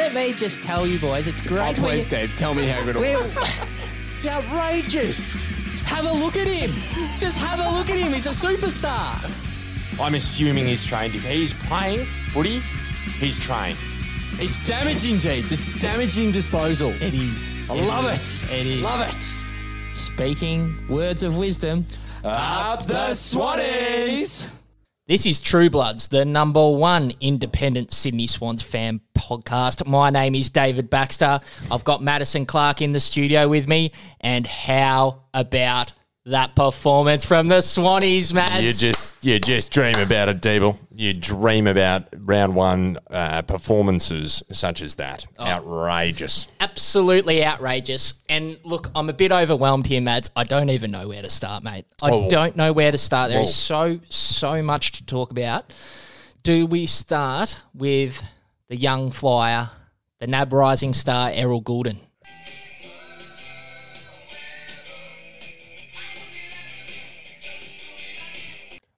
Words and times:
let 0.00 0.14
me 0.14 0.32
just 0.32 0.62
tell 0.62 0.86
you, 0.86 0.98
boys, 0.98 1.26
it's 1.26 1.42
great. 1.42 1.60
Oh, 1.78 1.82
when 1.82 1.92
please, 1.92 2.04
you- 2.04 2.10
Dave, 2.10 2.36
tell 2.38 2.54
me 2.54 2.66
how 2.66 2.82
good 2.84 2.96
it 2.96 3.16
was. 3.18 3.38
It's 4.12 4.26
outrageous. 4.26 5.44
Have 5.84 6.04
a 6.04 6.12
look 6.12 6.36
at 6.36 6.46
him. 6.46 6.70
Just 7.18 7.38
have 7.38 7.58
a 7.58 7.70
look 7.78 7.88
at 7.88 7.96
him. 7.96 8.12
He's 8.12 8.26
a 8.26 8.30
superstar. 8.30 9.16
I'm 9.98 10.14
assuming 10.14 10.66
he's 10.66 10.84
trained. 10.84 11.14
If 11.14 11.24
he's 11.24 11.54
playing 11.54 12.04
footy, 12.32 12.60
he's 13.18 13.38
trained. 13.38 13.78
It's 14.32 14.62
damaging, 14.68 15.20
Jeeves. 15.20 15.52
It's 15.52 15.78
damaging 15.80 16.32
disposal. 16.32 16.90
It 17.00 17.14
is. 17.14 17.54
I 17.70 17.76
It 17.76 17.84
love 17.86 18.12
is. 18.12 18.44
it. 18.44 18.50
It 18.50 18.66
is. 18.66 18.82
Love 18.82 19.08
it. 19.08 19.96
Speaking 19.96 20.76
words 20.86 21.22
of 21.22 21.38
wisdom. 21.38 21.86
Up 22.22 22.84
the 22.86 23.14
Swannies. 23.14 24.50
This 25.10 25.26
is 25.26 25.40
True 25.40 25.68
Bloods, 25.68 26.06
the 26.06 26.24
number 26.24 26.70
one 26.70 27.12
independent 27.20 27.92
Sydney 27.92 28.28
Swans 28.28 28.62
fan 28.62 29.00
podcast. 29.12 29.84
My 29.84 30.08
name 30.08 30.36
is 30.36 30.50
David 30.50 30.88
Baxter. 30.88 31.40
I've 31.68 31.82
got 31.82 32.00
Madison 32.00 32.46
Clark 32.46 32.80
in 32.80 32.92
the 32.92 33.00
studio 33.00 33.48
with 33.48 33.66
me. 33.66 33.90
And 34.20 34.46
how 34.46 35.22
about 35.34 35.94
that 36.26 36.54
performance 36.54 37.24
from 37.24 37.48
the 37.48 37.58
Swannies, 37.58 38.32
Mads? 38.32 38.62
You 38.62 38.88
just 38.88 39.24
you 39.24 39.38
just 39.38 39.72
dream 39.72 39.98
about 39.98 40.28
it, 40.28 40.40
Deeble. 40.40 40.78
You 40.94 41.14
dream 41.14 41.66
about 41.66 42.04
round 42.16 42.54
one 42.54 42.98
uh, 43.10 43.42
performances 43.42 44.42
such 44.52 44.82
as 44.82 44.96
that. 44.96 45.26
Oh. 45.38 45.46
Outrageous. 45.46 46.46
absolutely 46.60 47.44
outrageous. 47.44 48.14
And 48.28 48.58
look, 48.64 48.90
I'm 48.94 49.08
a 49.08 49.12
bit 49.14 49.32
overwhelmed 49.32 49.86
here, 49.86 50.00
Mads. 50.00 50.30
I 50.36 50.44
don't 50.44 50.70
even 50.70 50.90
know 50.90 51.08
where 51.08 51.22
to 51.22 51.30
start, 51.30 51.64
mate. 51.64 51.86
I 52.02 52.28
don't 52.28 52.56
know 52.56 52.72
where 52.72 52.92
to 52.92 52.98
start. 52.98 53.30
There 53.30 53.42
is 53.42 53.68
Whoa. 53.68 53.98
so, 53.98 54.00
so 54.08 54.62
much 54.62 54.92
to 54.92 55.06
talk 55.06 55.30
about. 55.30 55.72
Do 56.42 56.66
we 56.66 56.86
start 56.86 57.60
with 57.74 58.22
the 58.68 58.76
young 58.76 59.10
flyer, 59.10 59.70
the 60.20 60.26
NAB 60.26 60.52
rising 60.52 60.94
star, 60.94 61.30
Errol 61.32 61.62
Gulden? 61.62 61.98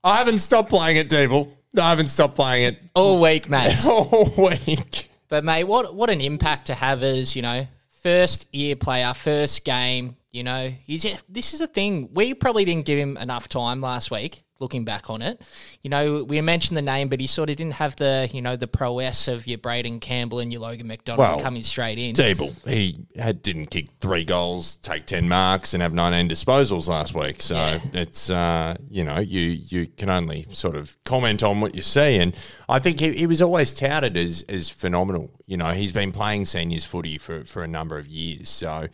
I 0.04 0.16
haven't 0.16 0.38
stopped 0.38 0.70
playing 0.70 0.96
it, 0.96 1.08
Deeble. 1.08 1.54
I 1.78 1.90
haven't 1.90 2.08
stopped 2.08 2.34
playing 2.34 2.66
it 2.66 2.78
All 2.94 3.20
week, 3.20 3.48
Mads. 3.48 3.86
all 3.88 4.32
week. 4.36 5.08
But 5.28 5.44
mate, 5.44 5.64
what 5.64 5.94
what 5.94 6.10
an 6.10 6.20
impact 6.20 6.66
to 6.66 6.74
have 6.74 7.02
as 7.02 7.34
you 7.34 7.42
know 7.42 7.66
first 8.02 8.46
year 8.54 8.76
player, 8.76 9.14
first 9.14 9.64
game. 9.64 10.16
You 10.30 10.42
know, 10.42 10.68
he's 10.68 11.02
this 11.28 11.54
is 11.54 11.60
a 11.60 11.66
thing. 11.66 12.08
We 12.12 12.34
probably 12.34 12.64
didn't 12.64 12.86
give 12.86 12.98
him 12.98 13.16
enough 13.16 13.48
time 13.48 13.80
last 13.80 14.10
week. 14.10 14.44
Looking 14.62 14.84
back 14.84 15.10
on 15.10 15.20
it, 15.22 15.42
you 15.82 15.90
know, 15.90 16.22
we 16.22 16.40
mentioned 16.40 16.76
the 16.78 16.82
name, 16.82 17.08
but 17.08 17.18
he 17.20 17.26
sort 17.26 17.50
of 17.50 17.56
didn't 17.56 17.74
have 17.74 17.96
the 17.96 18.30
you 18.32 18.40
know 18.40 18.54
the 18.54 18.68
prowess 18.68 19.26
of 19.26 19.46
your 19.46 19.58
Braden 19.58 19.98
Campbell 19.98 20.38
and 20.38 20.52
your 20.52 20.62
Logan 20.62 20.86
McDonald 20.86 21.18
Well, 21.18 21.40
coming 21.40 21.62
straight 21.64 21.98
in. 21.98 22.14
Deeble, 22.14 22.54
he 22.66 23.04
had, 23.16 23.42
didn't 23.42 23.66
kick 23.66 23.88
three 24.00 24.24
goals, 24.24 24.76
take 24.76 25.04
10 25.06 25.28
marks, 25.28 25.74
and 25.74 25.82
have 25.82 25.92
19 25.92 26.28
disposals 26.28 26.86
last 26.88 27.14
week. 27.14 27.42
So 27.42 27.56
Yeah. 27.56 27.80
it's, 27.92 28.30
uh, 28.30 28.76
you 28.88 29.02
know, 29.02 29.18
you, 29.18 29.40
you 29.40 29.86
can 29.88 30.08
only 30.08 30.46
sort 30.52 30.76
of 30.76 30.96
comment 31.04 31.42
on 31.42 31.60
what 31.60 31.74
you 31.74 31.82
see. 31.82 32.18
And 32.18 32.34
I 32.68 32.78
think 32.78 33.00
he, 33.00 33.12
he 33.12 33.26
was 33.26 33.42
always 33.42 33.74
touted 33.74 34.16
as, 34.16 34.44
as 34.48 34.70
phenomenal. 34.70 35.30
You 35.46 35.56
know, 35.56 35.72
he's 35.72 35.92
been 35.92 36.12
playing 36.12 36.46
seniors 36.46 36.84
footy 36.84 37.18
for, 37.18 37.44
for 37.44 37.62
a 37.64 37.68
number 37.68 37.98
of 37.98 38.06
years. 38.06 38.48
So, 38.48 38.86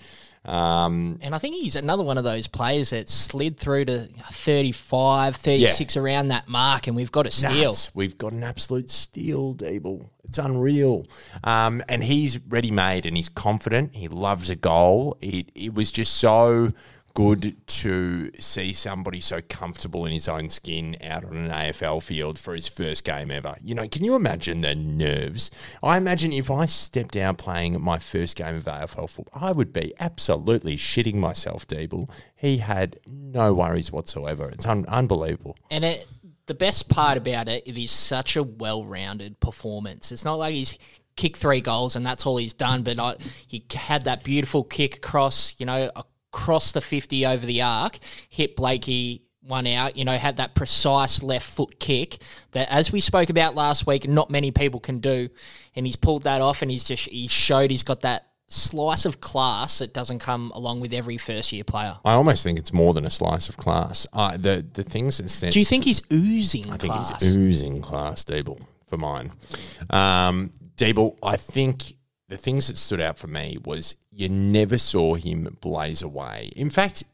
um, 0.49 1.19
And 1.21 1.35
I 1.35 1.39
think 1.39 1.57
he's 1.57 1.77
another 1.77 2.03
one 2.03 2.17
of 2.17 2.25
those 2.25 2.47
players 2.47 2.91
that 2.91 3.09
slid 3.09 3.59
through 3.59 3.85
to 3.87 4.09
35, 4.33 5.37
36 5.37 5.97
around 5.97 6.29
that 6.29 6.49
mark, 6.49 6.87
and 6.87 6.97
we've 6.97 7.13
got 7.13 7.27
a 7.27 7.31
steal. 7.31 7.67
nuts. 7.69 7.95
We've 7.95 8.17
got 8.17 8.33
an 8.33 8.43
absolute 8.43 8.91
steal, 8.91 9.55
Deeble. 9.55 10.09
It's 10.25 10.39
unreal. 10.39 11.07
Um, 11.45 11.83
and 11.89 12.03
he's 12.03 12.39
ready 12.39 12.71
made 12.71 13.07
and 13.07 13.17
he's 13.17 13.29
confident. 13.29 13.95
He 13.95 14.09
loves 14.09 14.51
a 14.51 14.57
goal. 14.57 15.17
It, 15.21 15.51
it 15.55 15.75
was 15.75 15.91
just 15.91 16.15
so 16.15 16.73
good 17.19 17.57
to 17.67 18.31
see 18.39 18.73
somebody 18.73 19.19
so 19.19 19.41
comfortable 19.49 20.07
in 20.07 20.13
his 20.13 20.29
own 20.29 20.49
skin 20.49 20.95
out 21.03 21.25
on 21.25 21.37
an 21.37 21.51
AFL 21.51 22.01
field 22.01 22.39
for 22.39 22.55
his 22.55 22.69
first 22.69 23.03
game 23.03 23.33
ever. 23.33 23.57
You 23.61 23.75
know, 23.75 23.89
can 23.89 24.05
you 24.05 24.15
imagine 24.15 24.61
the 24.61 24.77
nerves? 24.77 25.51
I 25.83 25.97
imagine 25.97 26.33
if 26.33 26.49
I 26.49 26.67
stepped 26.67 27.17
out 27.17 27.37
playing 27.37 27.83
my 27.83 27.99
first 27.99 28.37
game 28.37 28.55
of 28.55 28.67
AFL 28.67 29.11
football, 29.11 29.33
I 29.35 29.51
would 29.51 29.73
be 29.73 29.93
absolutely 29.99 30.77
shitting 30.77 31.17
myself, 31.17 31.67
Deeble. 31.67 32.09
He 32.37 32.59
had 32.59 33.01
no 33.05 33.53
worries 33.53 33.91
whatsoever. 33.91 34.49
It's 34.51 34.65
un- 34.65 34.87
unbelievable. 34.87 35.57
And 35.73 35.85
it, 35.85 36.07
the 36.47 36.55
best 36.55 36.89
part 36.89 37.19
about 37.19 37.49
it, 37.49 37.67
it 37.67 37.77
is 37.77 37.91
such 37.91 38.37
a 38.37 38.45
well-rounded 38.45 39.41
performance. 39.41 40.13
It's 40.13 40.25
not 40.25 40.35
like 40.35 40.55
he's 40.55 40.79
kicked 41.17 41.39
three 41.39 41.63
goals 41.63 41.97
and 41.97 42.07
that's 42.07 42.25
all 42.27 42.37
he's 42.37 42.55
done, 42.55 42.85
but 42.85 43.01
I, 43.01 43.17
he 43.49 43.65
had 43.75 44.05
that 44.05 44.23
beautiful 44.23 44.63
kick 44.63 44.99
across, 44.99 45.57
you 45.59 45.67
know, 45.67 45.91
across 46.33 46.73
the 46.73 46.81
50 46.81 47.27
over 47.27 47.47
the 47.47 47.63
arc, 47.63 47.99
hit 48.29 48.57
Blakey 48.57 49.23
one 49.43 49.67
out, 49.67 49.97
you 49.97 50.05
know, 50.05 50.13
had 50.13 50.37
that 50.37 50.55
precise 50.55 51.23
left 51.23 51.49
foot 51.49 51.81
kick 51.81 52.19
that, 52.53 52.71
as 52.71 52.93
we 52.93 53.01
spoke 53.01 53.31
about 53.31 53.55
last 53.55 53.87
week, 53.87 54.07
not 54.07 54.31
many 54.31 54.51
people 54.51 54.79
can 54.79 54.99
do. 54.99 55.29
And 55.75 55.87
he's 55.87 55.97
pulled 55.97 56.25
that 56.25 56.41
off 56.41 56.63
and 56.63 56.71
he's 56.71 56.85
just, 56.85 57.09
he 57.09 57.29
showed 57.29 57.71
he's 57.71 57.83
got 57.83 58.03
that 58.03 58.29
slice 58.49 59.05
of 59.05 59.21
class 59.21 59.79
that 59.79 59.93
doesn't 59.93 60.19
come 60.19 60.51
along 60.55 60.81
with 60.81 60.93
every 60.93 61.19
first 61.19 61.53
year 61.53 61.65
player. 61.65 61.97
I 62.05 62.13
almost 62.13 62.43
think 62.43 62.59
it's 62.59 62.73
more 62.73 62.95
than 62.95 63.05
a 63.05 63.11
slice 63.11 63.49
of 63.49 63.57
class. 63.57 64.07
Uh, 64.13 64.37
the 64.37 64.67
the 64.73 64.83
things 64.83 65.19
that 65.19 65.29
sense. 65.29 65.53
Do 65.53 65.61
you 65.61 65.67
think 65.67 65.85
he's 65.85 66.03
oozing 66.11 66.71
I 66.71 66.79
think 66.79 66.95
he's 66.95 67.37
oozing 67.37 67.83
class, 67.83 68.25
Deeble, 68.25 68.61
for 68.87 68.97
mine. 68.97 69.33
Um, 69.91 70.51
Deeble, 70.77 71.19
I 71.23 71.37
think 71.37 71.95
the 72.29 72.37
things 72.37 72.69
that 72.69 72.77
stood 72.77 73.01
out 73.01 73.19
for 73.19 73.27
me 73.27 73.59
was 73.65 73.97
you 74.11 74.29
never 74.29 74.79
saw 74.79 75.15
him 75.15 75.57
blaze 75.61 76.03
away. 76.03 76.51
In 76.55 76.71
fact, 76.71 77.05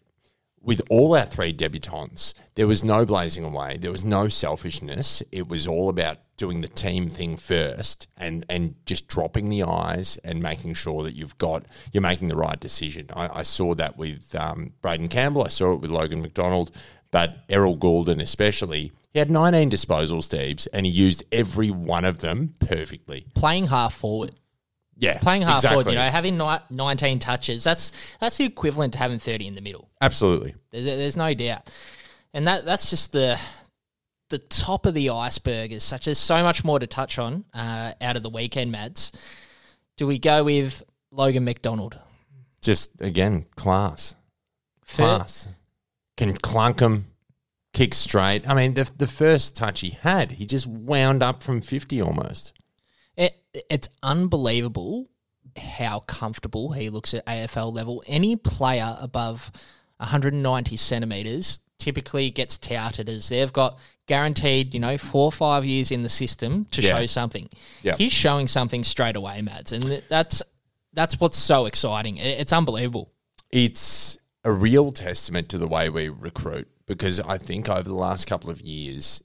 with 0.60 0.80
all 0.88 1.14
our 1.14 1.26
three 1.26 1.52
debutants, 1.52 2.32
there 2.54 2.66
was 2.66 2.82
no 2.82 3.04
blazing 3.04 3.44
away. 3.44 3.76
There 3.76 3.92
was 3.92 4.04
no 4.04 4.28
selfishness. 4.28 5.22
It 5.30 5.46
was 5.46 5.66
all 5.66 5.88
about 5.88 6.18
doing 6.36 6.62
the 6.62 6.68
team 6.68 7.10
thing 7.10 7.36
first 7.36 8.08
and, 8.16 8.44
and 8.48 8.74
just 8.86 9.06
dropping 9.06 9.50
the 9.50 9.62
eyes 9.62 10.16
and 10.24 10.42
making 10.42 10.74
sure 10.74 11.02
that 11.04 11.14
you've 11.14 11.38
got 11.38 11.64
you're 11.92 12.00
making 12.00 12.28
the 12.28 12.36
right 12.36 12.58
decision. 12.58 13.08
I, 13.14 13.28
I 13.40 13.42
saw 13.42 13.74
that 13.74 13.96
with 13.96 14.34
um, 14.34 14.72
Braden 14.80 15.08
Campbell. 15.08 15.44
I 15.44 15.48
saw 15.48 15.74
it 15.74 15.80
with 15.80 15.90
Logan 15.90 16.22
McDonald, 16.22 16.70
but 17.10 17.44
Errol 17.48 17.76
Gulden 17.76 18.20
especially. 18.20 18.90
He 19.12 19.20
had 19.20 19.30
19 19.30 19.70
disposals, 19.70 20.28
Steves, 20.28 20.66
and 20.72 20.86
he 20.86 20.90
used 20.90 21.22
every 21.30 21.70
one 21.70 22.04
of 22.04 22.18
them 22.18 22.54
perfectly. 22.58 23.26
playing 23.34 23.68
half 23.68 23.94
forward. 23.94 24.32
Yeah, 24.96 25.18
Playing 25.18 25.42
half 25.42 25.62
forward, 25.62 25.86
you 25.86 25.94
know, 25.94 26.02
having 26.02 26.38
ni- 26.38 26.58
19 26.70 27.18
touches, 27.18 27.64
that's 27.64 27.90
that's 28.20 28.36
the 28.36 28.44
equivalent 28.44 28.92
to 28.92 28.98
having 29.00 29.18
30 29.18 29.48
in 29.48 29.54
the 29.54 29.60
middle. 29.60 29.90
absolutely. 30.00 30.54
There's, 30.70 30.84
there's 30.84 31.16
no 31.16 31.34
doubt. 31.34 31.68
And 32.32 32.46
that 32.46 32.64
that's 32.64 32.90
just 32.90 33.12
the 33.12 33.38
the 34.30 34.38
top 34.38 34.86
of 34.86 34.94
the 34.94 35.10
iceberg 35.10 35.72
as 35.72 35.82
such. 35.82 36.06
There's 36.06 36.18
so 36.18 36.42
much 36.42 36.64
more 36.64 36.78
to 36.78 36.86
touch 36.86 37.18
on 37.18 37.44
uh, 37.52 37.92
out 38.00 38.16
of 38.16 38.22
the 38.22 38.30
weekend, 38.30 38.72
Mads. 38.72 39.12
Do 39.96 40.06
we 40.06 40.18
go 40.18 40.44
with 40.44 40.82
Logan 41.10 41.44
McDonald? 41.44 41.98
Just 42.62 43.00
again, 43.00 43.46
class. 43.56 44.14
Class. 44.88 45.48
Can 46.16 46.32
clunk 46.34 46.80
him, 46.80 47.06
kick 47.72 47.94
straight. 47.94 48.48
I 48.48 48.54
mean, 48.54 48.74
the, 48.74 48.90
the 48.96 49.06
first 49.06 49.56
touch 49.56 49.80
he 49.80 49.90
had, 49.90 50.32
he 50.32 50.46
just 50.46 50.66
wound 50.66 51.22
up 51.22 51.42
from 51.42 51.60
50 51.60 52.00
almost. 52.00 52.53
It, 53.54 53.64
it's 53.70 53.88
unbelievable 54.02 55.08
how 55.56 56.00
comfortable 56.00 56.72
he 56.72 56.90
looks 56.90 57.14
at 57.14 57.24
AFL 57.26 57.72
level. 57.72 58.02
Any 58.06 58.36
player 58.36 58.96
above 59.00 59.50
190 59.98 60.76
centimeters 60.76 61.60
typically 61.78 62.30
gets 62.30 62.58
touted 62.58 63.08
as 63.08 63.28
they've 63.28 63.52
got 63.52 63.78
guaranteed, 64.06 64.74
you 64.74 64.80
know, 64.80 64.98
four 64.98 65.26
or 65.26 65.32
five 65.32 65.64
years 65.64 65.90
in 65.90 66.02
the 66.02 66.08
system 66.08 66.66
to 66.72 66.82
Yeah. 66.82 66.98
show 66.98 67.06
something. 67.06 67.48
Yeah. 67.82 67.96
He's 67.96 68.12
showing 68.12 68.48
something 68.48 68.84
straight 68.84 69.16
away, 69.16 69.40
Mads, 69.42 69.72
and 69.72 70.02
that's 70.08 70.42
that's 70.92 71.18
what's 71.18 71.36
so 71.38 71.66
exciting. 71.66 72.18
It's 72.18 72.52
unbelievable. 72.52 73.10
It's 73.50 74.16
a 74.44 74.52
real 74.52 74.92
testament 74.92 75.48
to 75.48 75.58
the 75.58 75.66
way 75.66 75.88
we 75.88 76.08
recruit 76.08 76.68
because 76.86 77.18
I 77.20 77.36
think 77.38 77.68
over 77.68 77.82
the 77.88 77.94
last 77.94 78.26
couple 78.28 78.48
of 78.50 78.60
years, 78.60 79.20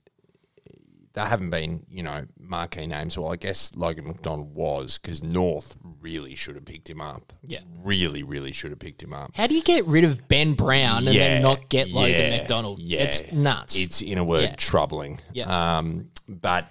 there 1.19 1.27
haven't 1.27 1.49
been, 1.49 1.85
you 1.89 2.01
know, 2.01 2.25
marquee 2.39 2.87
names. 2.87 3.17
Well, 3.17 3.33
I 3.33 3.35
guess 3.35 3.73
Logan 3.75 4.07
McDonald 4.07 4.55
was 4.55 4.97
because 4.97 5.21
North 5.21 5.75
really 6.01 6.33
should 6.33 6.55
have 6.55 6.63
picked 6.63 6.89
him 6.89 7.01
up. 7.01 7.33
Yeah. 7.43 7.59
Really, 7.83 8.23
really 8.23 8.53
should 8.53 8.71
have 8.71 8.79
picked 8.79 9.03
him 9.03 9.13
up. 9.13 9.31
How 9.35 9.45
do 9.45 9.53
you 9.53 9.61
get 9.61 9.85
rid 9.85 10.05
of 10.05 10.29
Ben 10.29 10.53
Brown 10.53 11.07
and 11.07 11.17
then 11.17 11.41
not 11.41 11.67
get 11.67 11.89
Logan 11.91 12.11
yeah, 12.31 12.37
McDonald? 12.37 12.79
Yeah, 12.79 13.03
It's 13.03 13.33
nuts. 13.33 13.75
It's 13.75 14.01
in 14.01 14.17
a 14.17 14.23
word 14.23 14.43
Yeah. 14.43 14.55
troubling. 14.55 15.19
Yeah. 15.33 15.77
Um, 15.79 16.09
but 16.29 16.67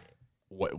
what 0.49 0.73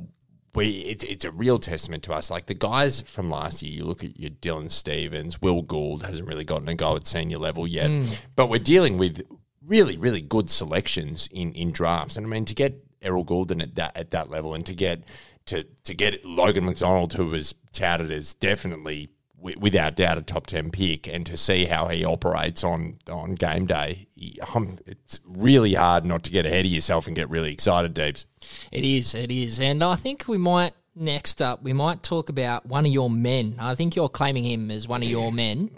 we 0.56 0.70
it's 0.80 1.04
it's 1.04 1.26
a 1.26 1.32
real 1.32 1.60
testament 1.60 2.02
to 2.04 2.14
us. 2.14 2.32
Like 2.32 2.48
the 2.48 2.56
guys 2.56 3.02
from 3.02 3.30
last 3.30 3.62
year, 3.62 3.72
you 3.72 3.86
look 3.86 4.04
at 4.04 4.20
your 4.20 4.32
Dylan 4.32 4.72
Stephens, 4.72 5.40
Will 5.40 5.62
Gould 5.62 6.02
hasn't 6.04 6.28
really 6.28 6.44
gotten 6.44 6.68
a 6.70 6.74
go 6.76 6.96
at 6.96 7.06
senior 7.06 7.38
level 7.38 7.68
yet, 7.68 7.92
Hmm. 7.92 8.06
but 8.36 8.50
we're 8.50 8.58
dealing 8.60 8.98
with 8.98 9.22
really 9.64 9.96
really 9.96 10.22
good 10.22 10.50
selections 10.50 11.30
in 11.32 11.54
in 11.54 11.72
drafts. 11.72 12.18
And 12.18 12.26
I 12.26 12.30
mean 12.30 12.46
to 12.46 12.56
get 12.56 12.84
Errol 13.02 13.26
Gulden 13.26 13.62
at 13.62 13.76
that 13.76 13.96
at 13.98 14.12
that 14.12 14.30
level, 14.30 14.54
and 14.54 14.66
to 14.66 14.74
get 14.74 15.04
to 15.46 15.64
to 15.84 15.94
get 15.94 16.26
Logan 16.26 16.66
McDonald, 16.66 17.14
who 17.14 17.28
was 17.28 17.56
touted 17.72 18.12
as 18.12 18.34
definitely 18.34 19.10
wi- 19.38 19.58
without 19.60 19.96
doubt 19.96 20.18
a 20.18 20.22
top 20.22 20.48
ten 20.48 20.70
pick, 20.70 21.08
and 21.08 21.26
to 21.26 21.38
see 21.38 21.66
how 21.66 21.88
he 21.88 22.04
operates 22.06 22.64
on 22.64 22.96
on 23.12 23.36
game 23.36 23.66
day, 23.66 24.08
um, 24.54 24.78
it's 24.86 25.20
really 25.26 25.74
hard 25.74 26.06
not 26.06 26.24
to 26.24 26.32
get 26.32 26.46
ahead 26.46 26.66
of 26.66 26.72
yourself 26.72 27.08
and 27.08 27.16
get 27.16 27.30
really 27.30 27.52
excited, 27.52 27.94
Deeps. 27.94 28.26
It 28.72 28.84
is, 28.84 29.16
it 29.16 29.32
is. 29.32 29.60
And 29.60 29.84
I 29.84 29.96
think 29.96 30.28
we 30.28 30.38
might, 30.38 30.74
next 30.96 31.42
up, 31.42 31.64
we 31.64 31.74
might 31.74 32.04
talk 32.04 32.30
about 32.30 32.66
one 32.66 32.86
of 32.86 32.92
your 32.92 33.10
men. 33.10 33.56
I 33.60 33.76
think 33.76 33.96
you're 33.96 34.10
claiming 34.10 34.44
him 34.44 34.70
as 34.72 34.88
one 34.88 35.04
of 35.04 35.10
your 35.10 35.32
men. 35.32 35.72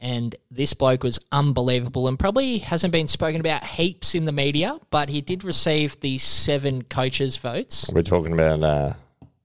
And 0.00 0.34
this 0.50 0.72
bloke 0.72 1.02
was 1.02 1.18
unbelievable 1.30 2.08
and 2.08 2.18
probably 2.18 2.58
hasn't 2.58 2.92
been 2.92 3.06
spoken 3.06 3.38
about 3.40 3.64
heaps 3.64 4.14
in 4.14 4.24
the 4.24 4.32
media, 4.32 4.78
but 4.90 5.10
he 5.10 5.20
did 5.20 5.44
receive 5.44 6.00
the 6.00 6.16
seven 6.16 6.82
coaches' 6.82 7.36
votes. 7.36 7.90
We're 7.92 8.02
talking 8.02 8.32
about 8.32 8.62
uh, 8.62 8.92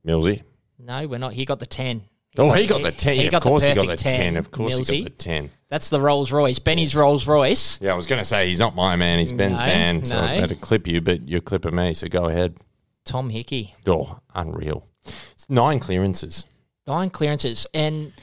Millsy. 0.07 0.43
No, 0.79 1.07
we're 1.07 1.19
not. 1.19 1.33
He 1.33 1.43
got 1.43 1.59
the 1.59 1.65
10. 1.65 2.03
Oh, 2.37 2.51
he 2.51 2.67
got 2.67 2.83
the 2.83 2.91
ten. 2.91 3.15
he 3.15 3.29
got 3.29 3.37
of 3.37 3.43
course, 3.43 3.65
he 3.65 3.73
got 3.73 3.87
the 3.87 3.95
ten. 3.95 4.33
10, 4.33 4.37
Of 4.37 4.51
course, 4.51 4.87
he 4.89 5.03
got 5.03 5.11
the 5.11 5.17
ten. 5.17 5.51
That's 5.69 5.89
the 5.89 6.01
Rolls 6.01 6.31
Royce. 6.31 6.59
Benny's 6.59 6.95
Rolls 6.95 7.27
Royce. 7.27 7.79
Yeah, 7.81 7.93
I 7.93 7.95
was 7.95 8.07
going 8.07 8.19
to 8.19 8.25
say 8.25 8.47
he's 8.47 8.59
not 8.59 8.75
my 8.75 8.95
man. 8.95 9.19
He's 9.19 9.31
Ben's 9.31 9.59
No, 9.59 9.65
man. 9.65 10.03
So 10.03 10.17
I 10.17 10.21
was 10.21 10.31
no. 10.31 10.37
about 10.39 10.49
to 10.49 10.55
clip 10.55 10.85
you, 10.87 11.01
but 11.01 11.27
you're 11.27 11.41
clipping 11.41 11.75
me. 11.75 11.93
So 11.93 12.07
go 12.07 12.25
ahead. 12.25 12.57
Tom 13.05 13.29
Hickey. 13.29 13.73
Oh, 13.87 14.19
unreal. 14.33 14.87
It's 15.05 15.49
nine 15.49 15.79
clearances. 15.79 16.45
Nine 16.87 17.09
clearances. 17.09 17.67
And 17.73 18.13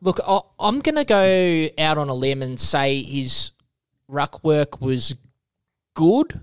look, 0.00 0.20
I- 0.26 0.40
I'm 0.58 0.80
going 0.80 0.94
to 0.96 1.04
go 1.04 1.68
out 1.78 1.98
on 1.98 2.08
a 2.08 2.14
limb 2.14 2.42
and 2.42 2.58
say 2.58 3.02
his 3.02 3.52
ruck 4.08 4.42
work 4.44 4.80
was 4.80 5.14
good, 5.94 6.40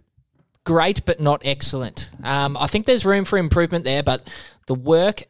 great, 0.63 1.05
but 1.05 1.19
not 1.19 1.41
excellent. 1.45 2.09
Um, 2.23 2.57
I 2.57 2.67
think 2.67 2.85
there's 2.85 3.05
room 3.05 3.25
for 3.25 3.37
improvement 3.37 3.85
there, 3.85 4.03
but 4.03 4.27
the 4.67 4.75
work 4.75 5.23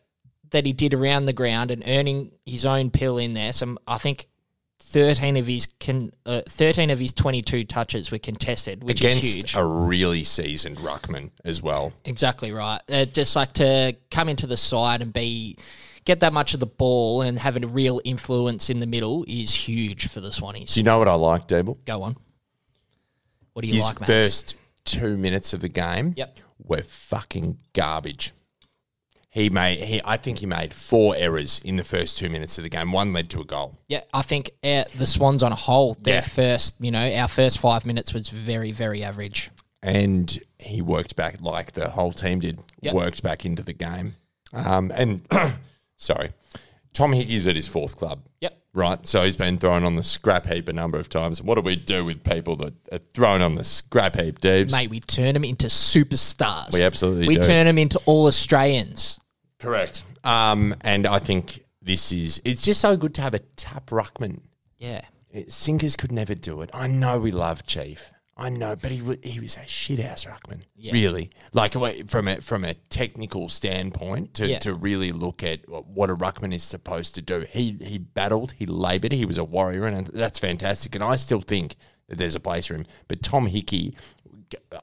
that 0.52 0.66
he 0.66 0.74
did 0.74 0.94
around 0.94 1.26
the 1.26 1.34
ground 1.34 1.72
and 1.72 1.84
earning 1.88 2.32
his 2.46 2.66
own 2.66 2.90
pill 2.92 3.18
in 3.18 3.34
there, 3.34 3.54
some 3.54 3.78
I 3.88 3.98
think. 3.98 4.28
13 4.88 5.36
of 5.36 5.48
his 5.48 5.66
can 5.80 6.12
uh, 6.28 6.42
13 6.48 6.90
of 6.92 7.00
his 7.00 7.12
22 7.12 7.64
touches 7.66 8.12
were 8.12 8.20
contested 8.20 8.84
which 8.84 9.04
is 9.04 9.18
huge 9.18 9.36
Against 9.40 9.56
a 9.56 9.66
really 9.66 10.24
seasoned 10.24 10.78
ruckman 10.78 11.32
as 11.44 11.62
well. 11.62 11.92
Exactly 12.06 12.52
right. 12.52 12.80
Uh, 12.88 13.06
just 13.06 13.36
like 13.36 13.52
to 13.54 13.96
come 14.12 14.30
into 14.30 14.46
the 14.48 14.56
side 14.56 15.02
and 15.02 15.12
be 15.12 15.58
get 16.06 16.20
that 16.22 16.32
much 16.34 16.54
of 16.54 16.60
the 16.60 16.66
ball 16.66 17.22
and 17.22 17.38
having 17.40 17.64
a 17.64 17.68
real 17.68 18.00
influence 18.06 18.70
in 18.70 18.80
the 18.80 18.86
middle 18.88 19.26
is 19.28 19.54
huge 19.68 20.08
for 20.08 20.22
the 20.22 20.30
Swannies. 20.30 20.74
Do 20.74 20.80
you 20.80 20.84
know 20.84 21.00
what 21.00 21.08
I 21.08 21.16
like, 21.16 21.48
Dable? 21.48 21.84
Go 21.86 22.04
on. 22.04 22.16
What 23.54 23.64
do 23.64 23.68
you 23.68 23.76
His 23.76 23.84
like, 23.86 24.00
Max? 24.02 24.10
first 24.10 24.56
two 24.84 25.18
minutes 25.18 25.54
of 25.54 25.62
the 25.62 25.70
game 25.70 26.14
Yep. 26.18 26.38
were 26.64 26.84
fucking 26.84 27.58
garbage. 27.74 28.34
He 29.30 29.50
made 29.50 29.80
he 29.80 30.02
I 30.06 30.16
think 30.18 30.40
he 30.40 30.46
made 30.46 30.74
four 30.74 31.14
errors 31.18 31.60
in 31.66 31.76
the 31.76 31.84
first 31.84 32.18
two 32.18 32.30
minutes 32.30 32.58
of 32.58 32.64
the 32.64 32.70
game. 32.70 32.92
One 32.94 33.12
led 33.12 33.30
to 33.32 33.42
a 33.42 33.44
goal. 33.46 33.78
Yeah, 33.90 34.02
I 34.14 34.22
think 34.22 34.52
uh, 34.64 34.86
the 34.98 35.06
Swans 35.06 35.44
on 35.44 35.52
a 35.52 35.56
whole, 35.56 35.96
their 36.00 36.16
Yeah. 36.16 36.22
first, 36.22 36.76
you 36.80 36.92
know, 36.92 37.14
our 37.16 37.28
first 37.28 37.60
five 37.60 37.86
minutes 37.86 38.14
was 38.14 38.30
very, 38.30 38.72
very 38.72 39.04
average. 39.04 39.50
and 39.84 40.40
he 40.58 40.82
worked 40.82 41.16
back 41.16 41.42
like 41.42 41.74
the 41.74 41.90
whole 41.90 42.12
team 42.14 42.40
did. 42.40 42.60
Yep. 42.82 42.94
Worked 42.94 43.24
back 43.24 43.46
into 43.46 43.62
the 43.64 43.74
game, 43.74 44.16
um, 44.54 44.92
and 44.96 45.22
sorry, 45.98 46.30
Tom 46.94 47.14
Hickey's 47.14 47.48
at 47.48 47.56
his 47.56 47.68
fourth 47.68 47.98
club. 47.98 48.22
Yep. 48.42 48.58
Right, 48.74 49.08
so 49.08 49.22
he's 49.24 49.38
been 49.38 49.58
thrown 49.58 49.86
on 49.86 49.96
the 49.96 50.04
scrap 50.04 50.46
heap 50.48 50.68
a 50.68 50.74
number 50.74 51.00
of 51.00 51.08
times. 51.08 51.42
What 51.42 51.56
do 51.56 51.62
we 51.62 51.78
do 51.78 52.04
with 52.04 52.26
people 52.26 52.58
that 52.58 52.74
are 52.92 52.98
thrown 52.98 53.42
on 53.42 53.56
the 53.56 53.64
scrap 53.64 54.18
heap, 54.20 54.42
Deebs? 54.42 54.70
Mate, 54.72 54.90
we 54.90 55.00
turn 55.00 55.34
them 55.34 55.46
into 55.46 55.68
superstars. 55.68 56.74
We 56.74 56.84
absolutely 56.84 57.28
We 57.30 57.36
do. 57.36 57.44
turn 57.44 57.68
them 57.68 57.78
into 57.78 58.00
all 58.06 58.28
Australians. 58.28 59.18
Correct. 59.60 60.04
Um, 60.26 60.76
and 60.82 61.08
I 61.08 61.20
think 61.20 61.64
this 61.82 62.12
is 62.12 62.42
it's 62.44 62.62
just 62.62 62.82
so 62.82 62.98
good 62.98 63.14
to 63.16 63.22
have 63.22 63.34
a 63.34 63.40
tap 63.40 63.86
ruckman. 63.92 64.42
Yeah. 64.78 65.02
It- 65.32 65.52
Sinkers 65.54 65.96
could 65.96 66.12
never 66.12 66.36
do 66.36 66.62
it. 66.62 66.70
I 66.74 66.88
know 66.88 67.18
we 67.20 67.32
love 67.32 67.66
Chief. 67.66 68.10
I 68.38 68.50
know, 68.50 68.76
but 68.76 68.92
he 68.92 69.02
wa- 69.02 69.16
he 69.24 69.40
was 69.40 69.56
a 69.56 69.66
shit 69.66 70.00
ass 70.00 70.26
ruckman. 70.26 70.62
Really, 70.92 71.30
like 71.54 71.74
wa- 71.76 71.94
from 72.08 72.28
a 72.28 72.42
from 72.42 72.66
a 72.66 72.74
technical 72.74 73.48
standpoint, 73.48 74.34
to, 74.36 74.48
Yeah. 74.50 74.60
to 74.60 74.74
really 74.74 75.12
look 75.14 75.42
at 75.42 75.62
what 75.70 76.10
a 76.10 76.16
ruckman 76.16 76.54
is 76.54 76.62
supposed 76.64 77.16
to 77.16 77.22
do. 77.22 77.46
He 77.50 77.78
he 77.82 77.98
battled, 77.98 78.52
he 78.54 78.66
laboured, 78.66 79.14
he 79.14 79.26
was 79.26 79.38
a 79.38 79.44
warrior, 79.46 79.86
and 79.86 80.08
that's 80.08 80.38
fantastic. 80.38 80.96
And 80.96 81.04
I 81.04 81.16
still 81.16 81.40
think 81.42 81.76
that 82.10 82.18
there's 82.18 82.36
a 82.36 82.40
place 82.42 82.66
for 82.66 82.76
him. 82.76 82.86
But 83.08 83.24
Tom 83.24 83.46
Hickey, 83.48 83.96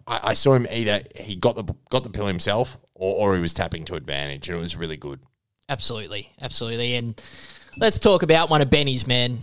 I, 0.06 0.20
I 0.24 0.34
saw 0.34 0.54
him 0.54 0.66
either 0.70 1.02
he 1.14 1.36
got 1.36 1.54
the 1.56 1.64
got 1.90 2.04
the 2.04 2.10
pill 2.10 2.26
himself, 2.28 2.78
or, 2.94 3.32
or 3.32 3.34
he 3.34 3.42
was 3.42 3.52
tapping 3.52 3.84
to 3.84 3.96
advantage, 3.96 4.48
and 4.48 4.56
it 4.58 4.62
was 4.62 4.76
really 4.76 4.96
good. 4.96 5.20
Absolutely. 5.68 6.32
Absolutely. 6.40 6.94
And 6.96 7.20
let's 7.76 7.98
talk 7.98 8.22
about 8.22 8.48
one 8.50 8.62
of 8.62 8.70
Benny's 8.70 9.06
men, 9.06 9.40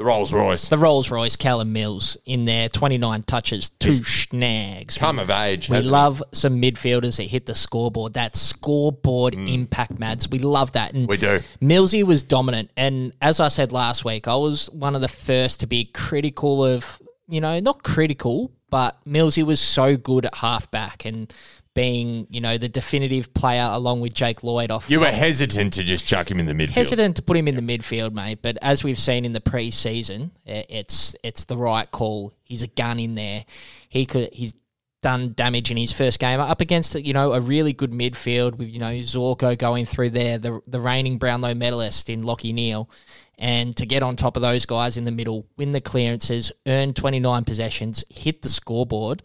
The 0.00 0.06
Rolls 0.06 0.32
Royce, 0.32 0.70
the 0.70 0.78
Rolls 0.78 1.10
Royce, 1.10 1.36
Callum 1.36 1.74
Mills, 1.74 2.16
in 2.24 2.46
there, 2.46 2.70
29 2.70 3.22
touches, 3.24 3.68
two 3.68 3.92
snags. 3.92 4.96
come 4.96 5.18
of 5.18 5.28
age. 5.28 5.68
We 5.68 5.82
love 5.82 6.22
some 6.32 6.58
midfielders 6.58 7.18
that 7.18 7.24
hit 7.24 7.44
the 7.44 7.54
scoreboard. 7.54 8.14
That 8.14 8.34
scoreboard 8.34 9.34
impact, 9.34 9.98
Mads. 9.98 10.26
We 10.26 10.38
love 10.38 10.72
that. 10.72 10.94
And 10.94 11.06
Mm. 11.06 11.10
We 11.10 11.18
do. 11.18 11.40
Millsy 11.60 12.02
was 12.02 12.22
dominant. 12.22 12.70
And 12.78 13.14
as 13.20 13.40
I 13.40 13.48
said 13.48 13.72
last 13.72 14.02
week, 14.02 14.26
I 14.26 14.36
was 14.36 14.70
one 14.70 14.94
of 14.94 15.02
the 15.02 15.08
first 15.08 15.60
to 15.60 15.66
be 15.66 15.84
critical 15.84 16.64
of, 16.64 16.98
you 17.28 17.42
know, 17.42 17.60
not 17.60 17.82
critical, 17.82 18.52
but 18.70 18.96
Millsy 19.04 19.44
was 19.44 19.60
so 19.60 19.98
good 19.98 20.24
at 20.24 20.36
halfback 20.36 21.04
and 21.04 21.30
being, 21.74 22.26
you 22.30 22.40
know, 22.40 22.58
the 22.58 22.68
definitive 22.68 23.32
player 23.32 23.68
along 23.70 24.00
with 24.00 24.12
Jake 24.12 24.42
Lloyd 24.42 24.70
off 24.70 24.90
You 24.90 25.00
were 25.00 25.06
hesitant 25.06 25.74
to 25.74 25.82
just 25.84 26.06
chuck 26.06 26.30
him 26.30 26.40
in 26.40 26.46
the 26.46 26.52
midfield. 26.52 26.70
hesitant 26.70 27.16
to 27.16 27.22
put 27.22 27.36
him 27.36 27.46
in 27.46 27.54
the 27.54 27.62
midfield, 27.62 28.12
mate. 28.12 28.40
But 28.42 28.58
as 28.60 28.82
we've 28.82 28.98
seen 28.98 29.24
in 29.24 29.32
the 29.32 29.40
preseason, 29.40 30.30
it's 30.44 31.14
it's 31.22 31.44
the 31.44 31.56
right 31.56 31.90
call. 31.90 32.34
He's 32.42 32.62
a 32.62 32.66
gun 32.66 32.98
in 32.98 33.14
there. 33.14 33.44
He 33.88 34.06
could 34.06 34.30
he's 34.32 34.54
done 35.02 35.32
damage 35.34 35.70
in 35.70 35.76
his 35.76 35.92
first 35.92 36.18
game 36.18 36.40
up 36.40 36.60
against 36.60 36.94
you 36.94 37.14
know 37.14 37.32
a 37.32 37.40
really 37.40 37.72
good 37.72 37.90
midfield 37.90 38.56
with 38.56 38.68
you 38.68 38.78
know 38.78 38.92
Zorko 39.00 39.56
going 39.56 39.86
through 39.86 40.10
there, 40.10 40.38
the 40.38 40.60
the 40.66 40.80
reigning 40.80 41.18
Brownlow 41.18 41.54
medalist 41.54 42.10
in 42.10 42.24
Lachie 42.24 42.54
Neale. 42.54 42.90
And 43.38 43.74
to 43.78 43.86
get 43.86 44.02
on 44.02 44.16
top 44.16 44.36
of 44.36 44.42
those 44.42 44.66
guys 44.66 44.98
in 44.98 45.04
the 45.04 45.10
middle, 45.10 45.46
win 45.56 45.72
the 45.72 45.80
clearances, 45.80 46.52
earn 46.66 46.92
29 46.92 47.44
possessions, 47.44 48.04
hit 48.10 48.42
the 48.42 48.50
scoreboard, 48.50 49.22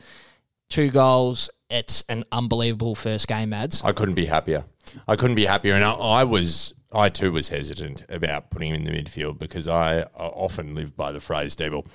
two 0.70 0.90
goals. 0.90 1.50
It's 1.70 2.04
an 2.10 2.26
unbelievable 2.32 2.96
first 2.96 3.28
game, 3.28 3.52
ads. 3.54 3.82
I 3.84 3.92
couldn't 3.92 4.14
be 4.16 4.26
happier. 4.26 4.66
I 5.08 5.16
couldn't 5.16 5.36
be 5.36 5.46
happier, 5.46 5.74
and 5.74 5.84
I, 5.84 5.92
I 5.94 6.24
was, 6.24 6.74
I 6.94 7.10
too 7.10 7.32
was 7.32 7.50
hesitant 7.50 8.04
about 8.10 8.52
putting 8.52 8.70
him 8.70 8.76
in 8.76 8.84
the 8.84 8.92
midfield 8.92 9.40
because 9.40 9.68
I, 9.68 10.02
I 10.02 10.06
often 10.16 10.76
live 10.76 10.96
by 10.96 11.12
the 11.12 11.20
phrase, 11.20 11.56
"Devil, 11.56 11.86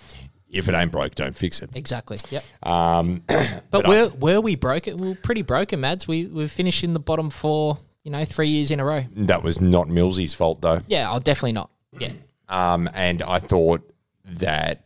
if 0.49 0.69
it 0.69 0.75
ain't 0.75 0.91
broke, 0.91 1.15
don't 1.15 1.37
fix 1.37 1.63
it." 1.63 1.71
Exactly. 1.75 2.19
Yep. 2.31 2.45
Um, 2.65 3.23
But, 3.71 3.87
were 3.87 4.09
were 4.19 4.41
we 4.41 4.57
broken? 4.57 4.97
We 4.97 5.09
were 5.11 5.15
pretty 5.15 5.43
broken, 5.43 5.81
Mads. 5.81 6.09
We 6.09 6.27
we 6.27 6.49
finished 6.49 6.83
in 6.83 6.93
the 6.95 7.01
bottom 7.01 7.31
four, 7.31 7.79
you 8.03 8.11
know, 8.11 8.25
three 8.25 8.49
years 8.49 8.73
in 8.73 8.81
a 8.81 8.85
row. 8.85 9.05
that 9.13 9.45
was 9.45 9.61
not 9.61 9.87
Millsy's 9.89 10.35
fault, 10.35 10.61
though. 10.61 10.81
Yeah, 10.89 11.09
I'll 11.09 11.21
definitely 11.21 11.53
not. 11.53 11.71
Yeah, 11.97 12.11
Um, 12.49 12.89
and 12.95 13.23
I 13.23 13.39
thought 13.39 13.89
that 14.25 14.85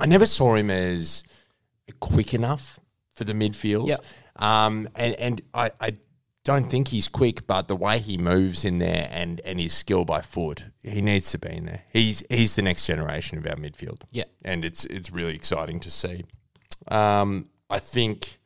I 0.00 0.06
never 0.06 0.26
saw 0.26 0.56
him 0.56 0.70
as 0.70 1.22
quick 2.00 2.34
enough 2.34 2.80
for 3.14 3.24
the 3.24 3.32
midfield. 3.32 3.88
Yep. 3.88 4.04
Um, 4.36 4.88
and 4.94 5.14
and 5.14 5.42
I, 5.54 5.70
I 5.80 5.96
don't 6.44 6.64
think 6.64 6.88
he's 6.88 7.08
quick, 7.08 7.46
but 7.46 7.68
the 7.68 7.76
way 7.76 7.98
he 8.00 8.18
moves 8.18 8.64
in 8.66 8.78
there 8.78 9.08
and, 9.10 9.40
and 9.46 9.58
his 9.58 9.72
skill 9.72 10.04
by 10.04 10.20
foot, 10.20 10.64
he 10.82 11.00
needs 11.00 11.30
to 11.30 11.38
be 11.38 11.48
in 11.50 11.64
there. 11.66 11.82
He's 11.92 12.22
he's 12.28 12.54
the 12.56 12.62
next 12.62 12.86
generation 12.86 13.38
of 13.38 13.46
our 13.46 13.56
midfield. 13.56 14.02
Yeah. 14.10 14.24
And 14.44 14.64
it's 14.64 14.84
it's 14.86 15.10
really 15.10 15.34
exciting 15.34 15.80
to 15.80 15.90
see. 15.90 16.24
Um, 16.88 17.46
I 17.70 17.78
think 17.78 18.38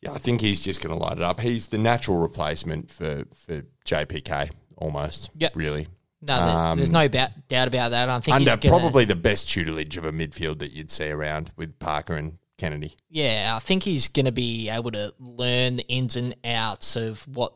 yeah, 0.00 0.12
I 0.12 0.18
think 0.18 0.40
he's 0.40 0.60
just 0.60 0.80
going 0.80 0.96
to 0.96 1.04
light 1.04 1.18
it 1.18 1.22
up. 1.22 1.40
He's 1.40 1.68
the 1.68 1.76
natural 1.78 2.16
replacement 2.18 2.90
for 2.90 3.24
for 3.36 3.62
JPK 3.84 4.50
almost. 4.76 5.30
Yep. 5.36 5.56
Really. 5.56 5.88
no, 6.22 6.36
there- 6.46 6.76
there's 6.76 6.90
no 6.90 7.08
ba- 7.08 7.34
doubt 7.48 7.68
about 7.68 7.90
that. 7.90 8.08
I 8.08 8.20
think 8.20 8.34
Under 8.36 8.56
gonna, 8.56 8.68
probably 8.78 9.04
the 9.04 9.16
best 9.16 9.50
tutelage 9.50 9.96
of 9.98 10.04
a 10.06 10.12
midfield 10.12 10.60
that 10.60 10.72
you'd 10.72 10.90
see 10.90 11.10
around 11.10 11.50
with 11.56 11.78
Parker 11.78 12.14
and 12.16 12.38
Kennedy. 12.60 12.94
Yeah, 13.08 13.54
I 13.56 13.58
think 13.58 13.82
he's 13.82 14.08
going 14.08 14.26
to 14.26 14.32
be 14.32 14.68
able 14.68 14.90
to 14.92 15.14
learn 15.18 15.76
the 15.76 15.88
ins 15.88 16.16
and 16.16 16.36
outs 16.44 16.94
of 16.94 17.26
what 17.26 17.54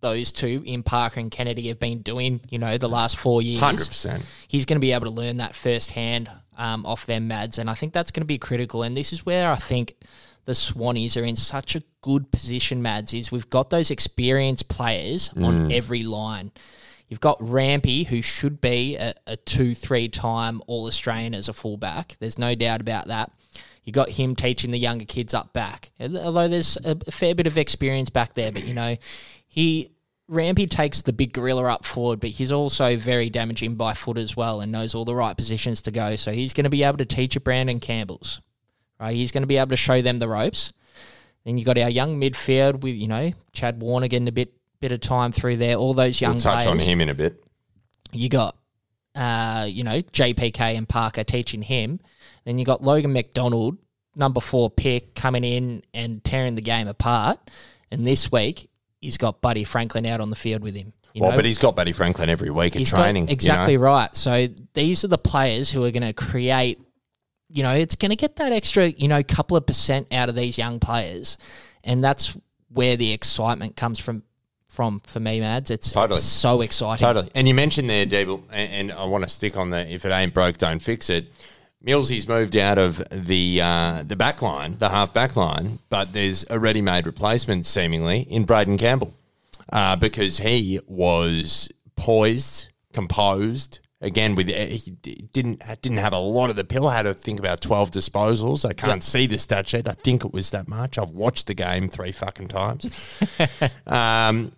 those 0.00 0.32
two 0.32 0.62
in 0.66 0.82
Parker 0.82 1.20
and 1.20 1.30
Kennedy 1.30 1.68
have 1.68 1.78
been 1.78 2.02
doing. 2.02 2.40
You 2.50 2.58
know, 2.58 2.76
the 2.76 2.88
last 2.88 3.16
four 3.16 3.40
years. 3.40 3.60
Hundred 3.60 3.88
percent. 3.88 4.24
he's 4.48 4.66
going 4.66 4.76
to 4.76 4.80
be 4.80 4.92
able 4.92 5.06
to 5.06 5.12
learn 5.12 5.38
that 5.38 5.54
firsthand 5.54 6.30
um, 6.58 6.84
off 6.84 7.06
their 7.06 7.20
mads, 7.20 7.58
and 7.58 7.70
I 7.70 7.74
think 7.74 7.92
that's 7.92 8.10
going 8.10 8.22
to 8.22 8.26
be 8.26 8.38
critical. 8.38 8.82
And 8.82 8.96
this 8.96 9.12
is 9.12 9.24
where 9.24 9.50
I 9.50 9.56
think 9.56 9.96
the 10.44 10.52
Swannies 10.52 11.20
are 11.20 11.24
in 11.24 11.36
such 11.36 11.74
a 11.74 11.82
good 12.02 12.30
position. 12.30 12.82
Mads 12.82 13.14
is 13.14 13.32
we've 13.32 13.48
got 13.48 13.70
those 13.70 13.90
experienced 13.90 14.68
players 14.68 15.30
on 15.36 15.72
every 15.72 16.02
line. 16.02 16.52
You've 17.08 17.20
got 17.20 17.36
Rampy, 17.40 18.04
who 18.04 18.22
should 18.22 18.60
be 18.60 18.96
a, 18.96 19.12
a 19.26 19.36
two, 19.36 19.74
three 19.74 20.08
time 20.08 20.62
All 20.66 20.86
Australian 20.86 21.34
as 21.34 21.48
a 21.48 21.52
fullback. 21.52 22.16
There's 22.20 22.38
no 22.38 22.54
doubt 22.54 22.80
about 22.80 23.08
that. 23.08 23.30
You 23.82 23.92
got 23.92 24.10
him 24.10 24.36
teaching 24.36 24.70
the 24.70 24.78
younger 24.78 25.04
kids 25.04 25.34
up 25.34 25.52
back. 25.52 25.90
Although 26.00 26.48
there's 26.48 26.78
a 26.84 26.96
fair 27.10 27.34
bit 27.34 27.46
of 27.46 27.58
experience 27.58 28.10
back 28.10 28.34
there, 28.34 28.52
but 28.52 28.64
you 28.64 28.74
know, 28.74 28.96
he 29.48 29.90
Rampy 30.28 30.66
takes 30.66 31.02
the 31.02 31.12
big 31.12 31.32
gorilla 31.32 31.64
up 31.64 31.84
forward, 31.84 32.20
but 32.20 32.30
he's 32.30 32.52
also 32.52 32.96
very 32.96 33.28
damaging 33.28 33.74
by 33.74 33.92
foot 33.92 34.18
as 34.18 34.36
well 34.36 34.60
and 34.60 34.70
knows 34.70 34.94
all 34.94 35.04
the 35.04 35.14
right 35.14 35.36
positions 35.36 35.82
to 35.82 35.90
go. 35.90 36.16
So 36.16 36.32
he's 36.32 36.52
going 36.52 36.64
to 36.64 36.70
be 36.70 36.84
able 36.84 36.98
to 36.98 37.04
teach 37.04 37.34
a 37.36 37.40
Brandon 37.40 37.80
Campbell's, 37.80 38.40
right? 39.00 39.14
He's 39.14 39.32
going 39.32 39.42
to 39.42 39.48
be 39.48 39.58
able 39.58 39.70
to 39.70 39.76
show 39.76 40.00
them 40.00 40.20
the 40.20 40.28
ropes. 40.28 40.72
Then 41.44 41.58
you 41.58 41.64
got 41.64 41.76
our 41.76 41.90
young 41.90 42.20
midfield 42.20 42.82
with 42.82 42.94
you 42.94 43.08
know 43.08 43.32
Chad 43.52 43.82
Warner 43.82 44.06
getting 44.08 44.28
a 44.28 44.32
bit 44.32 44.54
bit 44.80 44.92
of 44.92 45.00
time 45.00 45.32
through 45.32 45.56
there. 45.56 45.74
All 45.74 45.92
those 45.92 46.20
young 46.20 46.34
We'll 46.34 46.40
touch 46.40 46.66
on 46.66 46.78
him 46.78 47.00
in 47.00 47.08
a 47.08 47.14
bit. 47.14 47.42
You 48.12 48.28
got 48.28 48.56
uh, 49.14 49.66
you 49.68 49.84
know 49.84 50.00
JPK 50.00 50.76
and 50.76 50.88
Parker 50.88 51.24
teaching 51.24 51.62
him. 51.62 52.00
Then 52.44 52.58
you 52.58 52.64
got 52.64 52.82
Logan 52.82 53.12
McDonald, 53.12 53.78
number 54.16 54.40
four 54.40 54.70
pick, 54.70 55.14
coming 55.14 55.44
in 55.44 55.82
and 55.94 56.22
tearing 56.24 56.54
the 56.54 56.62
game 56.62 56.88
apart. 56.88 57.38
And 57.90 58.06
this 58.06 58.32
week 58.32 58.68
he's 59.00 59.18
got 59.18 59.40
Buddy 59.40 59.64
Franklin 59.64 60.06
out 60.06 60.20
on 60.20 60.30
the 60.30 60.36
field 60.36 60.62
with 60.62 60.74
him. 60.74 60.92
You 61.12 61.22
Well, 61.22 61.32
know? 61.32 61.36
but 61.36 61.44
he's 61.44 61.58
got 61.58 61.76
Buddy 61.76 61.92
Franklin 61.92 62.30
every 62.30 62.50
week 62.50 62.74
at 62.74 62.86
training. 62.86 63.26
got, 63.26 63.30
you 63.30 63.34
exactly 63.34 63.76
know? 63.76 63.82
right. 63.82 64.16
So 64.16 64.48
these 64.72 65.04
are 65.04 65.08
the 65.08 65.18
players 65.18 65.70
who 65.70 65.84
are 65.84 65.90
going 65.90 66.04
to 66.04 66.14
create. 66.14 66.80
You 67.50 67.62
know, 67.62 67.72
it's 67.72 67.96
going 67.96 68.10
to 68.10 68.16
get 68.16 68.36
that 68.36 68.50
extra, 68.50 68.86
you 68.86 69.08
know, 69.08 69.22
couple 69.22 69.58
of 69.58 69.66
percent 69.66 70.10
out 70.14 70.30
of 70.30 70.34
these 70.34 70.56
young 70.56 70.80
players, 70.80 71.36
and 71.84 72.02
that's 72.02 72.34
where 72.70 72.96
the 72.96 73.12
excitement 73.12 73.76
comes 73.76 73.98
from. 73.98 74.22
From 74.72 75.00
for 75.00 75.20
me, 75.20 75.38
Mads, 75.38 75.70
it's, 75.70 75.92
Totally. 75.92 76.16
it's 76.16 76.26
so 76.26 76.62
exciting. 76.62 77.04
Totally. 77.04 77.30
And 77.34 77.46
you 77.46 77.52
mentioned 77.52 77.90
there, 77.90 78.06
Dable, 78.06 78.42
and, 78.50 78.90
and 78.90 78.92
I 78.92 79.04
want 79.04 79.22
to 79.22 79.28
stick 79.28 79.54
on 79.54 79.68
the 79.68 79.86
if 79.92 80.06
it 80.06 80.10
ain't 80.10 80.32
broke, 80.32 80.56
don't 80.56 80.80
fix 80.80 81.10
it. 81.10 81.30
Millsy's 81.82 82.28
moved 82.28 82.56
out 82.56 82.78
of 82.78 83.02
the 83.10 83.60
uh, 83.62 84.02
the 84.06 84.16
back 84.16 84.40
line, 84.40 84.76
the 84.78 84.88
half 84.88 85.12
back 85.12 85.36
line, 85.36 85.80
but 85.90 86.12
there's 86.12 86.46
a 86.48 86.58
ready 86.58 86.80
made 86.80 87.06
replacement 87.06 87.66
seemingly 87.66 88.20
in 88.22 88.44
Braden 88.44 88.78
Campbell 88.78 89.12
uh, 89.72 89.96
because 89.96 90.38
he 90.38 90.80
was 90.86 91.70
poised, 91.96 92.68
composed. 92.92 93.80
Again, 94.00 94.34
with 94.34 94.48
he 94.48 94.90
didn't 94.90 95.62
didn't 95.80 95.98
have 95.98 96.12
a 96.12 96.18
lot 96.18 96.50
of 96.50 96.56
the 96.56 96.64
pill. 96.64 96.88
Had 96.88 97.02
to 97.02 97.14
think 97.14 97.38
about 97.38 97.60
twelve 97.60 97.92
disposals. 97.92 98.68
I 98.68 98.72
can't 98.72 99.02
see 99.02 99.28
the 99.28 99.38
stat 99.38 99.68
sheet. 99.68 99.86
I 99.86 99.92
think 99.92 100.24
it 100.24 100.32
was 100.32 100.50
that 100.50 100.66
much. 100.66 100.98
I've 100.98 101.10
watched 101.10 101.46
the 101.46 101.54
game 101.54 101.86
three 101.86 102.10
fucking 102.10 102.48
times. 102.48 102.86
um, 103.86 104.52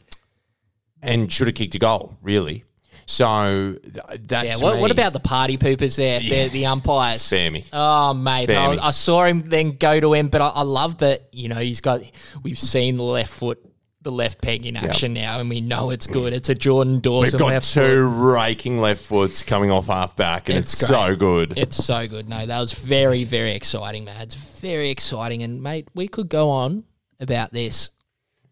and 1.04 1.30
should 1.30 1.46
have 1.46 1.54
kicked 1.54 1.74
a 1.74 1.78
goal, 1.78 2.16
really. 2.22 2.64
So 3.06 3.76
th- 3.82 4.20
that 4.28 4.46
Yeah. 4.46 4.54
What, 4.58 4.80
what 4.80 4.90
about 4.90 5.12
the 5.12 5.20
party 5.20 5.58
poopers 5.58 5.96
there? 5.96 6.20
The, 6.20 6.48
the 6.48 6.66
umpires. 6.66 7.20
Spare 7.20 7.50
me. 7.50 7.64
Oh 7.72 8.14
mate, 8.14 8.50
I, 8.50 8.72
me. 8.72 8.78
I 8.78 8.92
saw 8.92 9.24
him 9.24 9.42
then 9.48 9.72
go 9.72 10.00
to 10.00 10.14
him, 10.14 10.28
but 10.28 10.40
I, 10.40 10.48
I 10.48 10.62
love 10.62 10.98
that. 10.98 11.28
You 11.32 11.48
know, 11.48 11.56
he's 11.56 11.80
got. 11.82 12.00
We've 12.42 12.58
seen 12.58 12.96
the 12.96 13.02
left 13.02 13.30
foot, 13.32 13.58
the 14.00 14.10
left 14.10 14.40
peg 14.40 14.64
in 14.64 14.76
action 14.76 15.12
now, 15.12 15.38
and 15.38 15.50
we 15.50 15.60
know 15.60 15.90
it's 15.90 16.06
good. 16.06 16.32
It's 16.32 16.48
a 16.48 16.54
Jordan 16.54 17.00
Dawson 17.00 17.32
We've 17.32 17.38
got 17.38 17.62
two 17.62 17.80
foot. 18.10 18.32
raking 18.32 18.80
left 18.80 19.02
foots 19.02 19.42
coming 19.42 19.70
off 19.70 19.88
half 19.88 20.16
back, 20.16 20.48
and 20.48 20.56
it's, 20.56 20.72
It's 20.72 20.88
so 20.88 21.14
good. 21.14 21.58
It's 21.58 21.76
so 21.76 22.08
good. 22.08 22.26
No, 22.26 22.46
that 22.46 22.58
was 22.58 22.72
very, 22.72 23.24
very 23.24 23.52
exciting, 23.52 24.04
man. 24.06 24.18
It's 24.22 24.34
very 24.34 24.88
exciting, 24.88 25.42
and 25.42 25.62
mate, 25.62 25.88
we 25.94 26.08
could 26.08 26.30
go 26.30 26.48
on 26.48 26.84
about 27.20 27.52
this 27.52 27.90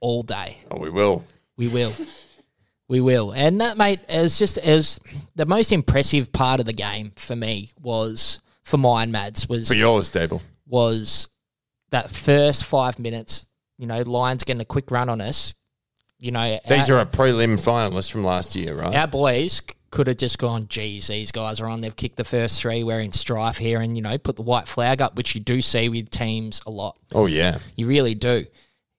all 0.00 0.22
day. 0.22 0.58
oh, 0.70 0.78
we 0.78 0.90
will. 0.90 1.24
We 1.56 1.68
will. 1.68 1.94
We 2.92 3.00
will. 3.00 3.32
And 3.32 3.58
that, 3.62 3.78
mate, 3.78 4.00
was 4.06 4.38
just, 4.38 4.58
was 4.62 5.00
the 5.34 5.46
most 5.46 5.72
impressive 5.72 6.30
part 6.30 6.60
of 6.60 6.66
the 6.66 6.74
game 6.74 7.12
for 7.16 7.34
me 7.34 7.70
was, 7.80 8.40
for 8.64 8.76
mine, 8.76 9.10
Mads, 9.10 9.48
was 9.48 9.68
For 9.68 9.72
yours, 9.74 10.10
Dable. 10.10 10.42
was 10.66 11.30
that 11.88 12.10
first 12.10 12.66
five 12.66 12.98
minutes. 12.98 13.46
You 13.78 13.86
know, 13.86 14.02
Lions 14.02 14.44
getting 14.44 14.60
a 14.60 14.66
quick 14.66 14.90
run 14.90 15.08
on 15.08 15.22
us. 15.22 15.54
You 16.18 16.32
know, 16.32 16.58
These 16.68 16.90
our, 16.90 16.98
are 16.98 17.00
a 17.00 17.06
prelim 17.06 17.58
finalist 17.58 18.12
from 18.12 18.24
last 18.24 18.54
year, 18.54 18.74
right? 18.74 18.94
our 18.94 19.06
boys 19.06 19.62
could 19.90 20.06
have 20.06 20.18
just 20.18 20.36
gone, 20.36 20.66
geez, 20.68 21.06
these 21.06 21.32
guys 21.32 21.60
are 21.60 21.68
on. 21.68 21.80
They've 21.80 21.96
kicked 21.96 22.16
the 22.16 22.24
first 22.24 22.60
three. 22.60 22.84
We're 22.84 23.00
in 23.00 23.12
strife 23.12 23.56
here, 23.56 23.80
and 23.80 23.96
you 23.96 24.02
know, 24.02 24.18
put 24.18 24.36
the 24.36 24.42
white 24.42 24.68
flag 24.68 25.00
up, 25.00 25.16
which 25.16 25.34
you 25.34 25.40
do 25.40 25.62
see 25.62 25.88
with 25.88 26.10
teams 26.10 26.60
a 26.66 26.70
lot. 26.70 26.98
Oh, 27.12 27.24
yeah. 27.24 27.56
You 27.74 27.86
really 27.86 28.14
do. 28.14 28.44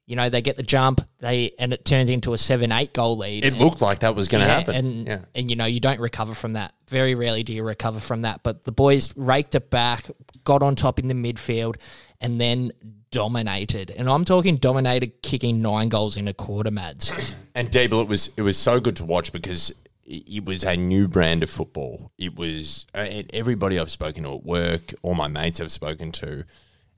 You 0.05 0.17
know, 0.17 0.29
they 0.29 0.41
get 0.41 0.57
the 0.57 0.63
jump, 0.63 1.01
they 1.19 1.53
and 1.57 1.71
it 1.71 1.85
turns 1.85 2.09
into 2.09 2.33
a 2.33 2.37
seven-eight 2.37 2.93
goal 2.93 3.17
lead. 3.17 3.45
It 3.45 3.53
and- 3.53 3.61
looked 3.61 3.81
like 3.81 3.99
that 3.99 4.15
was 4.15 4.27
going 4.27 4.41
to 4.41 4.47
yeah, 4.47 4.57
happen. 4.57 4.75
And 4.75 5.07
yeah. 5.07 5.19
and 5.33 5.49
you 5.49 5.55
know, 5.55 5.65
you 5.65 5.79
don't 5.79 5.99
recover 5.99 6.33
from 6.33 6.53
that. 6.53 6.73
Very 6.89 7.15
rarely 7.15 7.43
do 7.43 7.53
you 7.53 7.63
recover 7.63 7.99
from 7.99 8.23
that. 8.23 8.43
But 8.43 8.65
the 8.65 8.71
boys 8.71 9.15
raked 9.15 9.55
it 9.55 9.69
back, 9.69 10.05
got 10.43 10.61
on 10.61 10.75
top 10.75 10.99
in 10.99 11.07
the 11.07 11.13
midfield, 11.13 11.77
and 12.19 12.39
then 12.39 12.73
dominated. 13.11 13.91
And 13.91 14.09
I'm 14.09 14.25
talking 14.25 14.57
dominated, 14.57 15.21
kicking 15.21 15.61
nine 15.61 15.87
goals 15.87 16.17
in 16.17 16.27
a 16.27 16.33
quarter, 16.33 16.71
Mads. 16.71 17.13
And 17.55 17.69
Dable, 17.69 18.01
it 18.01 18.07
was 18.07 18.31
it 18.35 18.41
was 18.41 18.57
so 18.57 18.79
good 18.79 18.95
to 18.95 19.05
watch 19.05 19.31
because 19.31 19.71
it 20.05 20.43
was 20.43 20.63
a 20.63 20.75
new 20.75 21.07
brand 21.07 21.43
of 21.43 21.51
football. 21.51 22.11
It 22.17 22.35
was 22.35 22.87
uh, 22.95 23.05
everybody 23.31 23.77
I've 23.77 23.91
spoken 23.91 24.23
to 24.23 24.33
at 24.33 24.43
work, 24.43 24.93
all 25.03 25.13
my 25.13 25.27
mates 25.27 25.61
I've 25.61 25.71
spoken 25.71 26.11
to. 26.13 26.45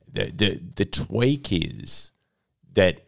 The 0.09 0.31
the 0.31 0.61
the 0.77 0.85
tweak 0.85 1.51
is 1.51 2.11
that 2.75 3.01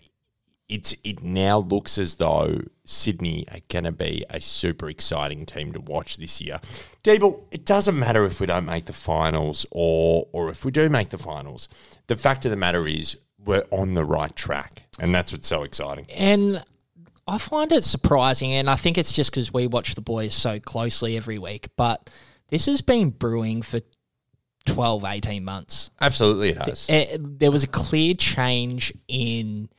it's 0.69 0.95
it 1.03 1.23
now 1.23 1.59
looks 1.59 1.97
as 1.97 2.17
though 2.17 2.59
Sydney 2.83 3.45
are 3.51 3.59
going 3.69 3.85
to 3.85 3.91
be 3.91 4.25
a 4.29 4.41
super 4.41 4.89
exciting 4.89 5.45
team 5.45 5.71
to 5.73 5.79
watch 5.79 6.17
this 6.17 6.41
year. 6.41 6.59
Dable, 7.03 7.43
it 7.51 7.65
doesn't 7.65 7.97
matter 7.97 8.25
if 8.25 8.41
we 8.41 8.47
don't 8.47 8.65
make 8.65 8.85
the 8.85 8.93
finals 8.93 9.65
or 9.71 10.27
or 10.33 10.49
if 10.49 10.65
we 10.65 10.71
do 10.71 10.89
make 10.89 11.09
the 11.09 11.17
finals. 11.17 11.69
The 12.07 12.17
fact 12.17 12.45
of 12.45 12.51
the 12.51 12.57
matter 12.57 12.85
is 12.85 13.17
we're 13.45 13.65
on 13.71 13.93
the 13.93 14.03
right 14.03 14.35
track, 14.35 14.83
and 14.99 15.15
that's 15.15 15.31
what's 15.31 15.47
so 15.47 15.63
exciting. 15.63 16.07
And 16.13 16.63
I 17.27 17.37
find 17.37 17.71
it 17.71 17.83
surprising, 17.83 18.51
and 18.53 18.69
I 18.69 18.75
think 18.75 18.97
it's 18.97 19.13
just 19.13 19.31
because 19.31 19.53
we 19.53 19.67
watch 19.67 19.95
the 19.95 20.01
boys 20.01 20.33
so 20.33 20.59
closely 20.59 21.15
every 21.15 21.37
week. 21.37 21.69
But 21.77 22.09
this 22.49 22.65
has 22.65 22.81
been 22.81 23.09
brewing 23.09 23.61
for 23.61 23.79
12, 24.67 25.03
18 25.05 25.43
months. 25.43 25.89
Absolutely, 25.99 26.49
it 26.49 26.57
has. 26.57 26.87
Eh, 26.89 27.17
there 27.19 27.51
was 27.51 27.63
a 27.63 27.67
clear 27.67 28.13
change 28.13 28.93
in 29.07 29.69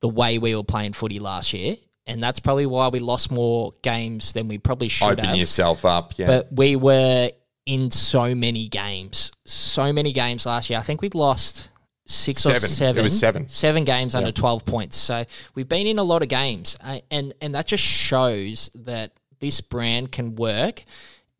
the 0.00 0.08
way 0.08 0.38
we 0.38 0.54
were 0.54 0.64
playing 0.64 0.92
footy 0.92 1.18
last 1.18 1.52
year, 1.52 1.76
and 2.06 2.22
that's 2.22 2.40
probably 2.40 2.66
why 2.66 2.88
we 2.88 3.00
lost 3.00 3.30
more 3.30 3.72
games 3.82 4.32
than 4.32 4.48
we 4.48 4.58
probably 4.58 4.88
should 4.88 5.12
Open 5.12 5.24
have. 5.24 5.36
yourself 5.36 5.84
up, 5.84 6.18
yeah. 6.18 6.26
But 6.26 6.52
we 6.52 6.76
were 6.76 7.30
in 7.64 7.90
so 7.90 8.34
many 8.34 8.68
games, 8.68 9.32
so 9.44 9.92
many 9.92 10.12
games 10.12 10.46
last 10.46 10.70
year. 10.70 10.78
I 10.78 10.82
think 10.82 11.02
we 11.02 11.08
lost 11.08 11.70
six 12.06 12.46
or 12.46 12.54
Seven. 12.54 13.00
It 13.00 13.02
was 13.02 13.18
seven. 13.18 13.48
Seven 13.48 13.84
games 13.84 14.14
under 14.14 14.32
twelve 14.32 14.64
points. 14.64 14.96
So 14.96 15.24
we've 15.54 15.68
been 15.68 15.86
in 15.86 15.98
a 15.98 16.04
lot 16.04 16.22
of 16.22 16.28
games, 16.28 16.76
uh, 16.82 17.00
and 17.10 17.34
and 17.40 17.54
that 17.54 17.66
just 17.66 17.82
shows 17.82 18.70
that 18.74 19.12
this 19.40 19.60
brand 19.60 20.12
can 20.12 20.36
work. 20.36 20.84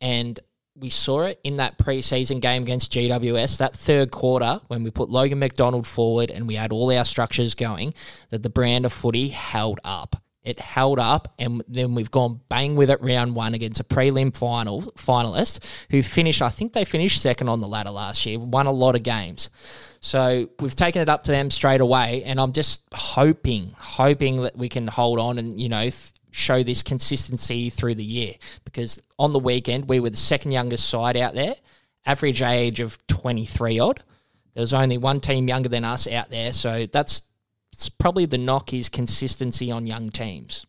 And 0.00 0.38
we 0.78 0.90
saw 0.90 1.22
it 1.22 1.40
in 1.42 1.56
that 1.56 1.78
preseason 1.78 2.40
game 2.40 2.62
against 2.62 2.92
GWS, 2.92 3.58
that 3.58 3.74
third 3.74 4.10
quarter 4.10 4.60
when 4.68 4.82
we 4.82 4.90
put 4.90 5.08
Logan 5.08 5.38
McDonald 5.38 5.86
forward 5.86 6.30
and 6.30 6.46
we 6.46 6.54
had 6.54 6.72
all 6.72 6.92
our 6.92 7.04
structures 7.04 7.54
going, 7.54 7.94
that 8.30 8.42
the 8.42 8.50
brand 8.50 8.84
of 8.84 8.92
footy 8.92 9.28
held 9.28 9.80
up. 9.84 10.22
It 10.46 10.60
held 10.60 11.00
up, 11.00 11.34
and 11.40 11.64
then 11.66 11.96
we've 11.96 12.10
gone 12.12 12.40
bang 12.48 12.76
with 12.76 12.88
it 12.88 13.02
round 13.02 13.34
one 13.34 13.52
against 13.52 13.80
a 13.80 13.84
prelim 13.84 14.34
final 14.34 14.82
finalist 14.96 15.86
who 15.90 16.04
finished. 16.04 16.40
I 16.40 16.50
think 16.50 16.72
they 16.72 16.84
finished 16.84 17.20
second 17.20 17.48
on 17.48 17.60
the 17.60 17.66
ladder 17.66 17.90
last 17.90 18.24
year. 18.24 18.38
Won 18.38 18.66
a 18.66 18.70
lot 18.70 18.94
of 18.94 19.02
games, 19.02 19.50
so 19.98 20.48
we've 20.60 20.76
taken 20.76 21.02
it 21.02 21.08
up 21.08 21.24
to 21.24 21.32
them 21.32 21.50
straight 21.50 21.80
away. 21.80 22.22
And 22.24 22.38
I'm 22.38 22.52
just 22.52 22.82
hoping, 22.94 23.74
hoping 23.76 24.42
that 24.42 24.56
we 24.56 24.68
can 24.68 24.86
hold 24.86 25.18
on 25.18 25.38
and 25.40 25.60
you 25.60 25.68
know 25.68 25.82
th- 25.82 26.12
show 26.30 26.62
this 26.62 26.80
consistency 26.80 27.68
through 27.68 27.96
the 27.96 28.04
year. 28.04 28.34
Because 28.64 29.02
on 29.18 29.32
the 29.32 29.38
weekend 29.38 29.88
we 29.88 30.00
were 30.00 30.10
the 30.10 30.16
second 30.16 30.52
youngest 30.52 30.88
side 30.88 31.16
out 31.16 31.34
there, 31.34 31.54
average 32.04 32.42
age 32.42 32.80
of 32.80 32.98
23 33.06 33.78
odd. 33.78 34.02
There 34.54 34.62
was 34.62 34.72
only 34.72 34.98
one 34.98 35.20
team 35.20 35.48
younger 35.48 35.68
than 35.68 35.84
us 35.84 36.06
out 36.08 36.30
there, 36.30 36.52
so 36.52 36.86
that's 36.86 37.22
probably 37.98 38.24
the 38.26 38.38
knock 38.38 38.72
is 38.72 38.88
consistency 38.88 39.70
on 39.70 39.84
young 39.86 40.10
teams. 40.10 40.64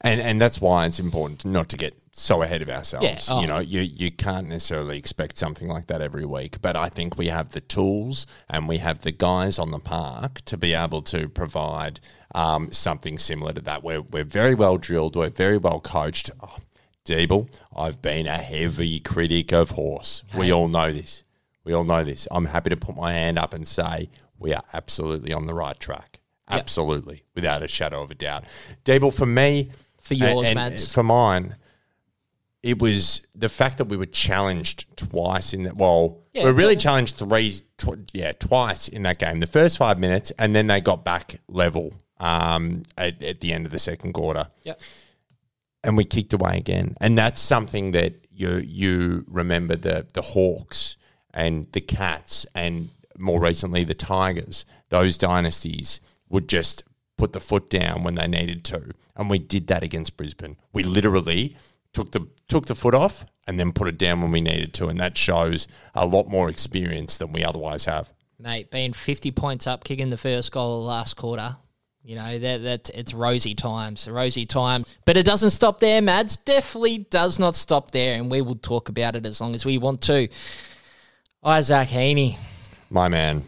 and 0.00 0.20
and 0.20 0.40
that's 0.40 0.60
why 0.60 0.86
it's 0.86 0.98
important 1.00 1.44
not 1.44 1.68
to 1.68 1.76
get 1.76 1.94
so 2.12 2.42
ahead 2.42 2.62
of 2.62 2.68
ourselves. 2.68 3.06
Yeah, 3.06 3.18
oh. 3.34 3.40
You 3.40 3.46
know, 3.46 3.58
you 3.58 3.80
you 3.80 4.10
can't 4.10 4.48
necessarily 4.48 4.98
expect 4.98 5.38
something 5.38 5.68
like 5.68 5.86
that 5.86 6.00
every 6.02 6.24
week, 6.24 6.60
but 6.60 6.76
I 6.76 6.88
think 6.88 7.16
we 7.16 7.28
have 7.28 7.50
the 7.50 7.60
tools 7.60 8.26
and 8.48 8.68
we 8.68 8.78
have 8.78 9.00
the 9.02 9.12
guys 9.12 9.58
on 9.58 9.70
the 9.70 9.78
park 9.78 10.40
to 10.46 10.56
be 10.56 10.74
able 10.74 11.02
to 11.02 11.28
provide 11.28 12.00
um, 12.34 12.72
something 12.72 13.18
similar 13.18 13.52
to 13.52 13.60
that. 13.62 13.82
We're 13.84 14.02
we're 14.02 14.24
very 14.24 14.54
well 14.54 14.78
drilled. 14.78 15.14
We're 15.16 15.30
very 15.30 15.58
well 15.58 15.80
coached. 15.80 16.30
Oh, 16.42 16.56
Deeble, 17.08 17.48
I've 17.74 18.02
been 18.02 18.26
a 18.26 18.36
heavy 18.36 19.00
critic 19.00 19.50
of 19.50 19.70
Horse. 19.70 20.24
We 20.36 20.52
all 20.52 20.68
know 20.68 20.92
this. 20.92 21.24
We 21.64 21.72
all 21.72 21.84
know 21.84 22.04
this. 22.04 22.28
I'm 22.30 22.44
happy 22.44 22.68
to 22.68 22.76
put 22.76 22.96
my 22.96 23.14
hand 23.14 23.38
up 23.38 23.54
and 23.54 23.66
say 23.66 24.10
we 24.38 24.52
are 24.52 24.62
absolutely 24.74 25.32
on 25.32 25.46
the 25.46 25.54
right 25.54 25.78
track. 25.80 26.18
Absolutely, 26.50 27.24
without 27.34 27.62
a 27.62 27.68
shadow 27.68 28.02
of 28.02 28.10
a 28.10 28.14
doubt. 28.14 28.44
Deeble, 28.84 29.14
for 29.14 29.24
me, 29.24 29.70
For 30.02 30.14
yours, 30.14 30.48
and, 30.48 30.56
Mads. 30.56 30.92
For 30.92 31.02
mine, 31.02 31.56
it 32.62 32.78
was 32.78 33.26
the 33.34 33.48
fact 33.48 33.78
that 33.78 33.86
we 33.86 33.96
were 33.96 34.06
challenged 34.06 34.94
twice 34.96 35.54
in 35.54 35.62
that. 35.62 35.76
Well, 35.76 36.18
Yeah, 36.34 36.44
we 36.44 36.50
were 36.52 36.56
really 36.58 36.76
challenged 36.76 37.16
three, 37.16 37.60
tw- 37.78 38.10
yeah, 38.12 38.32
twice 38.32 38.86
in 38.86 39.02
that 39.04 39.18
game. 39.18 39.40
The 39.40 39.46
first 39.46 39.78
five 39.78 39.98
minutes, 39.98 40.30
and 40.38 40.54
then 40.54 40.66
they 40.66 40.80
got 40.82 41.04
back 41.04 41.40
level 41.48 41.94
um, 42.20 42.82
at, 42.98 43.22
at 43.22 43.40
the 43.40 43.52
end 43.54 43.64
of 43.64 43.72
the 43.72 43.78
second 43.78 44.12
quarter 44.12 44.48
Yep. 44.64 44.80
And 45.84 45.96
we 45.96 46.04
kicked 46.04 46.32
away 46.32 46.56
again. 46.56 46.96
And 47.00 47.16
that's 47.16 47.40
something 47.40 47.92
that 47.92 48.14
you 48.32 48.56
you 48.56 49.24
remember 49.26 49.76
the 49.76 50.06
the 50.14 50.22
Hawks 50.22 50.96
and 51.32 51.70
the 51.72 51.80
Cats 51.80 52.46
and 52.54 52.90
more 53.18 53.40
recently 53.40 53.84
the 53.84 53.94
Tigers. 53.94 54.64
Those 54.90 55.18
dynasties 55.18 56.00
would 56.28 56.48
just 56.48 56.84
put 57.16 57.32
the 57.32 57.40
foot 57.40 57.68
down 57.68 58.04
when 58.04 58.14
they 58.14 58.28
needed 58.28 58.64
to, 58.66 58.92
and 59.16 59.28
we 59.28 59.38
did 59.38 59.66
that 59.68 59.82
against 59.82 60.16
Brisbane. 60.16 60.56
We 60.72 60.82
literally 60.82 61.56
took 61.92 62.12
the 62.12 62.28
took 62.48 62.66
the 62.66 62.74
foot 62.74 62.94
off 62.94 63.24
and 63.46 63.58
then 63.58 63.72
put 63.72 63.88
it 63.88 63.98
down 63.98 64.20
when 64.20 64.30
we 64.30 64.40
needed 64.40 64.72
to, 64.74 64.88
and 64.88 65.00
that 65.00 65.16
shows 65.16 65.66
a 65.94 66.06
lot 66.06 66.28
more 66.28 66.48
experience 66.48 67.16
than 67.16 67.32
we 67.32 67.44
otherwise 67.44 67.86
have. 67.86 68.12
mate, 68.38 68.70
being 68.70 68.92
50 68.92 69.30
points 69.32 69.66
up, 69.66 69.84
kicking 69.84 70.10
the 70.10 70.16
first 70.16 70.52
goal 70.52 70.78
of 70.78 70.82
the 70.82 70.88
last 70.88 71.16
quarter. 71.16 71.56
You 72.08 72.14
know, 72.14 72.38
that 72.38 72.62
that 72.62 72.90
it's 72.94 73.12
rosy 73.12 73.54
times, 73.54 74.08
rosy 74.08 74.46
times. 74.46 74.96
But 75.04 75.18
it 75.18 75.26
doesn't 75.26 75.50
stop 75.50 75.78
there, 75.78 76.00
Mads. 76.00 76.38
Definitely 76.38 77.06
does 77.10 77.38
not 77.38 77.54
stop 77.54 77.90
there, 77.90 78.16
and 78.18 78.30
we 78.30 78.40
will 78.40 78.54
talk 78.54 78.88
about 78.88 79.14
it 79.14 79.26
as 79.26 79.42
long 79.42 79.54
as 79.54 79.66
we 79.66 79.76
want 79.76 80.00
to. 80.04 80.28
Isaac 81.44 81.88
Heaney. 81.88 82.38
My 82.88 83.08
man, 83.08 83.44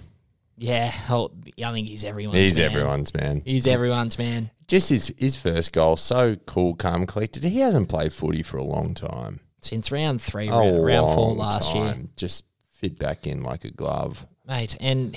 Yeah, 0.58 0.92
oh, 1.08 1.30
I 1.64 1.72
think 1.72 1.88
he's 1.88 2.04
everyone's 2.04 2.36
he's 2.38 2.58
man. 2.58 2.70
everyone's 2.70 3.14
man. 3.14 3.42
He's 3.46 3.66
everyone's 3.66 4.18
man. 4.18 4.50
Just 4.68 4.90
his 4.90 5.14
his 5.16 5.36
first 5.36 5.72
goal, 5.72 5.96
so 5.96 6.36
cool, 6.44 6.74
calm, 6.74 7.06
collected. 7.06 7.44
He 7.44 7.60
hasn't 7.60 7.88
played 7.88 8.12
footy 8.12 8.42
for 8.42 8.58
a 8.58 8.62
long 8.62 8.92
time. 8.92 9.40
Since 9.62 9.90
round 9.90 10.20
three, 10.20 10.50
round, 10.50 10.84
round 10.84 11.14
four 11.14 11.32
last 11.34 11.74
year. 11.74 11.96
Just 12.14 12.44
fit 12.68 12.98
back 12.98 13.26
in 13.26 13.42
like 13.42 13.64
a 13.64 13.70
glove. 13.70 14.26
mate. 14.46 14.76
And 14.80 15.16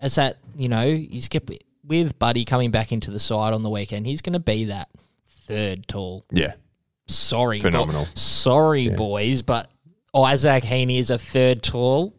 as 0.00 0.14
that, 0.14 0.38
you 0.56 0.70
know, 0.70 0.86
he's 0.86 1.28
kept 1.28 1.50
with 1.84 2.18
Buddy 2.18 2.44
coming 2.44 2.70
back 2.70 2.92
into 2.92 3.10
the 3.10 3.18
side 3.18 3.52
on 3.52 3.62
the 3.62 3.70
weekend. 3.70 4.06
He's 4.06 4.22
going 4.22 4.34
to 4.34 4.38
be 4.40 4.66
that 4.66 4.88
third 5.46 5.86
tall. 5.88 6.24
Yeah, 6.32 6.54
Sorry, 7.06 7.58
bo- 7.58 7.62
Phenomenal. 7.70 8.06
sorry, 8.14 8.88
boys, 8.90 9.42
but 9.42 9.70
Isaac 10.14 10.62
Heaney 10.64 10.98
is 10.98 11.10
a 11.10 11.18
third 11.18 11.62
tall. 11.62 12.14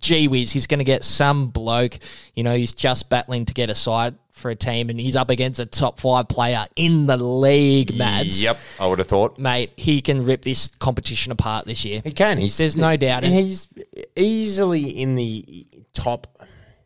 Gee 0.00 0.28
whiz, 0.28 0.50
he's 0.52 0.66
going 0.66 0.78
to 0.78 0.84
get 0.84 1.04
some 1.04 1.48
bloke. 1.50 1.98
You 2.34 2.42
know, 2.42 2.54
he's 2.56 2.72
just 2.72 3.10
battling 3.10 3.44
to 3.46 3.52
get 3.54 3.68
a 3.68 3.74
side 3.74 4.14
for 4.32 4.50
a 4.50 4.56
team, 4.56 4.88
and 4.88 4.98
he's 4.98 5.14
up 5.14 5.28
against 5.28 5.60
a 5.60 5.66
top 5.66 6.00
five 6.00 6.26
player 6.28 6.64
in 6.74 7.06
the 7.06 7.18
league, 7.18 7.94
Mads. 7.98 8.42
Yep, 8.42 8.58
I 8.80 8.86
would 8.86 8.98
have 8.98 9.08
thought 9.08 9.38
Mate, 9.38 9.72
he 9.76 10.00
can 10.00 10.24
rip 10.24 10.40
this 10.42 10.68
competition 10.78 11.32
apart 11.32 11.66
this 11.66 11.84
year. 11.84 12.00
he 12.02 12.12
can. 12.12 12.38
He's 12.38 12.56
There's 12.56 12.78
no 12.78 12.96
doubt. 12.96 13.24
He's 13.24 13.68
easily 14.16 14.88
in 14.88 15.16
the 15.16 15.66
top. 15.92 16.26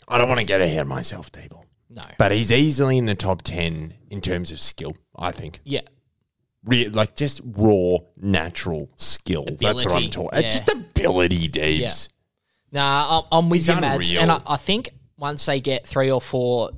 I 0.08 0.18
don't 0.18 0.28
want 0.28 0.40
to 0.40 0.46
get 0.46 0.60
ahead 0.60 0.80
of 0.80 0.86
myself, 0.88 1.30
Dable, 1.30 1.63
No. 1.94 2.02
but 2.18 2.32
he's 2.32 2.50
easily 2.50 2.98
in 2.98 3.06
the 3.06 3.14
top 3.14 3.42
ten 3.42 3.94
in 4.10 4.20
terms 4.20 4.50
of 4.52 4.60
skill. 4.60 4.94
I 5.16 5.30
think, 5.30 5.60
Yeah. 5.64 5.82
Re- 6.64 6.88
like 6.88 7.14
just 7.14 7.40
raw, 7.44 7.98
natural 8.16 8.88
skill. 8.96 9.44
That's 9.60 9.84
what 9.84 9.94
I'm 9.94 10.10
talking. 10.10 10.40
yeah. 10.42 10.50
Just 10.50 10.68
ability, 10.72 11.48
Deebs. 11.48 12.08
Nah, 12.72 13.18
I'm, 13.20 13.24
I'm 13.44 13.48
with 13.50 13.60
He's 13.66 13.68
you, 13.74 13.80
Mads. 13.80 14.10
And 14.16 14.32
I, 14.32 14.40
I 14.46 14.56
think 14.56 14.90
once 15.18 15.46
they 15.46 15.60
get 15.60 15.86
three 15.86 16.10
or 16.10 16.20
four 16.20 16.70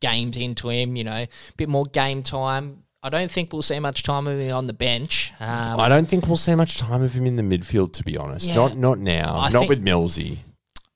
games 0.00 0.36
into 0.36 0.68
him, 0.68 0.96
you 0.96 1.04
know, 1.04 1.12
a 1.22 1.28
bit 1.56 1.68
more 1.68 1.86
game 1.86 2.22
time, 2.22 2.82
I 3.02 3.08
don't 3.08 3.30
think 3.30 3.52
we'll 3.52 3.62
see 3.62 3.78
much 3.80 4.02
time 4.02 4.26
of 4.26 4.38
him 4.38 4.54
on 4.54 4.66
the 4.66 4.72
bench. 4.74 5.32
Um, 5.40 5.80
I 5.80 5.88
don't 5.88 6.08
think 6.08 6.26
we'll 6.26 6.36
see 6.36 6.54
much 6.54 6.76
time 6.78 7.02
of 7.02 7.14
him 7.14 7.24
in 7.26 7.36
the 7.36 7.42
midfield. 7.42 7.92
To 7.94 8.04
be 8.04 8.16
honest, 8.18 8.48
Yeah. 8.48 8.56
not 8.56 8.76
not 8.76 8.98
now. 8.98 9.36
I 9.38 9.48
not 9.50 9.60
think- 9.60 9.70
with 9.70 9.84
Millsy. 9.84 10.38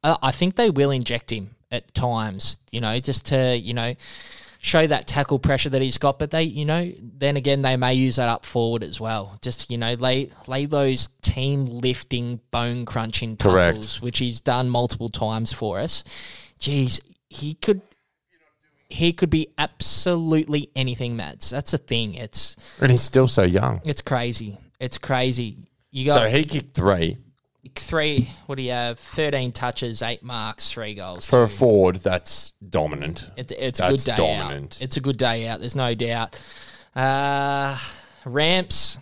I, 0.02 0.16
I 0.22 0.30
think 0.30 0.56
they 0.56 0.68
will 0.70 0.90
inject 0.90 1.32
him 1.32 1.55
at 1.70 1.94
times, 1.94 2.58
you 2.70 2.80
know, 2.80 2.98
just 3.00 3.26
to, 3.26 3.56
you 3.56 3.74
know, 3.74 3.94
show 4.60 4.86
that 4.86 5.06
tackle 5.06 5.38
pressure 5.38 5.68
that 5.70 5.82
he's 5.82 5.98
got. 5.98 6.18
But 6.18 6.30
they, 6.30 6.42
you 6.44 6.64
know, 6.64 6.92
then 7.00 7.36
again, 7.36 7.62
they 7.62 7.76
may 7.76 7.94
use 7.94 8.16
that 8.16 8.28
up 8.28 8.44
forward 8.44 8.82
as 8.82 9.00
well. 9.00 9.38
Just, 9.42 9.70
you 9.70 9.78
know, 9.78 9.94
lay, 9.94 10.30
lay 10.46 10.66
those 10.66 11.08
team 11.22 11.64
lifting, 11.64 12.40
bone 12.50 12.84
crunching 12.84 13.36
tackles, 13.36 14.00
which 14.00 14.18
he's 14.18 14.40
done 14.40 14.70
multiple 14.70 15.08
times 15.08 15.52
for 15.52 15.78
us. 15.78 16.02
Jeez, 16.58 17.00
he 17.28 17.54
could. 17.54 17.82
He 18.88 19.12
could 19.12 19.30
be 19.30 19.48
absolutely 19.58 20.70
anything, 20.76 21.16
Mads. 21.16 21.50
That's 21.50 21.74
a 21.74 21.78
thing. 21.78 22.14
It's 22.14 22.56
And 22.80 22.92
he's 22.92 23.02
still 23.02 23.26
so 23.26 23.42
young. 23.42 23.80
it's 23.84 24.00
crazy. 24.00 24.58
It's 24.78 24.96
crazy. 24.96 25.58
You 25.90 26.06
got 26.06 26.14
So 26.20 26.26
he 26.28 26.44
kicked 26.44 26.76
three. 26.76 27.16
Three. 27.74 28.28
What 28.46 28.56
do 28.56 28.62
you 28.62 28.72
have? 28.72 28.98
Thirteen 28.98 29.52
touches, 29.52 30.02
eight 30.02 30.22
marks, 30.22 30.70
three 30.70 30.94
goals. 30.94 31.26
For 31.26 31.42
a 31.42 31.48
forward, 31.48 31.96
that's 31.96 32.52
dominant. 32.68 33.30
It's, 33.36 33.52
it's 33.52 33.80
a 33.80 33.90
good 33.90 34.00
day 34.00 34.14
dominant. 34.16 34.76
out. 34.76 34.82
It's 34.82 34.96
a 34.96 35.00
good 35.00 35.16
day 35.16 35.48
out. 35.48 35.60
There's 35.60 35.76
no 35.76 35.94
doubt. 35.94 36.40
Uh, 36.94 37.78
ramps, 38.24 38.98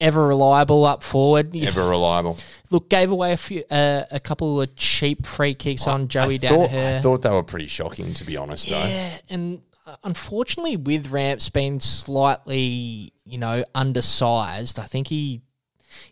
ever 0.00 0.26
reliable 0.26 0.84
up 0.84 1.02
forward. 1.02 1.54
Ever 1.56 1.88
reliable. 1.88 2.38
Look, 2.70 2.88
gave 2.88 3.10
away 3.10 3.32
a 3.32 3.36
few, 3.36 3.64
uh, 3.70 4.04
a 4.10 4.20
couple 4.20 4.60
of 4.60 4.74
cheap 4.76 5.26
free 5.26 5.54
kicks 5.54 5.86
on 5.86 6.08
Joey 6.08 6.34
I 6.34 6.38
thought, 6.38 6.70
Daniher. 6.70 6.96
I 6.96 7.00
thought 7.00 7.22
they 7.22 7.30
were 7.30 7.42
pretty 7.42 7.68
shocking, 7.68 8.12
to 8.14 8.24
be 8.24 8.36
honest, 8.36 8.68
though. 8.68 8.84
Yeah, 8.84 9.18
and 9.30 9.62
uh, 9.86 9.96
unfortunately, 10.02 10.76
with 10.76 11.10
Ramps 11.10 11.50
being 11.50 11.78
slightly, 11.80 13.12
you 13.24 13.38
know, 13.38 13.64
undersized, 13.74 14.78
I 14.78 14.84
think 14.84 15.08
he, 15.08 15.42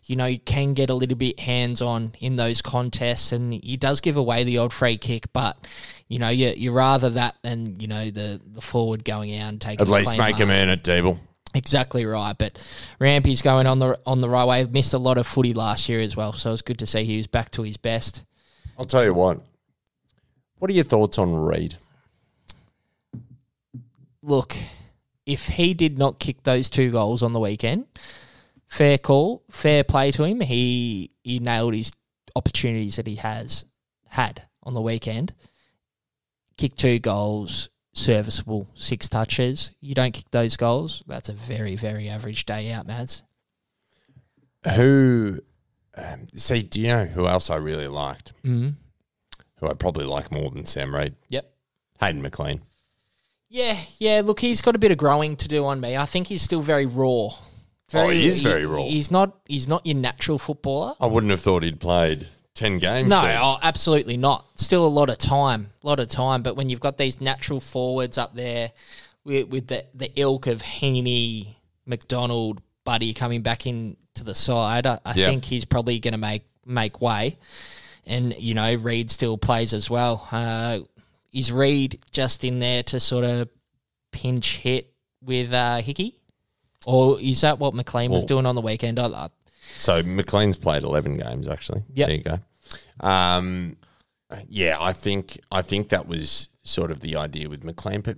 you 0.05 0.15
know, 0.15 0.25
you 0.25 0.39
can 0.39 0.73
get 0.73 0.89
a 0.89 0.93
little 0.93 1.17
bit 1.17 1.39
hands 1.39 1.81
on 1.81 2.13
in 2.19 2.35
those 2.35 2.61
contests, 2.61 3.31
and 3.31 3.53
he 3.53 3.77
does 3.77 4.01
give 4.01 4.17
away 4.17 4.43
the 4.43 4.57
odd 4.57 4.73
free 4.73 4.97
kick, 4.97 5.31
but. 5.33 5.57
You 6.09 6.19
know, 6.19 6.29
you 6.29 6.53
you 6.55 6.71
rather 6.71 7.09
that 7.11 7.37
than 7.41 7.79
you 7.79 7.87
know 7.87 8.11
the 8.11 8.39
the 8.45 8.61
forward 8.61 9.03
going 9.03 9.35
out 9.35 9.49
and 9.49 9.59
taking 9.59 9.81
At 9.81 9.87
least 9.87 10.15
make 10.15 10.35
him 10.35 10.51
earn 10.51 10.69
it, 10.69 10.83
Deeble. 10.83 11.17
Exactly 11.55 12.05
right, 12.05 12.37
but 12.37 12.63
Rampy's 12.99 13.41
going 13.41 13.65
on 13.65 13.79
the 13.79 13.97
on 14.05 14.21
the 14.21 14.29
right 14.29 14.45
way. 14.45 14.63
Missed 14.65 14.93
a 14.93 14.99
lot 14.99 15.17
of 15.17 15.25
footy 15.25 15.55
last 15.55 15.89
year 15.89 16.01
as 16.01 16.15
well, 16.15 16.33
so 16.33 16.53
it's 16.53 16.61
good 16.61 16.77
to 16.79 16.85
see 16.85 17.03
he 17.03 17.17
was 17.17 17.25
back 17.25 17.49
to 17.51 17.63
his 17.63 17.77
best. 17.77 18.21
I'll 18.77 18.85
tell 18.85 19.03
you 19.03 19.13
what. 19.15 19.41
What 20.59 20.69
are 20.69 20.73
your 20.73 20.83
thoughts 20.83 21.17
on 21.17 21.33
Reid? 21.33 21.77
look, 24.23 24.55
if 25.25 25.47
he 25.49 25.73
did 25.73 25.97
not 25.99 26.19
kick 26.19 26.43
those 26.43 26.69
two 26.69 26.89
goals 26.89 27.21
on 27.21 27.33
the 27.33 27.39
weekend, 27.39 27.85
fair 28.73 28.97
call, 28.97 29.43
fair 29.51 29.83
play 29.83 30.09
to 30.11 30.23
him. 30.23 30.41
He 30.41 31.11
he 31.23 31.39
nailed 31.39 31.75
his 31.75 31.93
opportunities 32.35 32.95
that 32.95 33.05
he 33.05 33.15
has 33.15 33.65
had 34.09 34.47
on 34.63 34.73
the 34.73 34.81
weekend. 34.81 35.33
Kick 36.57 36.75
two 36.75 36.97
goals, 36.99 37.69
serviceable, 37.93 38.67
six 38.73 39.07
touches. 39.07 39.71
You 39.79 39.93
don't 39.93 40.13
kick 40.13 40.31
those 40.31 40.57
goals, 40.57 41.03
that's 41.05 41.29
a 41.29 41.33
very 41.33 41.75
very 41.75 42.09
average 42.09 42.45
day 42.45 42.71
out, 42.71 42.87
Mads. 42.87 43.21
Who, 44.75 45.41
um, 45.95 46.27
see, 46.35 46.63
do 46.63 46.81
you 46.81 46.87
know 46.87 47.05
who 47.05 47.27
else 47.27 47.49
I 47.49 47.57
really 47.57 47.87
liked? 47.87 48.33
Mm-hmm. 48.43 48.69
Who 49.59 49.67
I 49.67 49.73
probably 49.73 50.05
like 50.05 50.31
more 50.31 50.49
than 50.49 50.65
Sam 50.65 50.95
Reid. 50.95 51.15
Yep. 51.29 51.53
Hayden 51.99 52.21
McLean. 52.21 52.61
Yeah, 53.49 53.77
yeah. 53.99 54.21
Look, 54.23 54.39
he's 54.39 54.61
got 54.61 54.75
a 54.75 54.79
bit 54.79 54.91
of 54.91 54.97
growing 54.97 55.35
to 55.35 55.47
do 55.47 55.65
on 55.65 55.79
me. 55.79 55.95
I 55.95 56.05
think 56.05 56.27
he's 56.27 56.41
still 56.41 56.61
very 56.61 56.85
raw. 56.85 57.29
Oh, 57.95 58.09
he 58.09 58.27
is 58.27 58.41
very 58.41 58.65
raw. 58.65 58.83
He's 58.83 59.11
not. 59.11 59.37
He's 59.45 59.67
not 59.67 59.85
your 59.85 59.95
natural 59.95 60.37
footballer. 60.39 60.95
I 60.99 61.05
wouldn't 61.07 61.31
have 61.31 61.41
thought 61.41 61.63
he'd 61.63 61.79
played 61.79 62.27
10 62.55 62.77
games. 62.79 63.09
No, 63.09 63.19
oh, 63.41 63.57
absolutely 63.61 64.17
not. 64.17 64.45
Still 64.55 64.85
a 64.85 64.87
lot 64.87 65.09
of 65.09 65.17
time, 65.17 65.69
a 65.83 65.87
lot 65.87 65.99
of 65.99 66.07
time. 66.07 66.43
But 66.43 66.55
when 66.55 66.69
you've 66.69 66.79
got 66.79 66.97
these 66.97 67.19
natural 67.19 67.59
forwards 67.59 68.17
up 68.17 68.35
there 68.35 68.71
with, 69.23 69.47
with 69.49 69.67
the, 69.67 69.85
the 69.93 70.11
ilk 70.19 70.47
of 70.47 70.61
Heaney, 70.61 71.55
McDonald, 71.85 72.61
Buddy 72.85 73.13
coming 73.13 73.41
back 73.41 73.65
into 73.65 74.23
the 74.23 74.35
side, 74.35 74.85
I, 74.85 74.99
I 75.05 75.13
Yep. 75.15 75.29
think 75.29 75.45
he's 75.45 75.65
probably 75.65 75.99
going 75.99 76.11
to 76.13 76.17
make 76.17 76.43
make 76.65 77.01
way. 77.01 77.37
And 78.05 78.35
you 78.37 78.53
know, 78.53 78.73
Reid 78.75 79.09
still 79.09 79.37
plays 79.37 79.73
as 79.73 79.89
well. 79.89 80.27
Uh, 80.31 80.79
is 81.31 81.51
Reid 81.51 81.99
just 82.11 82.43
in 82.43 82.59
there 82.59 82.83
to 82.83 82.99
sort 82.99 83.23
of 83.23 83.49
pinch 84.11 84.57
hit 84.57 84.93
with 85.23 85.51
uh, 85.53 85.77
Hickey, 85.77 86.19
or 86.85 87.19
is 87.19 87.41
that 87.41 87.59
what 87.59 87.73
McLean 87.73 88.11
was 88.11 88.21
Well- 88.23 88.27
doing 88.27 88.45
on 88.45 88.55
the 88.55 88.61
weekend? 88.61 88.99
I, 88.99 89.07
I, 89.07 89.29
So 89.75 90.01
McLean's 90.03 90.57
played 90.57 90.83
eleven 90.83 91.17
games 91.17 91.47
actually. 91.47 91.83
Yep. 91.93 92.07
There 92.07 92.17
you 92.17 92.23
go. 92.23 92.37
Um, 93.07 93.77
yeah, 94.49 94.77
I 94.79 94.93
think 94.93 95.39
I 95.51 95.61
think 95.61 95.89
that 95.89 96.07
was 96.07 96.49
sort 96.63 96.91
of 96.91 97.01
the 97.01 97.15
idea 97.17 97.49
with 97.49 97.63
McLean, 97.63 98.01
but 98.01 98.17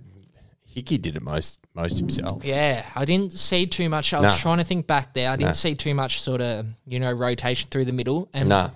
Hickey 0.66 0.98
did 0.98 1.16
it 1.16 1.22
most 1.22 1.60
most 1.74 1.98
himself. 1.98 2.44
Yeah, 2.44 2.84
I 2.94 3.04
didn't 3.04 3.32
see 3.32 3.66
too 3.66 3.88
much. 3.88 4.12
I 4.14 4.20
Nah. 4.20 4.30
was 4.30 4.40
trying 4.40 4.58
to 4.58 4.64
think 4.64 4.86
back 4.86 5.14
there. 5.14 5.30
I 5.30 5.36
didn't 5.36 5.48
Nah. 5.50 5.52
see 5.54 5.74
too 5.74 5.94
much 5.94 6.20
sort 6.20 6.40
of 6.40 6.66
you 6.86 7.00
know 7.00 7.12
rotation 7.12 7.68
through 7.70 7.86
the 7.86 7.92
middle, 7.92 8.28
and 8.34 8.48
Nah, 8.48 8.70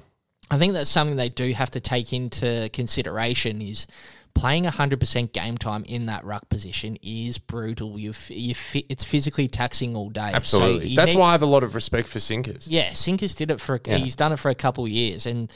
I 0.50 0.58
think 0.58 0.72
that's 0.72 0.90
something 0.90 1.16
they 1.16 1.28
do 1.28 1.52
have 1.52 1.70
to 1.72 1.80
take 1.80 2.12
into 2.12 2.68
consideration. 2.72 3.62
Is 3.62 3.86
playing 4.34 4.64
100% 4.64 5.32
game 5.32 5.58
time 5.58 5.84
in 5.84 6.06
that 6.06 6.24
ruck 6.24 6.48
position 6.48 6.96
is 7.02 7.38
brutal. 7.38 7.98
You 7.98 8.12
you 8.28 8.54
it's 8.88 9.04
physically 9.04 9.48
taxing 9.48 9.96
all 9.96 10.10
day. 10.10 10.30
Absolutely. 10.32 10.88
you 10.88 10.96
That's 10.96 11.12
need- 11.14 11.18
why 11.20 11.28
I 11.28 11.32
have 11.32 11.42
a 11.42 11.46
lot 11.46 11.62
of 11.62 11.74
respect 11.74 12.08
for 12.08 12.18
sinkers. 12.18 12.68
yeah, 12.68 12.92
Sinkers 12.92 13.34
did 13.34 13.50
it 13.50 13.60
for. 13.60 13.80
A, 13.86 13.98
He's 13.98 14.16
done 14.16 14.32
it 14.32 14.38
for 14.38 14.50
a 14.50 14.54
couple 14.54 14.84
of 14.84 14.90
years, 14.90 15.26
and 15.26 15.52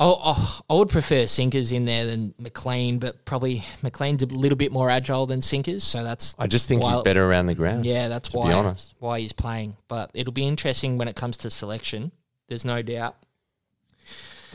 I, 0.00 0.60
I, 0.70 0.74
would 0.74 0.90
prefer 0.90 1.26
Sinkers 1.26 1.72
in 1.72 1.84
there 1.84 2.06
than 2.06 2.32
McLean, 2.38 3.00
but 3.00 3.24
probably 3.24 3.64
McLean's 3.82 4.22
a 4.22 4.26
little 4.26 4.56
bit 4.56 4.70
more 4.70 4.90
agile 4.90 5.26
than 5.26 5.42
Sinkers, 5.42 5.82
so 5.82 6.04
that's 6.04 6.36
I 6.38 6.46
just 6.46 6.68
think 6.68 6.84
he's 6.84 6.98
better 6.98 7.24
around 7.24 7.46
the 7.46 7.54
ground. 7.56 7.84
yeah, 7.84 8.06
that's 8.08 8.32
why 8.32 8.74
why 9.00 9.20
he's 9.20 9.32
playing. 9.32 9.76
But 9.88 10.10
it'll 10.14 10.32
be 10.32 10.46
interesting 10.46 10.98
when 10.98 11.08
it 11.08 11.16
comes 11.16 11.38
to 11.38 11.50
selection. 11.50 12.12
There's 12.46 12.64
no 12.64 12.80
doubt. 12.80 13.16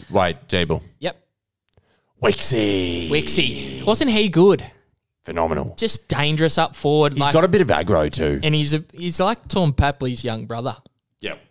Wait, 0.09 0.47
Dable. 0.47 0.81
Yep, 0.99 1.17
Wixie. 2.23 3.09
Wixie 3.09 3.85
wasn't 3.85 4.11
he 4.11 4.29
good? 4.29 4.63
Phenomenal. 5.25 5.75
Just 5.77 6.07
dangerous 6.09 6.57
up 6.57 6.75
forward. 6.75 7.13
He's 7.13 7.21
like, 7.21 7.33
got 7.33 7.43
a 7.43 7.47
bit 7.47 7.61
of 7.61 7.67
aggro 7.69 8.11
too. 8.11 8.39
and 8.43 8.53
he's 8.53 8.73
a, 8.73 8.83
he's 8.93 9.19
like 9.19 9.47
Tom 9.47 9.73
Papley's 9.73 10.23
young 10.23 10.45
brother. 10.45 10.75
Yep. 11.21 11.41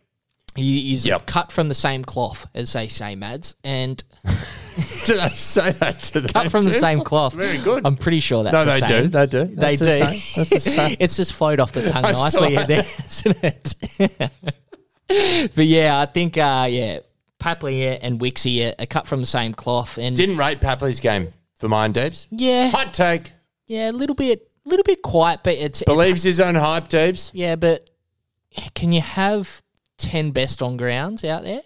He, 0.55 0.91
he's 0.91 1.07
Yep. 1.07 1.27
cut 1.27 1.51
from 1.53 1.69
the 1.69 1.75
same 1.75 2.05
cloth 2.05 2.47
as 2.55 2.73
they 2.75 2.87
say, 2.89 3.15
Mads, 3.17 3.55
and 3.65 4.03
do 4.25 5.15
they 5.15 5.29
say 5.31 5.73
that 5.73 5.95
to 6.03 6.21
them? 6.21 6.29
cut 6.29 6.51
from 6.51 6.65
the 6.65 6.73
same 6.73 7.01
cloth. 7.01 7.33
Very 7.33 7.57
good. 7.59 7.87
I'm 7.87 7.97
pretty 7.97 8.21
sure 8.21 8.43
that's 8.45 8.53
No, 8.53 8.65
the 8.67 8.71
they 8.73 8.81
same. 8.87 9.03
do. 9.05 9.09
They 9.09 9.27
do. 9.27 9.45
They 9.45 9.77
That's 9.77 9.81
the 9.81 9.87
do. 9.87 10.19
same. 10.19 10.45
That's 10.51 10.97
it's 11.01 11.17
just 11.17 11.33
flowed 11.33 11.59
off 11.61 11.73
the 11.73 11.89
tongue 11.89 12.03
nicely, 12.13 12.57
there, 12.57 12.85
isn't 13.07 13.39
it? 13.43 13.75
but 15.55 15.67
yeah, 15.67 15.99
I 16.01 16.07
think 16.07 16.37
uh, 16.37 16.67
yeah, 16.71 16.99
Papley 17.43 17.99
and 18.01 18.21
Wixie 18.21 18.71
are, 18.71 18.75
are 18.83 18.87
cut 18.87 19.07
from 19.07 19.21
the 19.21 19.27
same 19.27 19.53
cloth, 19.55 19.99
and 19.99 20.17
Didn't 20.17 20.37
rate 20.37 20.61
Papley's 20.61 21.01
game 21.01 21.33
for 21.59 21.69
mine, 21.69 21.93
Debs. 21.93 22.27
yeah, 22.31 22.69
Hot 22.71 22.93
take. 22.95 23.33
yeah, 23.67 23.91
a 23.91 23.93
little 23.93 24.15
bit, 24.15 24.51
little 24.65 24.85
bit 24.85 25.03
quiet, 25.03 25.41
but 25.43 25.55
it's, 25.55 25.83
it's 25.83 25.87
Believes 25.91 26.23
his 26.23 26.41
own 26.41 26.55
hype, 26.55 26.89
Debs. 26.89 27.31
yeah, 27.35 27.57
but 27.57 27.89
can 28.75 28.93
you 28.93 29.01
have 29.01 29.63
ten 29.99 30.31
best 30.31 30.63
on 30.63 30.77
grounds 30.77 31.25
out 31.25 31.43
there? 31.43 31.63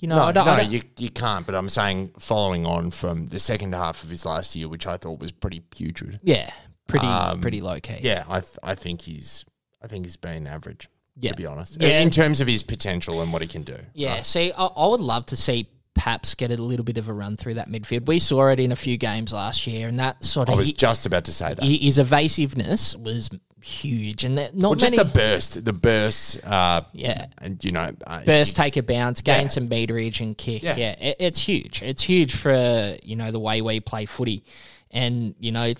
You 0.00 0.08
know, 0.08 0.16
No, 0.16 0.22
I 0.24 0.32
don't, 0.32 0.46
no, 0.46 0.52
I 0.52 0.60
don't- 0.62 0.70
you, 0.72 0.82
you 0.98 1.10
can't. 1.10 1.46
But 1.46 1.54
I'm 1.54 1.68
saying, 1.68 2.12
following 2.18 2.66
on 2.66 2.90
from 2.90 3.26
the 3.26 3.38
second 3.38 3.72
half 3.74 4.02
of 4.02 4.10
his 4.10 4.26
last 4.26 4.56
year, 4.56 4.68
which 4.68 4.84
I 4.86 4.96
thought 4.96 5.20
was 5.20 5.30
pretty 5.30 5.60
putrid. 5.60 6.18
yeah, 6.24 6.50
pretty, 6.88 7.06
Um, 7.06 7.40
pretty 7.40 7.60
low 7.60 7.78
key. 7.80 7.98
Yeah, 8.00 8.24
I 8.28 8.40
th- 8.40 8.58
I 8.64 8.74
think 8.74 9.02
he's 9.02 9.44
I 9.80 9.86
think 9.86 10.04
he's 10.06 10.16
been 10.16 10.46
average. 10.48 10.88
Yeah. 11.20 11.30
To 11.32 11.36
be 11.36 11.46
honest, 11.46 11.76
Yeah. 11.80 12.00
in 12.00 12.10
terms 12.10 12.40
of 12.40 12.48
his 12.48 12.62
potential 12.62 13.20
and 13.20 13.32
what 13.32 13.42
he 13.42 13.48
can 13.48 13.62
do. 13.62 13.76
Yeah, 13.94 14.22
see, 14.22 14.52
I, 14.56 14.64
I 14.66 14.86
would 14.88 15.00
love 15.00 15.26
to 15.26 15.36
see 15.36 15.68
Paps 15.94 16.34
get 16.34 16.50
a 16.50 16.56
little 16.56 16.84
bit 16.84 16.96
of 16.96 17.08
a 17.10 17.12
run 17.12 17.36
through 17.36 17.54
that 17.54 17.68
midfield. 17.68 18.06
We 18.06 18.18
saw 18.18 18.48
it 18.48 18.58
in 18.58 18.72
a 18.72 18.76
few 18.76 18.96
games 18.96 19.30
last 19.32 19.66
year, 19.66 19.88
and 19.88 19.98
that 20.00 20.24
sort 20.24 20.48
of. 20.48 20.54
I 20.54 20.56
was 20.56 20.68
he- 20.68 20.72
just 20.72 21.04
about 21.04 21.26
to 21.26 21.32
say 21.32 21.52
that. 21.52 21.62
his 21.62 21.98
evasiveness 21.98 22.96
was 22.96 23.28
huge, 23.62 24.24
and 24.24 24.38
that 24.38 24.56
not 24.56 24.70
well, 24.70 24.74
just 24.76 24.96
many 24.96 25.04
the 25.08 25.14
burst, 25.14 25.64
the 25.64 25.72
burst. 25.74 26.42
Uh, 26.44 26.80
Yeah. 26.94 27.26
and 27.38 27.62
you 27.62 27.72
know, 27.72 27.90
uh, 28.06 28.24
burst, 28.24 28.56
take 28.56 28.78
a 28.78 28.82
bounce, 28.82 29.20
gain 29.20 29.42
Yeah. 29.42 29.48
some 29.48 29.68
meterage, 29.68 30.20
and 30.22 30.36
kick. 30.36 30.62
Yeah, 30.62 30.76
Yeah. 30.76 30.92
it, 30.98 31.16
it's 31.20 31.40
huge. 31.46 31.82
It's 31.82 32.02
huge 32.02 32.34
for 32.34 32.96
you 33.02 33.16
know 33.16 33.30
the 33.30 33.38
way 33.40 33.60
we 33.60 33.80
play 33.80 34.06
footy, 34.06 34.44
and 34.90 35.34
you 35.38 35.52
know 35.52 35.74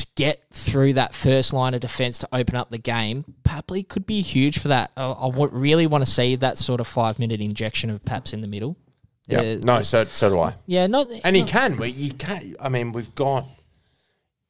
to 0.00 0.06
get 0.16 0.44
through 0.52 0.94
that 0.94 1.14
first 1.14 1.52
line 1.52 1.74
of 1.74 1.80
defense 1.80 2.18
to 2.20 2.28
open 2.32 2.56
up 2.56 2.70
the 2.70 2.78
game. 2.78 3.24
Papley 3.44 3.86
could 3.86 4.06
be 4.06 4.20
huge 4.20 4.58
for 4.58 4.68
that. 4.68 4.90
I, 4.96 5.04
I 5.12 5.30
really 5.50 5.86
want 5.86 6.04
to 6.04 6.10
see 6.10 6.36
that 6.36 6.58
sort 6.58 6.80
of 6.80 6.86
five 6.86 7.18
minute 7.18 7.40
injection 7.40 7.90
of 7.90 8.04
Paps 8.04 8.32
in 8.32 8.40
the 8.40 8.48
middle. 8.48 8.76
Yeah, 9.26 9.40
Uh, 9.40 9.58
no, 9.62 9.82
so 9.82 10.04
so 10.06 10.30
do 10.30 10.40
I. 10.40 10.54
yeah, 10.66 10.86
not 10.86 11.10
And 11.24 11.36
he 11.36 11.42
not- 11.42 11.50
can. 11.50 11.76
But 11.76 11.94
you 11.94 12.12
can. 12.12 12.54
I 12.60 12.68
mean, 12.68 12.92
we've 12.92 13.14
got 13.14 13.46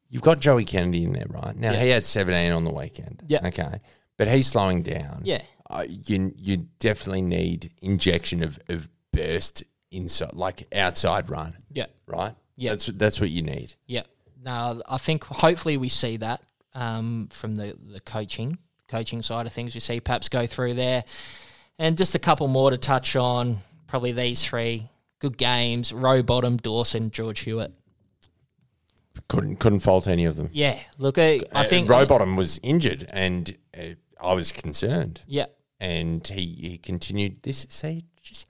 you've 0.08 0.22
got 0.22 0.40
Joey 0.40 0.64
Kennedy 0.64 1.04
in 1.04 1.12
there, 1.12 1.26
right? 1.28 1.56
Now 1.56 1.72
Yeah. 1.72 1.80
he 1.82 1.88
had 1.90 2.06
seventeen 2.06 2.52
on 2.52 2.64
the 2.64 2.72
weekend. 2.72 3.22
Yeah. 3.26 3.46
Okay, 3.46 3.78
but 4.16 4.28
he's 4.28 4.46
slowing 4.46 4.82
down. 4.82 5.22
Yeah. 5.24 5.42
Uh, 5.70 5.84
you 5.88 6.32
you 6.37 6.68
definitely 6.78 7.22
need 7.22 7.72
injection 7.82 8.42
of 8.42 8.58
of 8.68 8.88
burst 9.12 9.64
inside, 9.90 10.32
like 10.34 10.66
outside 10.74 11.28
run. 11.28 11.56
Yeah. 11.72 11.87
Right. 12.06 12.34
Yeah. 12.56 12.70
That's 12.70 12.87
that's 12.87 13.20
what 13.20 13.30
you 13.30 13.42
need. 13.42 13.74
Yeah. 13.87 14.02
No, 14.42 14.81
I 14.88 14.98
think 14.98 15.24
hopefully 15.24 15.77
we 15.77 15.88
see 15.88 16.16
that 16.18 16.42
um, 16.74 17.29
from 17.33 17.57
the, 17.57 17.77
the 17.81 18.01
coaching 18.01 18.59
coaching 18.88 19.22
side 19.22 19.46
of 19.46 19.53
things. 19.53 19.74
We 19.74 19.81
see 19.81 20.01
Paps 20.01 20.29
go 20.29 20.46
through 20.46 20.74
there, 20.74 21.05
and 21.79 21.96
just 21.96 22.14
a 22.14 22.18
couple 22.18 22.48
more 22.48 22.70
to 22.70 22.79
touch 22.79 23.16
on. 23.16 23.59
Probably 23.87 24.12
these 24.12 24.44
three 24.44 24.88
good 25.18 25.37
games: 25.37 25.92
Rowbottom, 25.92 26.59
Dawson, 26.59 27.11
George 27.11 27.40
Hewett. 27.40 27.72
Couldn't 29.29 29.57
couldn't 29.57 29.81
fault 29.81 30.07
any 30.07 30.24
of 30.24 30.37
them. 30.37 30.48
Yeah, 30.53 30.79
look, 30.96 31.18
I, 31.18 31.40
I 31.53 31.64
think 31.64 31.90
uh, 31.90 31.92
Rowbottom 31.92 32.37
was 32.37 32.61
injured, 32.62 33.07
and 33.11 33.57
uh, 33.77 33.94
I 34.20 34.35
was 34.35 34.53
concerned. 34.53 35.22
Yeah, 35.27 35.46
and 35.81 36.27
he, 36.27 36.57
he 36.61 36.79
continued 36.79 37.42
this. 37.42 37.66
See, 37.68 38.05
just 38.22 38.46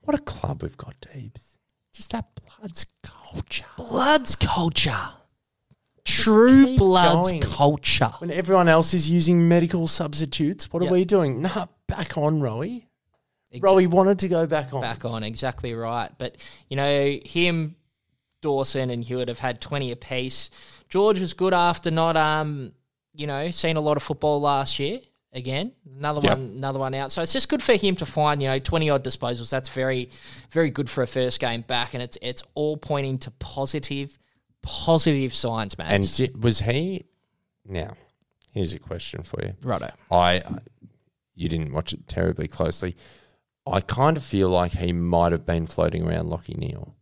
what 0.00 0.18
a 0.18 0.22
club 0.22 0.62
we've 0.62 0.76
got, 0.76 0.94
Deebs. 1.00 1.58
Just 1.92 2.12
that 2.12 2.28
Bloods 2.34 2.86
culture. 3.02 3.66
Bloods 3.76 4.36
culture, 4.36 4.96
true 6.22 6.76
blood 6.76 7.24
going. 7.24 7.40
culture. 7.40 8.10
When 8.18 8.30
everyone 8.30 8.68
else 8.68 8.94
is 8.94 9.08
using 9.10 9.48
medical 9.48 9.86
substitutes, 9.86 10.72
what 10.72 10.82
Yep. 10.82 10.90
are 10.90 10.92
we 10.92 11.04
doing? 11.04 11.42
Nah, 11.42 11.66
back 11.86 12.16
on, 12.18 12.40
Rowie. 12.40 12.86
Rowie 13.54 13.86
wanted 13.86 14.18
to 14.20 14.28
go 14.28 14.46
back 14.46 14.74
on. 14.74 14.80
back 14.80 15.04
on. 15.04 15.22
Exactly 15.22 15.74
right. 15.74 16.10
But, 16.18 16.36
you 16.68 16.76
know, 16.76 17.18
him, 17.24 17.76
Dawson, 18.42 18.90
and 18.90 19.02
Hewett 19.04 19.28
have 19.28 19.38
had 19.38 19.60
20 19.60 19.92
apiece. 19.92 20.50
George 20.88 21.20
was 21.20 21.34
good 21.34 21.54
after 21.54 21.90
not, 21.90 22.16
um, 22.16 22.72
you 23.14 23.26
know, 23.26 23.50
seeing 23.52 23.76
a 23.76 23.80
lot 23.80 23.96
of 23.96 24.02
football 24.02 24.40
last 24.40 24.78
year. 24.78 25.00
Again, 25.32 25.72
another 25.98 26.20
Yep. 26.22 26.38
one, 26.38 26.52
another 26.56 26.78
one 26.78 26.94
out. 26.94 27.10
So 27.10 27.20
it's 27.20 27.32
just 27.32 27.48
good 27.48 27.60
for 27.62 27.74
him 27.74 27.96
to 27.96 28.06
find, 28.06 28.40
you 28.40 28.46
know, 28.46 28.60
twenty 28.60 28.88
odd 28.88 29.02
disposals. 29.02 29.50
That's 29.50 29.68
very, 29.68 30.08
very 30.52 30.70
good 30.70 30.88
for 30.88 31.02
a 31.02 31.08
first 31.08 31.40
game 31.40 31.62
back, 31.62 31.92
and 31.92 32.00
it's 32.00 32.16
it's 32.22 32.44
all 32.54 32.76
pointing 32.76 33.18
to 33.18 33.32
positive, 33.32 34.16
positive 34.64 35.32
signs, 35.34 35.78
man. 35.78 35.90
And 35.92 36.16
di- 36.16 36.30
was 36.38 36.60
he? 36.60 37.04
Now, 37.66 37.94
here's 38.52 38.72
a 38.74 38.78
question 38.78 39.22
for 39.22 39.40
you. 39.44 39.54
righto, 39.62 39.90
I, 40.10 40.34
I- 40.44 40.58
you 41.34 41.48
didn't 41.48 41.72
watch 41.72 41.92
it 41.92 42.06
terribly 42.08 42.46
closely. 42.48 42.96
I 43.66 43.80
kind 43.80 44.16
of 44.16 44.24
feel 44.24 44.48
like 44.50 44.72
he 44.72 44.92
might 44.92 45.32
have 45.32 45.44
been 45.46 45.66
floating 45.66 46.06
around 46.06 46.26
Lachie 46.26 46.56
Neale 46.56 46.94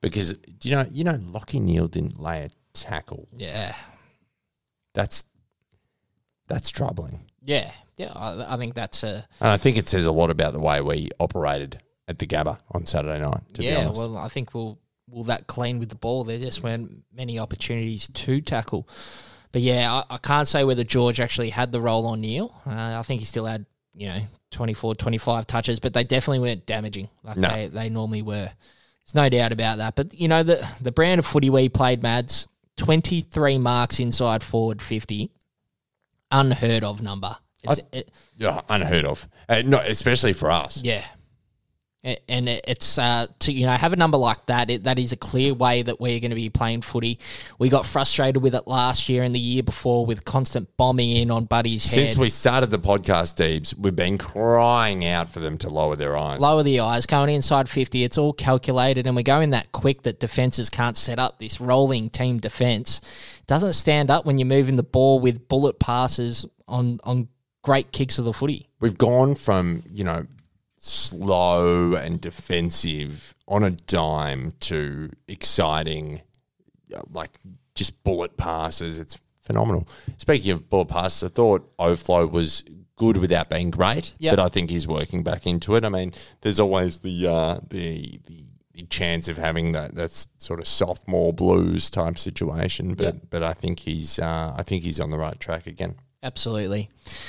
because 0.00 0.34
do 0.34 0.68
you 0.68 0.74
know 0.76 0.86
you 0.90 1.02
know 1.04 1.14
Lachie 1.14 1.60
Neale 1.60 1.88
didn't 1.88 2.20
lay 2.20 2.42
a 2.44 2.50
tackle. 2.74 3.28
yeah, 3.36 3.74
That's 4.94 5.24
that's 6.48 6.70
troubling. 6.70 7.24
yeah, 7.42 7.70
yeah. 7.96 8.12
I, 8.14 8.54
I 8.54 8.56
think 8.58 8.74
that's 8.74 9.02
a 9.02 9.26
And 9.40 9.48
I 9.50 9.56
think 9.56 9.78
it 9.78 9.88
says 9.88 10.06
a 10.06 10.12
lot 10.12 10.30
about 10.30 10.52
the 10.52 10.60
way 10.60 10.80
we 10.82 11.08
operated 11.18 11.80
at 12.08 12.18
the 12.18 12.26
Gabba 12.26 12.58
on 12.72 12.84
Saturday 12.84 13.18
night, 13.20 13.40
to 13.54 13.60
be 13.62 13.66
yeah, 13.68 13.86
honest. 13.86 14.00
well, 14.00 14.16
I 14.18 14.28
think 14.28 14.52
we'll 14.54 14.78
will 15.12 15.24
that 15.24 15.46
clean 15.46 15.78
with 15.78 15.90
the 15.90 15.94
ball. 15.94 16.24
There 16.24 16.38
just 16.38 16.62
weren't 16.62 17.04
many 17.14 17.38
opportunities 17.38 18.08
to 18.08 18.40
tackle. 18.40 18.88
But 19.52 19.60
yeah, 19.60 19.92
I, 20.10 20.14
I 20.14 20.18
can't 20.18 20.48
say 20.48 20.64
whether 20.64 20.82
George 20.84 21.20
actually 21.20 21.50
had 21.50 21.70
the 21.70 21.80
role 21.80 22.06
on 22.06 22.20
Neale. 22.22 22.54
Uh, 22.66 22.98
I 22.98 23.02
think 23.02 23.20
he 23.20 23.26
still 23.26 23.44
had, 23.44 23.66
you 23.94 24.08
know, 24.08 24.20
24, 24.52 24.94
25 24.94 25.46
touches, 25.46 25.78
but 25.80 25.92
they 25.92 26.04
definitely 26.04 26.40
weren't 26.40 26.64
damaging 26.64 27.08
like 27.22 27.36
No. 27.36 27.48
they, 27.48 27.66
they 27.68 27.88
normally 27.90 28.22
were. 28.22 28.50
There's 29.04 29.14
no 29.14 29.28
doubt 29.28 29.52
about 29.52 29.78
that. 29.78 29.94
But, 29.94 30.14
you 30.14 30.28
know, 30.28 30.42
the, 30.42 30.66
the 30.80 30.92
brand 30.92 31.18
of 31.18 31.26
footy 31.26 31.50
we 31.50 31.68
played, 31.68 32.02
Mads, 32.02 32.48
23 32.78 33.58
marks 33.58 34.00
inside 34.00 34.42
forward 34.42 34.80
50. 34.80 35.30
Unheard 36.30 36.84
of 36.84 37.02
number. 37.02 37.36
It's, 37.64 37.80
it, 37.92 38.10
yeah, 38.38 38.62
unheard 38.68 39.04
of. 39.04 39.28
Uh, 39.48 39.62
not 39.64 39.86
especially 39.86 40.32
for 40.32 40.50
us. 40.50 40.82
yeah. 40.82 41.04
And 42.04 42.48
it's 42.48 42.98
uh, 42.98 43.28
to 43.40 43.52
you 43.52 43.64
know 43.64 43.72
have 43.72 43.92
a 43.92 43.96
number 43.96 44.18
like 44.18 44.46
that. 44.46 44.70
It, 44.70 44.84
that 44.84 44.98
is 44.98 45.12
a 45.12 45.16
clear 45.16 45.54
way 45.54 45.82
that 45.82 46.00
we're 46.00 46.18
going 46.18 46.30
to 46.30 46.36
be 46.36 46.50
playing 46.50 46.82
footy. 46.82 47.20
We 47.60 47.68
got 47.68 47.86
frustrated 47.86 48.42
with 48.42 48.56
it 48.56 48.66
last 48.66 49.08
year 49.08 49.22
and 49.22 49.32
the 49.32 49.38
year 49.38 49.62
before 49.62 50.04
with 50.04 50.24
constant 50.24 50.76
bombing 50.76 51.10
in 51.10 51.30
on 51.30 51.44
Buddy's 51.44 51.84
Since 51.84 52.16
we 52.16 52.28
started 52.28 52.70
the 52.72 52.80
podcast, 52.80 53.36
Deebs, 53.36 53.78
we've 53.78 53.94
been 53.94 54.18
crying 54.18 55.04
out 55.04 55.28
for 55.28 55.38
them 55.38 55.58
to 55.58 55.68
lower 55.68 55.94
their 55.94 56.16
eyes. 56.16 56.40
Lower 56.40 56.64
the 56.64 56.80
eyes, 56.80 57.06
going 57.06 57.30
inside 57.30 57.68
50. 57.68 58.02
It's 58.02 58.18
all 58.18 58.32
calculated, 58.32 59.06
and 59.06 59.14
we're 59.14 59.22
going 59.22 59.50
that 59.50 59.70
quick 59.70 60.02
that 60.02 60.18
defenses 60.18 60.68
can't 60.70 60.96
set 60.96 61.20
up 61.20 61.38
this 61.38 61.60
rolling 61.60 62.10
team 62.10 62.38
defense. 62.38 63.00
Doesn't 63.46 63.74
stand 63.74 64.10
up 64.10 64.26
when 64.26 64.38
you're 64.38 64.46
moving 64.46 64.74
the 64.74 64.82
ball 64.82 65.20
with 65.20 65.46
bullet 65.46 65.78
passes 65.78 66.46
on, 66.66 66.98
on 67.04 67.28
great 67.62 67.92
kicks 67.92 68.18
of 68.18 68.24
the 68.24 68.32
footy. 68.32 68.68
We've 68.80 68.98
gone 68.98 69.36
from, 69.36 69.84
you 69.90 70.02
know, 70.02 70.26
slow 70.86 71.94
and 71.94 72.20
defensive 72.20 73.34
on 73.46 73.62
a 73.62 73.70
dime 73.70 74.52
to 74.60 75.10
exciting, 75.28 76.20
like 77.12 77.38
just 77.74 78.02
bullet 78.02 78.36
passes. 78.36 78.98
It's 78.98 79.18
phenomenal. 79.40 79.86
Speaking 80.18 80.50
of 80.50 80.68
bullet 80.68 80.88
passes, 80.88 81.22
I 81.22 81.28
thought 81.28 81.76
Oflow 81.78 82.30
was 82.30 82.64
good 82.96 83.16
without 83.16 83.48
being 83.48 83.70
great, 83.70 84.14
Yep. 84.18 84.36
but 84.36 84.42
I 84.44 84.48
think 84.48 84.70
he's 84.70 84.88
working 84.88 85.22
back 85.22 85.46
into 85.46 85.76
it. 85.76 85.84
I 85.84 85.88
mean, 85.88 86.12
there's 86.40 86.58
always 86.60 86.98
the 86.98 87.26
uh, 87.28 87.60
the 87.68 88.18
the 88.26 88.46
the 88.74 88.82
chance 88.84 89.28
of 89.28 89.36
having 89.36 89.72
that 89.72 89.94
that's 89.94 90.26
sort 90.38 90.58
of 90.58 90.66
sophomore 90.66 91.32
blues 91.32 91.90
type 91.90 92.18
situation. 92.18 92.94
But 92.94 93.04
Yep. 93.04 93.16
but 93.30 93.42
I 93.44 93.52
think 93.54 93.80
he's 93.80 94.18
uh, 94.18 94.52
I 94.56 94.62
think 94.64 94.82
he's 94.82 94.98
on 94.98 95.10
the 95.10 95.18
right 95.18 95.38
track 95.38 95.66
again. 95.68 95.94
Absolutely. 96.22 96.88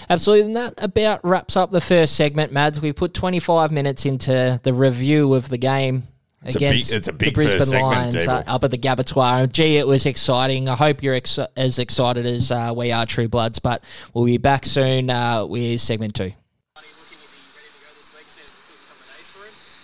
Absolutely. 0.09 0.45
And 0.45 0.55
that 0.55 0.73
about 0.77 1.23
wraps 1.25 1.55
up 1.57 1.71
the 1.71 1.81
first 1.81 2.15
segment, 2.15 2.51
Mads. 2.51 2.79
We 2.79 2.93
put 2.93 3.13
25 3.13 3.71
minutes 3.71 4.05
into 4.05 4.59
the 4.61 4.73
review 4.73 5.33
of 5.33 5.49
the 5.49 5.57
game 5.57 6.03
It's 6.45 6.55
a 6.55 6.59
big- 6.59 6.69
against 6.71 6.93
it's 6.93 7.07
a 7.07 7.11
the 7.11 7.31
Brisbane 7.31 7.59
first 7.59 7.73
Lions 7.73 8.15
Dable. 8.15 8.27
uh, 8.27 8.43
up 8.55 8.63
at 8.63 8.69
the 8.71 8.77
Gabatoir. 8.77 9.51
Gee, 9.51 9.77
it 9.77 9.87
was 9.87 10.05
exciting. 10.05 10.69
I 10.69 10.75
hope 10.75 11.01
you're 11.01 11.15
ex- 11.15 11.39
as 11.57 11.79
excited 11.79 12.25
as 12.27 12.51
uh, 12.51 12.71
we 12.75 12.91
are, 12.91 13.05
True 13.07 13.27
Bloods. 13.27 13.57
But 13.59 13.83
we'll 14.13 14.25
be 14.25 14.37
back 14.37 14.63
soon 14.65 15.09
uh, 15.09 15.45
with 15.47 15.81
segment 15.81 16.13
two. 16.13 16.31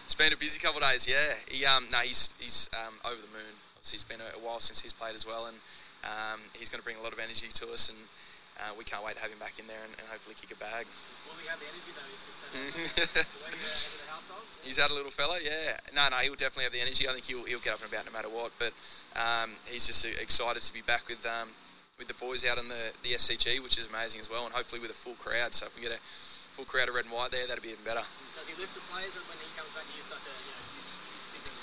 It's 0.06 0.16
been 0.16 0.34
a 0.34 0.38
busy 0.38 0.60
couple 0.60 0.84
of 0.84 0.92
days, 0.92 1.08
yeah. 1.08 1.34
He, 1.48 1.66
um, 1.66 1.88
no, 1.92 1.98
he's 2.00 2.30
he's 2.40 2.70
um, 2.74 2.94
over 3.06 3.16
the 3.22 3.28
moon. 3.34 3.56
Obviously, 3.78 3.96
it's 3.96 4.04
been 4.04 4.20
a, 4.22 4.38
a 4.38 4.46
while 4.46 4.60
since 4.60 4.82
he's 4.82 4.92
played 4.94 5.16
as 5.16 5.26
well, 5.26 5.46
and 5.48 5.56
um, 6.04 6.42
he's 6.54 6.68
going 6.70 6.80
to 6.80 6.84
bring 6.84 6.98
a 6.98 7.02
lot 7.02 7.14
of 7.14 7.20
energy 7.20 7.48
to 7.54 7.70
us, 7.72 7.88
and 7.90 7.98
uh, 8.60 8.76
we 8.78 8.84
can't 8.84 9.04
wait 9.04 9.16
to 9.16 9.22
have 9.22 9.32
him 9.32 9.40
back 9.40 9.60
in 9.60 9.68
there 9.68 9.80
and, 9.84 9.94
and 9.96 10.08
hopefully 10.12 10.36
kick 10.36 10.52
a 10.52 10.60
bag. 10.60 10.84
He's 14.64 14.78
had 14.78 14.92
a 14.92 14.94
little 14.94 15.12
fella, 15.12 15.40
yeah. 15.42 15.78
No, 15.96 16.10
no, 16.12 16.18
he'll 16.18 16.36
definitely 16.36 16.66
have 16.66 16.74
the 16.74 16.82
energy. 16.82 17.08
I 17.08 17.14
think 17.14 17.26
he'll, 17.26 17.46
he'll 17.46 17.64
get 17.64 17.74
up 17.74 17.82
and 17.82 17.92
about 17.92 18.06
no 18.06 18.12
matter 18.12 18.28
what. 18.28 18.52
But 18.60 18.74
um, 19.16 19.52
he's 19.66 19.88
just 19.88 20.06
uh, 20.06 20.10
excited 20.20 20.62
to 20.62 20.74
be 20.74 20.82
back 20.82 21.08
with 21.08 21.26
um, 21.26 21.56
with 21.98 22.08
the 22.08 22.14
boys 22.16 22.46
out 22.48 22.58
in 22.58 22.70
the, 22.72 22.94
the 23.04 23.12
SCG, 23.20 23.62
which 23.62 23.78
is 23.78 23.86
amazing 23.86 24.20
as 24.20 24.30
well, 24.30 24.46
and 24.46 24.56
hopefully 24.56 24.80
with 24.80 24.90
a 24.90 24.96
full 24.96 25.16
crowd. 25.16 25.54
So 25.54 25.66
if 25.68 25.76
we 25.76 25.82
get 25.84 25.92
a 25.92 26.00
full 26.56 26.66
crowd 26.66 26.88
of 26.88 26.96
red 26.96 27.06
and 27.06 27.14
white 27.14 27.32
there, 27.32 27.46
that'd 27.46 27.62
be 27.62 27.76
even 27.76 27.84
better. 27.84 28.04
Does 28.36 28.48
he 28.48 28.56
lift 28.56 28.74
the 28.74 28.80
players 28.88 29.12
when 29.28 29.38
he 29.44 29.52
comes 29.60 29.68
back? 29.76 29.84
He's 29.92 30.08
such 30.08 30.24
a 30.24 30.32
you 30.32 30.56
know, 30.56 30.64
huge, 30.80 30.88
huge 30.88 31.44
figure. 31.44 31.60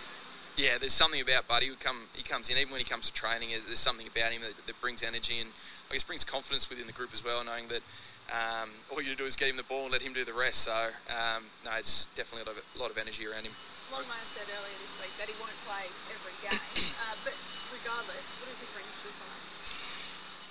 Yeah, 0.60 0.76
there's 0.76 0.92
something 0.92 1.20
about 1.20 1.48
Buddy. 1.48 1.72
Who 1.72 1.76
come, 1.80 2.12
he 2.12 2.22
comes 2.22 2.50
in 2.52 2.58
even 2.60 2.68
when 2.70 2.84
he 2.84 2.88
comes 2.88 3.08
to 3.08 3.14
training. 3.16 3.56
There's, 3.56 3.64
there's 3.64 3.80
something 3.80 4.06
about 4.06 4.36
him 4.36 4.42
that, 4.44 4.52
that 4.68 4.76
brings 4.84 5.00
energy 5.02 5.40
and 5.40 5.48
I 5.88 5.92
guess 5.92 6.02
brings 6.02 6.24
confidence 6.24 6.68
within 6.68 6.86
the 6.86 6.92
group 6.92 7.10
as 7.12 7.24
well, 7.24 7.44
knowing 7.44 7.68
that 7.68 7.82
um, 8.30 8.70
all 8.90 9.00
you 9.00 9.14
do 9.14 9.24
is 9.24 9.36
get 9.36 9.48
him 9.48 9.56
the 9.56 9.68
ball 9.70 9.86
and 9.86 9.92
let 9.92 10.02
him 10.02 10.12
do 10.12 10.24
the 10.24 10.34
rest. 10.34 10.66
So 10.66 10.74
um, 11.10 11.46
no, 11.64 11.70
it's 11.78 12.06
definitely 12.18 12.42
a 12.42 12.48
lot, 12.50 12.58
of, 12.58 12.64
a 12.64 12.78
lot 12.82 12.90
of 12.90 12.98
energy 12.98 13.26
around 13.26 13.46
him. 13.46 13.54
Longmire 13.94 14.26
said 14.26 14.50
earlier 14.50 14.78
this 14.82 14.94
week 14.98 15.14
that 15.14 15.30
he 15.30 15.36
won't 15.38 15.54
play 15.62 15.86
every 16.10 16.34
game, 16.42 16.58
uh, 17.06 17.14
but 17.22 17.34
regardless, 17.70 18.34
what 18.42 18.50
does 18.50 18.58
he 18.58 18.66
bring 18.74 18.82
to 18.82 19.00
the 19.06 19.14
side? 19.14 19.42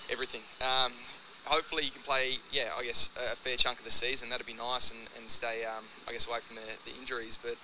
Everything. 0.07 0.43
Um, 0.63 0.95
hopefully 1.43 1.83
he 1.83 1.91
can 1.91 2.01
play. 2.03 2.39
Yeah, 2.55 2.71
I 2.79 2.83
guess 2.87 3.09
a 3.19 3.35
fair 3.35 3.57
chunk 3.57 3.79
of 3.79 3.85
the 3.85 3.91
season. 3.91 4.29
That'd 4.29 4.47
be 4.47 4.55
nice 4.55 4.91
and, 4.91 5.11
and 5.19 5.27
stay. 5.27 5.67
Um, 5.67 5.83
I 6.07 6.13
guess 6.13 6.27
away 6.27 6.39
from 6.39 6.55
the, 6.55 6.67
the 6.89 6.95
injuries, 6.97 7.37
but. 7.41 7.55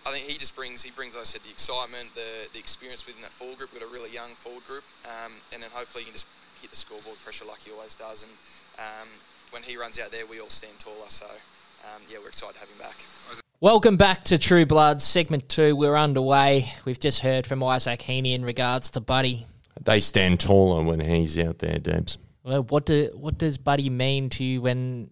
I 0.00 0.12
think 0.12 0.24
he 0.24 0.38
just 0.38 0.56
brings, 0.56 0.82
he 0.82 0.90
brings, 0.90 1.12
like 1.12 1.20
I 1.20 1.24
said, 1.24 1.42
the 1.42 1.50
excitement, 1.50 2.14
the, 2.14 2.48
the 2.54 2.58
experience 2.58 3.04
within 3.04 3.20
that 3.20 3.32
forward 3.32 3.58
group. 3.58 3.70
We've 3.74 3.82
got 3.82 3.90
a 3.90 3.92
really 3.92 4.08
young 4.08 4.32
forward 4.32 4.64
group, 4.66 4.82
um, 5.04 5.32
and 5.52 5.62
then 5.62 5.68
hopefully 5.74 6.04
he 6.04 6.08
can 6.08 6.14
just 6.14 6.24
hit 6.60 6.70
the 6.70 6.76
scoreboard 6.76 7.16
pressure 7.24 7.44
like 7.44 7.60
he 7.60 7.70
always 7.70 7.94
does. 7.94 8.22
And 8.22 8.32
um, 8.78 9.08
when 9.50 9.62
he 9.62 9.76
runs 9.76 9.98
out 9.98 10.10
there, 10.10 10.26
we 10.26 10.40
all 10.40 10.48
stand 10.48 10.78
taller. 10.78 11.08
So, 11.08 11.26
um, 11.26 12.02
yeah, 12.10 12.18
we're 12.20 12.28
excited 12.28 12.54
to 12.54 12.60
have 12.60 12.68
him 12.68 12.78
back. 12.78 12.96
Welcome 13.60 13.96
back 13.96 14.24
to 14.24 14.38
True 14.38 14.64
Blood, 14.64 15.02
segment 15.02 15.48
two. 15.48 15.76
We're 15.76 15.96
underway. 15.96 16.72
We've 16.84 16.98
just 16.98 17.20
heard 17.20 17.46
from 17.46 17.62
Isaac 17.62 18.00
Heaney 18.00 18.34
in 18.34 18.44
regards 18.44 18.90
to 18.92 19.00
Buddy. 19.00 19.46
They 19.82 20.00
stand 20.00 20.40
taller 20.40 20.82
when 20.82 21.00
he's 21.00 21.38
out 21.38 21.58
there, 21.58 21.78
Debs. 21.78 22.18
Well, 22.42 22.62
what 22.62 22.86
do 22.86 23.10
what 23.14 23.36
does 23.36 23.58
Buddy 23.58 23.90
mean 23.90 24.30
to 24.30 24.44
you 24.44 24.62
when 24.62 25.10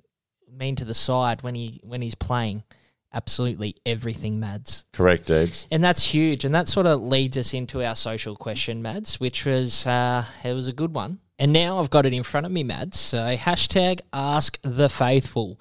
mean 0.50 0.76
to 0.76 0.84
the 0.84 0.94
side 0.94 1.42
when 1.42 1.54
he 1.54 1.78
when 1.82 2.00
he's 2.00 2.14
playing? 2.14 2.64
Absolutely 3.12 3.74
everything, 3.86 4.38
Mads. 4.40 4.84
Correct, 4.92 5.26
Debs. 5.26 5.66
And 5.70 5.82
that's 5.82 6.04
huge. 6.04 6.44
And 6.44 6.54
that 6.54 6.68
sort 6.68 6.86
of 6.86 7.00
leads 7.00 7.38
us 7.38 7.54
into 7.54 7.82
our 7.82 7.96
social 7.96 8.36
question, 8.36 8.82
Mads, 8.82 9.18
which 9.18 9.46
was 9.46 9.86
uh, 9.86 10.24
it 10.44 10.52
was 10.52 10.68
a 10.68 10.72
good 10.72 10.94
one. 10.94 11.20
And 11.38 11.52
now 11.52 11.78
I've 11.78 11.90
got 11.90 12.04
it 12.04 12.12
in 12.12 12.22
front 12.22 12.46
of 12.46 12.52
me, 12.52 12.64
Mads. 12.64 12.98
So 12.98 13.36
hashtag 13.36 14.00
ask 14.12 14.58
the 14.62 14.88
faithful. 14.88 15.60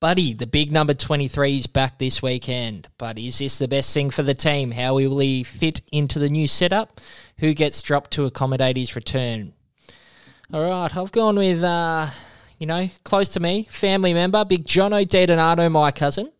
Buddy, 0.00 0.32
the 0.32 0.46
big 0.46 0.70
number 0.70 0.94
23 0.94 1.58
is 1.58 1.66
back 1.66 1.98
this 1.98 2.22
weekend. 2.22 2.86
But 2.98 3.18
is 3.18 3.38
this 3.38 3.58
the 3.58 3.66
best 3.66 3.92
thing 3.92 4.10
for 4.10 4.22
the 4.22 4.34
team? 4.34 4.70
How 4.70 4.94
will 4.94 5.18
he 5.18 5.42
fit 5.42 5.80
into 5.90 6.20
the 6.20 6.28
new 6.28 6.46
setup? 6.46 7.00
Who 7.38 7.52
gets 7.52 7.82
dropped 7.82 8.12
to 8.12 8.24
accommodate 8.24 8.76
his 8.76 8.94
return? 8.94 9.54
All 10.52 10.62
right, 10.62 10.96
I've 10.96 11.12
gone 11.12 11.36
with, 11.36 11.62
uh, 11.62 12.10
you 12.58 12.66
know, 12.66 12.88
close 13.02 13.28
to 13.30 13.40
me, 13.40 13.64
family 13.70 14.14
member, 14.14 14.44
Big 14.44 14.66
John 14.66 14.92
O'Donato, 14.92 15.68
my 15.68 15.90
cousin 15.90 16.30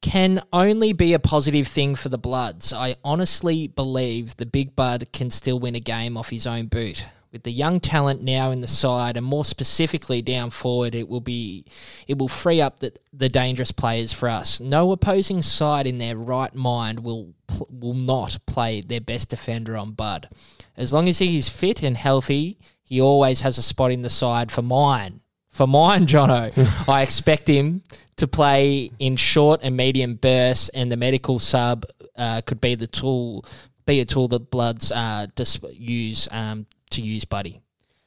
can 0.00 0.42
only 0.52 0.92
be 0.92 1.14
a 1.14 1.18
positive 1.18 1.66
thing 1.66 1.94
for 1.94 2.10
the 2.10 2.18
Bloods. 2.18 2.74
I 2.74 2.96
honestly 3.02 3.68
believe 3.68 4.36
the 4.36 4.44
Big 4.44 4.76
Bud 4.76 5.06
can 5.14 5.30
still 5.30 5.58
win 5.58 5.74
a 5.74 5.80
game 5.80 6.18
off 6.18 6.28
his 6.28 6.46
own 6.46 6.66
boot. 6.66 7.06
With 7.34 7.42
the 7.42 7.50
young 7.50 7.80
talent 7.80 8.22
now 8.22 8.52
in 8.52 8.60
the 8.60 8.68
side, 8.68 9.16
and 9.16 9.26
more 9.26 9.44
specifically 9.44 10.22
down 10.22 10.50
forward, 10.50 10.94
it 10.94 11.08
will 11.08 11.20
be 11.20 11.64
it 12.06 12.16
will 12.16 12.28
free 12.28 12.60
up 12.60 12.78
the, 12.78 12.92
the 13.12 13.28
dangerous 13.28 13.72
players 13.72 14.12
for 14.12 14.28
us. 14.28 14.60
No 14.60 14.92
opposing 14.92 15.42
side 15.42 15.88
in 15.88 15.98
their 15.98 16.16
right 16.16 16.54
mind 16.54 17.00
will 17.00 17.34
will 17.68 17.94
not 17.94 18.38
play 18.46 18.82
their 18.82 19.00
best 19.00 19.30
defender 19.30 19.76
on 19.76 19.94
Bud. 19.94 20.28
As 20.76 20.92
long 20.92 21.08
as 21.08 21.18
he 21.18 21.36
is 21.36 21.48
fit 21.48 21.82
and 21.82 21.96
healthy, 21.96 22.56
he 22.84 23.00
always 23.00 23.40
has 23.40 23.58
a 23.58 23.62
spot 23.62 23.90
in 23.90 24.02
the 24.02 24.10
side 24.10 24.52
for 24.52 24.62
mine. 24.62 25.20
For 25.50 25.66
mine, 25.66 26.06
Jono, 26.06 26.88
I 26.88 27.02
expect 27.02 27.48
him 27.48 27.82
to 28.14 28.28
play 28.28 28.92
in 29.00 29.16
short 29.16 29.58
and 29.64 29.76
medium 29.76 30.14
bursts, 30.14 30.68
and 30.68 30.92
the 30.92 30.96
medical 30.96 31.40
sub 31.40 31.84
uh, 32.16 32.42
could 32.46 32.60
be 32.60 32.76
the 32.76 32.86
tool, 32.86 33.44
be 33.86 33.98
a 33.98 34.04
tool 34.04 34.28
that 34.28 34.52
Bloods 34.52 34.92
uh, 34.92 35.26
dis- 35.34 35.58
use 35.72 36.28
um, 36.30 36.66
to 36.94 37.02
use 37.02 37.24
Buddy. 37.24 37.60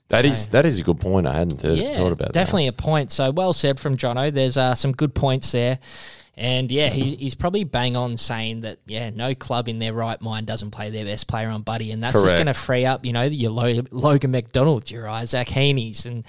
That 0.10 0.26
is 0.26 0.48
that 0.48 0.66
is 0.66 0.80
a 0.80 0.84
good 0.84 1.00
point. 1.00 1.28
I 1.28 1.34
hadn't 1.34 1.60
th- 1.60 1.78
Yeah, 1.78 1.98
thought 1.98 2.14
about 2.14 2.32
definitely 2.32 2.68
a 2.68 2.74
point. 2.74 3.12
So 3.12 3.32
well 3.32 3.54
said 3.54 3.80
from 3.80 3.98
Jono. 3.98 4.34
There's 4.34 4.56
uh, 4.56 4.74
some 4.76 4.94
good 4.94 5.14
points 5.14 5.52
there. 5.52 5.80
And 6.40 6.72
yeah, 6.72 6.90
he, 6.90 7.16
he's 7.16 7.34
probably 7.34 7.64
bang 7.64 7.96
on 7.98 8.18
saying 8.18 8.62
that, 8.62 8.78
yeah, 8.86 9.10
no 9.10 9.34
club 9.34 9.68
in 9.68 9.80
their 9.80 9.92
right 9.92 10.22
mind 10.22 10.46
doesn't 10.46 10.70
play 10.70 10.92
their 10.92 11.04
best 11.04 11.28
player 11.28 11.50
on 11.50 11.64
Buddy. 11.64 11.92
And 11.92 12.04
that's 12.04 12.14
just 12.14 12.36
going 12.36 12.46
to 12.46 12.54
free 12.54 12.86
up, 12.86 13.08
you 13.08 13.12
know, 13.12 13.24
your 13.24 13.50
Logan 13.50 14.30
McDonald, 14.32 14.92
your 14.92 15.10
Isaac 15.10 15.48
Heaney's. 15.48 16.06
And 16.06 16.24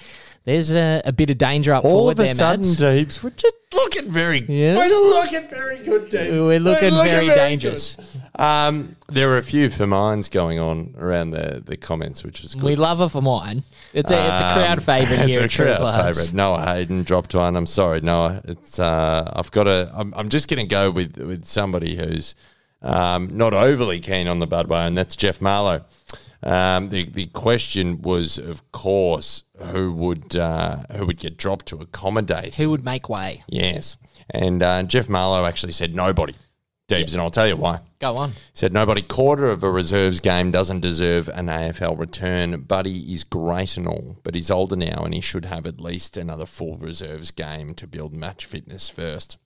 there's 0.49 0.71
a, 0.73 1.03
a 1.05 1.13
bit 1.13 1.29
of 1.29 1.37
danger 1.37 1.75
up. 1.75 1.85
All 1.85 1.91
forward 1.91 2.13
of 2.13 2.21
a 2.21 2.23
there, 2.25 2.35
sudden, 2.35 2.61
Mads. 2.67 2.77
Deeps, 2.79 3.23
we're 3.23 3.31
just 3.31 3.55
looking 3.75 4.11
very. 4.11 4.39
Yeah. 4.49 4.77
We're 4.77 4.89
looking 4.89 5.47
very 5.49 5.79
good, 5.79 6.09
Deeps. 6.09 6.31
We're 6.31 6.59
looking 6.59 6.95
very 6.95 7.27
dangerous. 7.27 7.99
Um, 8.35 8.97
there 9.09 9.29
were 9.29 9.37
a 9.37 9.43
few 9.43 9.69
for 9.69 9.87
mines 9.87 10.31
going 10.31 10.59
on 10.59 10.95
around 10.97 11.33
the, 11.33 11.63
the 11.63 11.77
comments, 11.77 12.25
which 12.25 12.41
was 12.41 12.55
good. 12.55 12.65
We 12.65 12.77
love 12.77 13.01
a 13.01 13.11
for 13.11 13.21
mine. 13.21 13.63
It's 13.93 14.11
a, 14.11 14.15
it's 14.15 14.43
a 14.43 14.55
crowd 14.55 14.79
Um, 14.79 14.81
favourite 14.81 15.21
here 15.29 15.45
it's 15.45 15.55
a 15.55 15.57
True 15.57 15.67
crowd 15.67 16.05
favourite. 16.15 16.33
Noah 16.33 16.65
Hayden 16.65 17.03
dropped 17.03 17.35
one. 17.35 17.55
I'm 17.55 17.67
sorry, 17.67 18.01
Noah. 18.01 18.41
It's 18.45 18.79
uh, 18.79 19.31
I've 19.37 19.51
got 19.51 19.65
to. 19.65 19.91
I'm, 19.95 20.15
I'm 20.17 20.31
just 20.31 20.49
going 20.49 20.67
to 20.67 20.67
go 20.67 20.91
with 20.91 21.19
with 21.19 21.45
somebody 21.45 21.97
who's 21.97 22.35
um, 22.81 23.37
not 23.37 23.53
overly 23.53 24.01
keen 24.01 24.27
on 24.27 24.39
the 24.39 24.47
Budweiser, 24.47 24.87
and 24.87 24.97
that's 24.97 25.15
Jeff 25.15 25.43
Marlowe. 25.43 25.85
Um, 26.43 26.91
the 26.91 27.05
the 27.05 27.27
question 27.27 28.01
was, 28.03 28.39
of 28.39 28.71
course, 28.71 29.45
who 29.59 29.93
would 29.93 30.37
uh, 30.37 30.77
who 30.97 31.07
would 31.07 31.19
get 31.19 31.37
dropped 31.37 31.67
to 31.67 31.77
accommodate 31.79 32.57
Who 32.57 32.71
would 32.71 32.85
make 32.85 33.09
way? 33.09 33.43
Yes, 33.49 33.97
and 34.31 34.63
uh, 34.63 34.83
Jeff 34.85 35.09
Marlowe 35.09 35.47
actually 35.47 35.73
said 35.73 35.95
nobody. 35.95 36.35
Deebs, 36.89 37.13
and 37.13 37.21
I'll 37.21 37.29
tell 37.29 37.47
you 37.47 37.57
why. 37.57 37.81
Go 37.99 38.17
on. 38.17 38.33
Said 38.55 38.73
nobody 38.73 39.03
quarter 39.03 39.49
of 39.49 39.63
a 39.63 39.71
reserves 39.71 40.21
game 40.21 40.51
doesn't 40.51 40.81
deserve 40.81 41.29
an 41.29 41.49
AFL 41.49 41.99
return. 41.99 42.63
Buddy 42.63 43.13
is 43.13 43.25
great 43.25 43.77
and 43.77 43.87
all, 43.87 44.17
but 44.23 44.35
he's 44.35 44.51
older 44.51 44.75
now 44.75 45.05
and 45.05 45.13
he 45.13 45.21
should 45.21 45.45
have 45.45 45.67
at 45.67 45.83
least 45.83 46.17
another 46.17 46.47
full 46.47 46.79
reserves 46.79 47.31
game 47.31 47.75
to 47.75 47.87
build 47.87 48.17
match 48.17 48.47
fitness 48.47 48.89
first. 48.89 49.37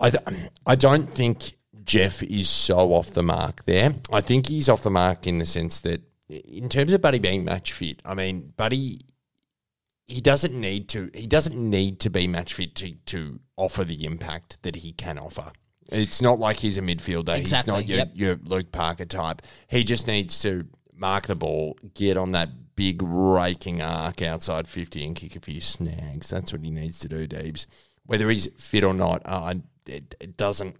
I, 0.00 0.10
th- 0.10 0.22
I 0.64 0.76
don't 0.76 1.10
think 1.10 1.54
Jeff 1.84 2.22
is 2.22 2.48
so 2.48 2.92
off 2.92 3.10
the 3.10 3.22
mark 3.22 3.64
there. 3.64 3.94
I 4.12 4.20
think 4.20 4.48
he's 4.48 4.68
off 4.68 4.82
the 4.82 4.90
mark 4.90 5.26
in 5.26 5.38
the 5.38 5.46
sense 5.46 5.80
that, 5.80 6.02
in 6.28 6.68
terms 6.68 6.92
of 6.92 7.00
Buddy 7.00 7.18
being 7.18 7.44
match 7.44 7.72
fit, 7.72 8.00
I 8.04 8.14
mean, 8.14 8.52
Buddy 8.56 9.00
he 10.06 10.20
doesn't 10.20 10.52
need 10.52 10.88
to 10.90 11.10
he 11.14 11.26
doesn't 11.26 11.56
need 11.56 12.00
to 12.00 12.10
be 12.10 12.26
match 12.26 12.54
fit 12.54 12.74
to, 12.76 12.94
to 13.06 13.40
offer 13.56 13.84
the 13.84 14.04
impact 14.04 14.62
that 14.62 14.76
he 14.76 14.92
can 14.92 15.18
offer. 15.18 15.52
It's 15.90 16.22
not 16.22 16.38
like 16.38 16.58
he's 16.58 16.78
a 16.78 16.82
midfielder. 16.82 17.36
Exactly, 17.36 17.42
He's 17.42 17.66
not 17.66 17.86
your, 17.86 17.98
yep. 17.98 18.10
your 18.14 18.36
Luke 18.44 18.72
Parker 18.72 19.04
type. 19.04 19.42
He 19.68 19.84
just 19.84 20.06
needs 20.06 20.40
to 20.42 20.66
mark 20.94 21.26
the 21.26 21.34
ball, 21.34 21.76
get 21.94 22.16
on 22.16 22.32
that 22.32 22.48
big 22.76 23.02
raking 23.02 23.82
arc 23.82 24.22
outside 24.22 24.66
50 24.68 25.04
and 25.04 25.16
kick 25.16 25.36
a 25.36 25.40
few 25.40 25.60
snags. 25.60 26.30
That's 26.30 26.52
what 26.52 26.62
he 26.62 26.70
needs 26.70 26.98
to 27.00 27.08
do, 27.08 27.26
Deebs. 27.26 27.66
Whether 28.06 28.30
he's 28.30 28.46
fit 28.58 28.84
or 28.84 28.94
not, 28.94 29.22
uh, 29.26 29.54
it, 29.86 30.14
it 30.20 30.36
doesn't, 30.36 30.76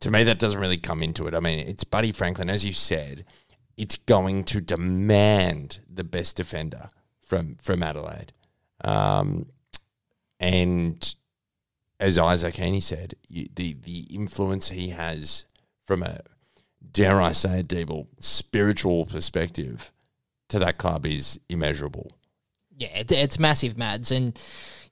to 0.00 0.10
me, 0.10 0.24
that 0.24 0.38
doesn't 0.38 0.60
really 0.60 0.78
come 0.78 1.02
into 1.02 1.26
it. 1.26 1.34
I 1.34 1.40
mean, 1.40 1.58
it's 1.60 1.84
Buddy 1.84 2.12
Franklin, 2.12 2.50
as 2.50 2.64
you 2.64 2.72
said, 2.72 3.24
it's 3.76 3.96
going 3.96 4.44
to 4.44 4.60
demand 4.60 5.80
the 5.92 6.04
best 6.04 6.36
defender 6.36 6.88
from, 7.20 7.56
from 7.62 7.82
Adelaide. 7.82 8.32
Um, 8.82 9.46
and 10.38 11.14
as 11.98 12.18
Isaac 12.18 12.54
Heaney 12.54 12.82
said, 12.82 13.14
the 13.30 13.74
the 13.74 14.06
influence 14.10 14.68
he 14.68 14.90
has 14.90 15.46
from 15.86 16.02
a 16.02 16.20
dare 16.92 17.20
I 17.20 17.32
say 17.32 17.60
it, 17.60 17.68
Deeble, 17.68 18.06
spiritual 18.20 19.06
perspective 19.06 19.92
to 20.48 20.58
that 20.58 20.78
club 20.78 21.06
is 21.06 21.40
immeasurable. 21.48 22.12
Yeah, 22.76 23.02
it's 23.08 23.38
massive, 23.38 23.78
Mads, 23.78 24.10
and 24.10 24.38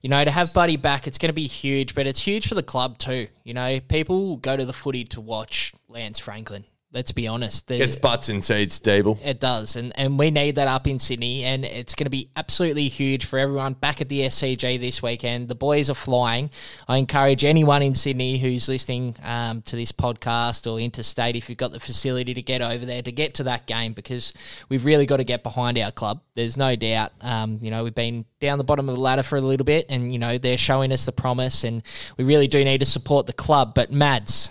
you 0.05 0.09
know 0.09 0.23
to 0.23 0.29
have 0.29 0.53
Buddy 0.53 0.77
back, 0.77 1.07
it's 1.07 1.17
going 1.17 1.29
to 1.29 1.33
be 1.33 1.47
huge. 1.47 1.95
But 1.95 2.05
it's 2.05 2.19
huge 2.19 2.47
for 2.47 2.53
the 2.53 2.61
club 2.61 2.99
too. 2.99 3.25
You 3.43 3.55
know, 3.55 3.79
people 3.79 4.37
go 4.37 4.55
to 4.55 4.63
the 4.63 4.71
footy 4.71 5.03
to 5.05 5.19
watch 5.19 5.73
Lance 5.89 6.19
Franklin. 6.19 6.65
Let's 6.95 7.11
be 7.11 7.27
honest. 7.27 7.67
The- 7.67 7.77
Gets 7.77 7.97
butts 7.97 8.29
in 8.29 8.41
seats, 8.41 8.79
Deeble. 8.79 9.19
It 9.21 9.41
does, 9.41 9.75
and 9.75 9.91
and 9.99 10.17
we 10.17 10.31
need 10.31 10.55
that 10.55 10.69
up 10.69 10.87
in 10.87 10.97
Sydney, 10.97 11.43
and 11.43 11.65
it's 11.65 11.93
going 11.93 12.05
to 12.05 12.09
be 12.09 12.29
absolutely 12.37 12.87
huge 12.87 13.25
for 13.25 13.37
everyone 13.37 13.73
back 13.73 13.99
at 13.99 14.07
the 14.07 14.21
SCG 14.21 14.79
this 14.79 15.03
weekend. 15.03 15.49
The 15.49 15.55
boys 15.55 15.89
are 15.89 15.93
flying. 15.93 16.49
I 16.87 16.95
encourage 16.95 17.43
anyone 17.43 17.81
in 17.81 17.95
Sydney 17.95 18.37
who's 18.37 18.69
listening 18.69 19.13
um, 19.25 19.61
to 19.63 19.75
this 19.75 19.91
podcast 19.91 20.71
or 20.71 20.79
interstate, 20.79 21.35
if 21.35 21.49
you've 21.49 21.57
got 21.57 21.73
the 21.73 21.81
facility 21.81 22.33
to 22.33 22.41
get 22.41 22.61
over 22.61 22.85
there 22.85 23.01
to 23.01 23.11
get 23.11 23.33
to 23.35 23.43
that 23.43 23.67
game, 23.67 23.91
because 23.91 24.31
we've 24.69 24.85
really 24.85 25.05
got 25.05 25.17
to 25.17 25.25
get 25.25 25.43
behind 25.43 25.77
our 25.77 25.91
club. 25.91 26.21
There's 26.35 26.55
no 26.55 26.77
doubt. 26.77 27.11
Um, 27.19 27.59
you 27.61 27.71
know, 27.71 27.83
we've 27.83 27.93
been 27.93 28.23
down 28.39 28.57
the 28.57 28.63
bottom 28.63 28.87
of 28.87 28.95
the 28.95 29.01
ladder 29.01 29.23
for 29.23 29.35
a 29.35 29.41
little 29.41 29.65
bit, 29.65 29.87
and 29.89 30.13
you 30.13 30.19
know 30.19 30.37
they're 30.37 30.57
showing 30.57 30.93
us 30.93 31.05
the 31.05 31.11
promise, 31.11 31.65
and 31.65 31.83
we 32.17 32.23
really 32.23 32.47
do 32.47 32.63
need 32.63 32.77
to 32.77 32.85
support 32.85 33.25
the 33.25 33.33
club. 33.33 33.75
But 33.75 33.91
Mads, 33.91 34.49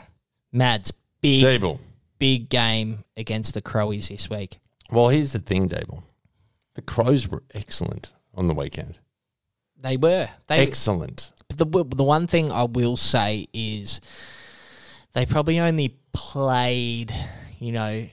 Mads, 0.53 0.93
big 1.23 1.43
Deeble. 1.43 1.81
Big 2.19 2.49
game 2.49 3.05
against 3.17 3.55
the 3.55 3.63
Crowies 3.63 4.09
this 4.09 4.29
week. 4.31 4.59
Well, 4.91 5.09
here's 5.09 5.33
the 5.33 5.39
thing, 5.39 5.69
Deeble. 5.69 6.03
The 6.75 6.83
Crows 6.83 7.29
were 7.29 7.43
excellent 7.55 8.13
on 8.35 8.49
the 8.49 8.55
weekend. 8.55 8.99
They 9.81 9.97
were. 9.97 10.29
They 10.47 10.61
Excellent. 10.61 11.33
the 11.49 11.65
the 11.67 12.05
one 12.05 12.27
thing 12.27 12.51
I 12.51 12.65
will 12.65 12.97
say 12.97 13.47
is 13.53 14.01
they 15.13 15.27
probably 15.27 15.61
only 15.61 15.99
played, 16.13 17.13
you 17.61 17.73
know, 17.73 18.09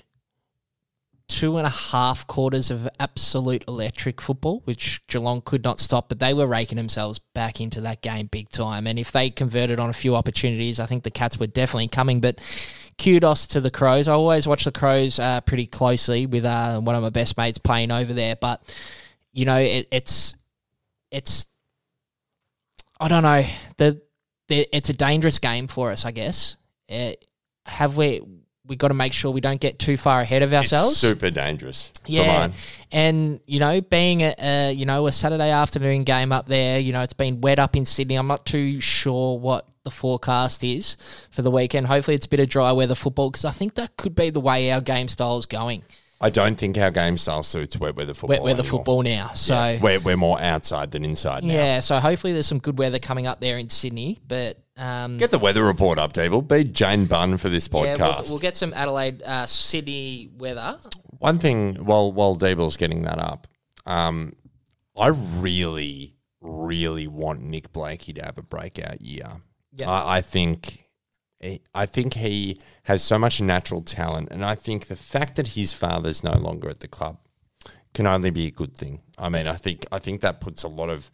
two 1.31 1.57
and 1.57 1.65
a 1.65 1.69
half 1.69 2.27
quarters 2.27 2.71
of 2.71 2.89
absolute 2.99 3.63
electric 3.67 4.19
football, 4.19 4.61
which 4.65 5.01
Geelong 5.07 5.41
could 5.41 5.63
not 5.63 5.79
stop, 5.79 6.09
but 6.09 6.19
they 6.19 6.33
were 6.33 6.45
raking 6.45 6.75
themselves 6.75 7.19
back 7.33 7.61
into 7.61 7.79
that 7.81 8.01
game 8.01 8.27
big 8.27 8.49
time. 8.49 8.85
And 8.85 8.99
if 8.99 9.13
they 9.13 9.29
converted 9.29 9.79
on 9.79 9.89
a 9.89 9.93
few 9.93 10.15
opportunities, 10.15 10.77
I 10.79 10.85
think 10.85 11.03
the 11.03 11.09
Cats 11.09 11.39
were 11.39 11.47
definitely 11.47 11.87
coming. 11.87 12.19
But 12.19 12.39
kudos 13.01 13.47
to 13.47 13.61
the 13.61 13.71
Crows. 13.71 14.07
I 14.07 14.13
always 14.13 14.47
watch 14.47 14.63
the 14.63 14.71
Crows 14.71 15.19
uh, 15.19 15.41
pretty 15.41 15.65
closely 15.65 16.25
with 16.25 16.45
uh, 16.45 16.79
one 16.79 16.95
of 16.95 17.01
my 17.01 17.09
best 17.09 17.37
mates 17.37 17.57
playing 17.57 17.91
over 17.91 18.13
there, 18.13 18.35
but 18.35 18.61
you 19.33 19.45
know, 19.45 19.57
it, 19.57 19.87
it's 19.91 20.35
it's 21.11 21.47
I 22.99 23.07
don't 23.07 23.23
know. 23.23 23.43
The, 23.77 24.01
the 24.47 24.67
it's 24.75 24.89
a 24.89 24.93
dangerous 24.93 25.39
game 25.39 25.67
for 25.67 25.91
us, 25.91 26.05
I 26.05 26.11
guess. 26.11 26.57
Uh, 26.89 27.11
have 27.65 27.97
we 27.97 28.21
we 28.67 28.75
got 28.75 28.89
to 28.89 28.93
make 28.93 29.13
sure 29.13 29.31
we 29.31 29.41
don't 29.41 29.59
get 29.59 29.79
too 29.79 29.97
far 29.97 30.21
ahead 30.21 30.43
of 30.43 30.53
ourselves? 30.53 30.91
It's 30.91 30.99
super 30.99 31.31
dangerous. 31.31 31.91
yeah, 32.05 32.51
and 32.91 33.39
you 33.47 33.59
know, 33.59 33.81
being 33.81 34.21
a, 34.21 34.35
a 34.37 34.71
you 34.71 34.85
know 34.85 35.07
a 35.07 35.11
Saturday 35.11 35.49
afternoon 35.49 36.03
game 36.03 36.31
up 36.31 36.45
there, 36.45 36.79
you 36.79 36.93
know, 36.93 37.01
it's 37.01 37.13
been 37.13 37.41
wet 37.41 37.59
up 37.59 37.75
in 37.75 37.85
Sydney. 37.85 38.15
I'm 38.15 38.27
not 38.27 38.45
too 38.45 38.79
sure 38.79 39.39
what 39.39 39.67
the 39.83 39.91
forecast 39.91 40.63
is 40.63 40.95
for 41.29 41.41
the 41.41 41.51
weekend. 41.51 41.87
Hopefully, 41.87 42.15
it's 42.15 42.25
a 42.25 42.29
bit 42.29 42.39
of 42.39 42.49
dry 42.49 42.71
weather 42.71 42.95
football 42.95 43.31
because 43.31 43.45
I 43.45 43.51
think 43.51 43.75
that 43.75 43.97
could 43.97 44.15
be 44.15 44.29
the 44.29 44.39
way 44.39 44.71
our 44.71 44.81
game 44.81 45.07
style 45.07 45.37
is 45.37 45.45
going. 45.45 45.83
I 46.23 46.29
don't 46.29 46.55
think 46.55 46.77
our 46.77 46.91
game 46.91 47.17
style 47.17 47.41
suits 47.41 47.79
wet 47.79 47.95
weather 47.95 48.13
football. 48.13 48.35
Wet 48.35 48.43
weather 48.43 48.59
anymore. 48.59 48.79
football 48.79 49.01
now, 49.01 49.31
so 49.33 49.79
We're, 49.81 49.99
we're 49.99 50.17
more 50.17 50.39
outside 50.39 50.91
than 50.91 51.03
inside 51.03 51.43
now. 51.43 51.53
yeah. 51.53 51.79
So 51.79 51.97
hopefully, 51.99 52.33
there's 52.33 52.45
some 52.45 52.59
good 52.59 52.77
weather 52.77 52.99
coming 52.99 53.25
up 53.27 53.39
there 53.39 53.57
in 53.57 53.69
Sydney, 53.69 54.19
but. 54.27 54.57
Um, 54.77 55.17
Get 55.17 55.31
the 55.31 55.37
weather 55.37 55.63
report 55.63 55.99
up, 55.99 56.13
Deeble. 56.13 56.47
Be 56.47 56.63
Jane 56.63 57.05
Bunn 57.05 57.37
for 57.37 57.49
this 57.49 57.67
yeah, 57.71 57.95
podcast. 57.95 58.23
we'll, 58.23 58.31
we'll 58.31 58.39
get 58.39 58.55
some 58.55 58.73
Adelaide, 58.73 59.21
uh, 59.23 59.45
Sydney 59.45 60.29
weather. 60.37 60.79
One 61.19 61.37
thing, 61.37 61.75
while 61.85 62.11
while 62.11 62.35
Deeble's 62.35 62.77
getting 62.77 63.03
that 63.03 63.19
up, 63.19 63.47
um, 63.85 64.33
I 64.97 65.07
really, 65.09 66.15
really 66.39 67.07
want 67.07 67.41
Nick 67.41 67.71
Blakey 67.71 68.13
to 68.13 68.23
have 68.23 68.37
a 68.37 68.43
breakout 68.43 69.01
year. 69.01 69.27
Yeah. 69.73 69.89
I, 69.89 70.17
I 70.17 70.21
think, 70.21 70.85
I 71.73 71.85
think 71.85 72.15
he 72.15 72.57
has 72.83 73.03
so 73.03 73.17
much 73.17 73.41
natural 73.41 73.81
talent, 73.81 74.29
and 74.31 74.43
I 74.43 74.55
think 74.55 74.87
the 74.87 74.95
fact 74.95 75.35
that 75.37 75.49
his 75.49 75.73
father's 75.73 76.23
no 76.23 76.37
longer 76.37 76.69
at 76.69 76.81
the 76.81 76.87
club 76.87 77.17
can 77.93 78.07
only 78.07 78.29
be 78.29 78.47
a 78.47 78.51
good 78.51 78.75
thing. 78.75 79.01
I 79.17 79.29
mean, 79.29 79.47
I 79.47 79.55
think 79.55 79.85
I 79.91 79.99
think 79.99 80.21
that 80.21 80.41
puts 80.41 80.63
a 80.63 80.67
lot 80.67 80.89
of 80.89 81.11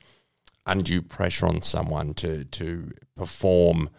undue 0.65 1.02
pressure 1.02 1.48
on 1.48 1.62
someone 1.62 2.13
to 2.15 2.43
to 2.46 2.91
perform 3.15 3.89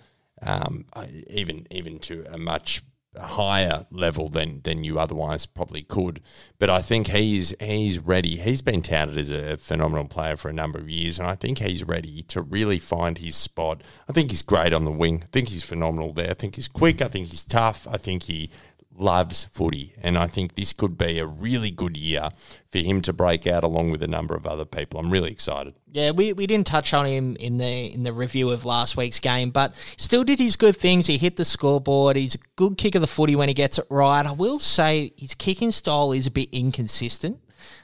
um, 0.42 0.84
even 1.28 1.66
even 1.70 1.98
to 2.00 2.24
a 2.30 2.38
much 2.38 2.82
higher 3.20 3.86
level 3.90 4.28
than 4.28 4.60
than 4.62 4.84
you 4.84 4.98
otherwise 4.98 5.46
probably 5.46 5.82
could. 5.82 6.20
But 6.58 6.70
I 6.70 6.82
think 6.82 7.08
he's 7.08 7.54
he's 7.60 7.98
ready. 7.98 8.36
He's 8.36 8.62
been 8.62 8.82
touted 8.82 9.18
as 9.18 9.30
a 9.30 9.56
phenomenal 9.56 10.06
player 10.06 10.36
for 10.36 10.48
a 10.48 10.52
number 10.52 10.78
of 10.78 10.88
years, 10.88 11.18
and 11.18 11.28
I 11.28 11.34
think 11.34 11.58
he's 11.58 11.84
ready 11.84 12.22
to 12.24 12.42
really 12.42 12.78
find 12.78 13.18
his 13.18 13.36
spot. 13.36 13.82
I 14.08 14.12
think 14.12 14.30
he's 14.30 14.42
great 14.42 14.72
on 14.72 14.84
the 14.84 14.92
wing. 14.92 15.22
I 15.24 15.28
think 15.32 15.48
he's 15.48 15.62
phenomenal 15.62 16.12
there. 16.12 16.30
I 16.30 16.34
think 16.34 16.56
he's 16.56 16.68
quick. 16.68 17.02
I 17.02 17.08
think 17.08 17.28
he's 17.28 17.44
tough. 17.44 17.86
I 17.90 17.96
think 17.96 18.24
he 18.24 18.50
loves 18.98 19.44
footy, 19.46 19.94
and 20.02 20.18
I 20.18 20.26
think 20.26 20.54
this 20.54 20.72
could 20.72 20.98
be 20.98 21.18
a 21.18 21.26
really 21.26 21.70
good 21.70 21.96
year 21.96 22.30
for 22.70 22.78
him 22.78 23.00
to 23.02 23.12
break 23.12 23.46
out 23.46 23.64
along 23.64 23.90
with 23.90 24.02
a 24.02 24.08
number 24.08 24.34
of 24.34 24.46
other 24.46 24.64
people. 24.64 25.00
I'm 25.00 25.10
really 25.10 25.30
excited. 25.30 25.74
Yeah, 25.90 26.10
we, 26.10 26.32
we 26.32 26.46
didn't 26.46 26.66
touch 26.66 26.92
on 26.92 27.06
him 27.06 27.36
in 27.36 27.58
the 27.58 27.92
in 27.92 28.02
the 28.02 28.12
review 28.12 28.50
of 28.50 28.64
last 28.64 28.96
week's 28.96 29.20
game, 29.20 29.50
but 29.50 29.74
still 29.96 30.24
did 30.24 30.38
his 30.38 30.56
good 30.56 30.76
things. 30.76 31.06
He 31.06 31.18
hit 31.18 31.36
the 31.36 31.44
scoreboard. 31.44 32.16
He's 32.16 32.34
a 32.34 32.40
good 32.56 32.76
kick 32.76 32.94
of 32.94 33.00
the 33.00 33.06
footy 33.06 33.36
when 33.36 33.48
he 33.48 33.54
gets 33.54 33.78
it 33.78 33.86
right. 33.90 34.24
I 34.26 34.32
will 34.32 34.58
say 34.58 35.12
his 35.16 35.34
kicking 35.34 35.70
style 35.70 36.12
is 36.12 36.26
a 36.26 36.30
bit 36.30 36.48
inconsistent. 36.52 37.40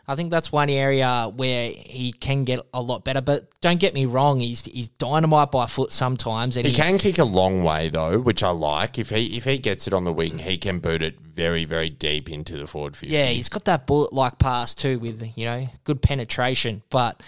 I 0.06 0.14
think 0.16 0.30
that's 0.30 0.52
one 0.52 0.68
area 0.68 1.30
where 1.34 1.70
he 1.70 2.12
can 2.12 2.44
get 2.44 2.60
a 2.72 2.82
lot 2.82 3.04
better. 3.04 3.20
But 3.20 3.48
don't 3.60 3.80
get 3.80 3.94
me 3.94 4.06
wrong, 4.06 4.40
he's 4.40 4.64
he's 4.64 4.88
dynamite 4.88 5.50
by 5.50 5.66
foot 5.66 5.92
sometimes, 5.92 6.56
and 6.56 6.66
He 6.66 6.72
can 6.74 6.98
kick 6.98 7.18
a 7.18 7.24
long 7.24 7.62
way 7.62 7.88
though, 7.88 8.18
which 8.18 8.42
I 8.42 8.50
like. 8.50 8.98
If 8.98 9.10
he 9.10 9.36
if 9.36 9.44
he 9.44 9.58
gets 9.58 9.86
it 9.86 9.94
on 9.94 10.04
the 10.04 10.12
wing, 10.12 10.38
he 10.38 10.58
can 10.58 10.78
boot 10.78 11.02
it 11.02 11.20
very 11.20 11.64
very 11.64 11.90
deep 11.90 12.30
into 12.30 12.56
the 12.56 12.66
forward 12.66 12.96
fifty. 12.96 13.14
Yeah, 13.14 13.26
he's 13.26 13.48
got 13.48 13.64
that 13.64 13.86
bullet 13.86 14.12
like 14.12 14.38
pass 14.38 14.74
too 14.74 14.98
with, 14.98 15.22
you 15.36 15.44
know, 15.46 15.66
good 15.84 16.02
penetration. 16.02 16.82
But 16.90 17.22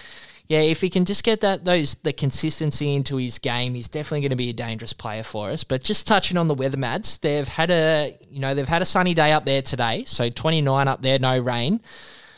yeah, 0.49 0.61
if 0.61 0.81
he 0.81 0.90
can 0.90 1.05
just 1.05 1.25
get 1.25 1.40
that 1.40 1.64
those 1.64 1.97
the 1.97 2.12
consistency 2.12 2.95
into 2.95 3.16
his 3.16 3.38
game, 3.38 3.75
he's 3.75 3.88
definitely 3.88 4.21
going 4.21 4.31
to 4.31 4.37
be 4.37 4.51
a 4.51 4.53
dangerous 4.53 4.92
player 4.92 5.25
for 5.25 5.51
us. 5.51 5.64
But 5.64 5.83
just 5.83 6.07
touching 6.07 6.37
on 6.37 6.47
the 6.47 6.55
weather 6.55 6.77
mads, 6.77 7.19
they've 7.19 7.49
had 7.49 7.71
a 7.71 8.16
you 8.31 8.38
know, 8.38 8.55
they've 8.55 8.69
had 8.69 8.83
a 8.83 8.87
sunny 8.87 9.14
day 9.14 9.33
up 9.33 9.45
there 9.45 9.62
today. 9.62 10.05
So 10.05 10.29
twenty 10.29 10.61
nine 10.61 10.87
up 10.87 11.03
there, 11.03 11.19
no 11.19 11.38
rain. 11.38 11.81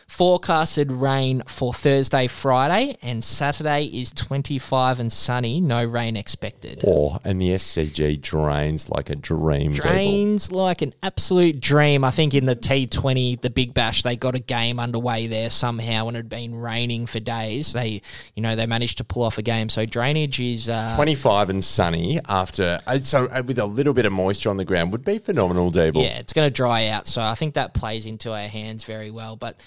Forecasted 0.08 0.90
rain 0.90 1.42
for 1.46 1.72
Thursday, 1.74 2.26
Friday, 2.26 2.96
and 3.02 3.22
Saturday 3.22 3.84
is 3.84 4.10
25 4.10 5.00
and 5.00 5.12
sunny, 5.12 5.60
no 5.60 5.84
rain 5.84 6.16
expected. 6.16 6.82
Oh, 6.84 7.18
and 7.24 7.40
the 7.40 7.50
SCG 7.50 8.20
drains 8.20 8.88
like 8.88 9.10
a 9.10 9.14
dream. 9.14 9.74
people. 9.74 9.90
Drains 9.90 10.50
like 10.50 10.80
an 10.80 10.94
absolute 11.02 11.60
dream. 11.60 12.04
I 12.04 12.10
think 12.10 12.32
in 12.32 12.46
the 12.46 12.56
T20, 12.56 13.42
the 13.42 13.50
Big 13.50 13.74
Bash, 13.74 14.02
they 14.02 14.16
got 14.16 14.34
a 14.34 14.40
game 14.40 14.80
underway 14.80 15.26
there 15.26 15.50
somehow 15.50 16.08
and 16.08 16.16
it 16.16 16.20
had 16.20 16.28
been 16.30 16.56
raining 16.56 17.06
for 17.06 17.20
days. 17.20 17.74
They, 17.74 18.00
you 18.34 18.42
know, 18.42 18.56
they 18.56 18.66
managed 18.66 18.98
to 18.98 19.04
pull 19.04 19.22
off 19.24 19.36
a 19.36 19.42
game. 19.42 19.68
So 19.68 19.84
drainage 19.84 20.40
is. 20.40 20.70
Uh, 20.70 20.90
25 20.96 21.50
and 21.50 21.62
sunny 21.62 22.18
after, 22.28 22.80
uh, 22.86 22.98
so 22.98 23.26
uh, 23.26 23.42
with 23.46 23.58
a 23.58 23.66
little 23.66 23.92
bit 23.92 24.06
of 24.06 24.12
moisture 24.12 24.48
on 24.48 24.56
the 24.56 24.64
ground 24.64 24.90
would 24.92 25.04
be 25.04 25.18
phenomenal, 25.18 25.70
Deeble. 25.70 26.02
Yeah, 26.02 26.18
it's 26.18 26.32
going 26.32 26.48
to 26.48 26.52
dry 26.52 26.86
out. 26.88 27.06
So 27.06 27.20
I 27.20 27.34
think 27.34 27.54
that 27.54 27.74
plays 27.74 28.06
into 28.06 28.32
our 28.32 28.48
hands 28.48 28.84
very 28.84 29.10
well. 29.10 29.36
But 29.36 29.58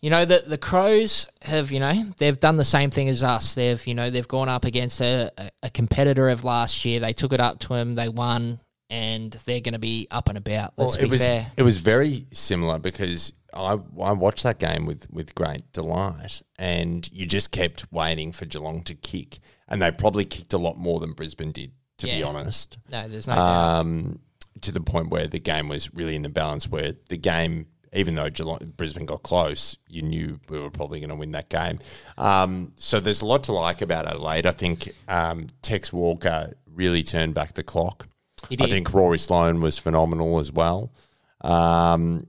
you 0.00 0.10
know 0.10 0.24
the 0.24 0.44
the 0.46 0.58
Crows 0.58 1.26
have 1.42 1.70
you 1.72 1.80
know 1.80 1.92
they've 2.18 2.38
done 2.38 2.56
the 2.56 2.64
same 2.64 2.90
thing 2.90 3.08
as 3.08 3.22
us. 3.22 3.54
They've 3.54 3.84
you 3.86 3.94
know 3.94 4.10
they've 4.10 4.28
gone 4.28 4.48
up 4.48 4.64
against 4.64 5.00
a, 5.00 5.30
a- 5.62 5.70
competitor 5.70 6.28
of 6.28 6.44
last 6.44 6.84
year. 6.84 7.00
They 7.00 7.12
took 7.12 7.32
it 7.32 7.40
up 7.40 7.58
to 7.60 7.68
them. 7.68 7.94
They 7.94 8.08
won. 8.08 8.60
And 8.90 9.32
they're 9.44 9.60
going 9.60 9.74
to 9.74 9.78
be 9.78 10.06
up 10.10 10.30
and 10.30 10.38
about. 10.38 10.72
Let's 10.78 10.96
Well, 10.96 11.02
be 11.02 11.04
it 11.08 11.10
was 11.10 11.26
fair. 11.26 11.52
it 11.58 11.62
was 11.62 11.76
very 11.76 12.24
similar 12.32 12.78
because 12.78 13.34
I 13.52 13.72
I 14.02 14.12
watched 14.12 14.44
that 14.44 14.58
game 14.58 14.86
with 14.86 15.06
with 15.10 15.34
great 15.34 15.70
delight, 15.74 16.40
and 16.58 17.06
you 17.12 17.26
just 17.26 17.50
kept 17.50 17.84
waiting 17.92 18.32
for 18.32 18.46
Geelong 18.46 18.82
to 18.84 18.94
kick, 18.94 19.40
and 19.68 19.82
they 19.82 19.90
probably 19.90 20.24
kicked 20.24 20.54
a 20.54 20.58
lot 20.58 20.78
more 20.78 21.00
than 21.00 21.12
Brisbane 21.12 21.52
did, 21.52 21.72
to 21.98 22.06
be 22.06 22.22
honest. 22.22 22.78
No, 22.90 23.06
there's 23.08 23.26
no 23.28 23.34
doubt. 23.34 23.80
um, 23.80 24.20
to 24.62 24.72
the 24.72 24.80
point 24.80 25.10
where 25.10 25.26
the 25.26 25.38
game 25.40 25.68
was 25.68 25.92
really 25.92 26.16
in 26.16 26.22
the 26.22 26.30
balance. 26.30 26.66
Where 26.66 26.94
the 27.10 27.18
game, 27.18 27.66
even 27.92 28.14
though 28.14 28.30
Geelong, 28.30 28.72
Brisbane 28.76 29.06
got 29.06 29.22
close, 29.22 29.76
you 29.88 30.02
knew 30.02 30.40
we 30.48 30.58
were 30.58 30.70
probably 30.70 31.00
going 31.00 31.10
to 31.10 31.16
win 31.16 31.32
that 31.32 31.48
game. 31.48 31.78
Um, 32.16 32.72
so 32.76 33.00
there's 33.00 33.22
a 33.22 33.26
lot 33.26 33.44
to 33.44 33.52
like 33.52 33.80
about 33.80 34.06
Adelaide. 34.06 34.46
I 34.46 34.52
think 34.52 34.90
um, 35.08 35.48
Tex 35.62 35.92
Walker 35.92 36.52
really 36.66 37.02
turned 37.02 37.34
back 37.34 37.54
the 37.54 37.62
clock. 37.62 38.08
He 38.48 38.56
I 38.60 38.66
think 38.66 38.92
Rory 38.92 39.18
Sloane 39.18 39.60
was 39.60 39.78
phenomenal 39.78 40.38
as 40.38 40.52
well. 40.52 40.92
Um, 41.40 42.26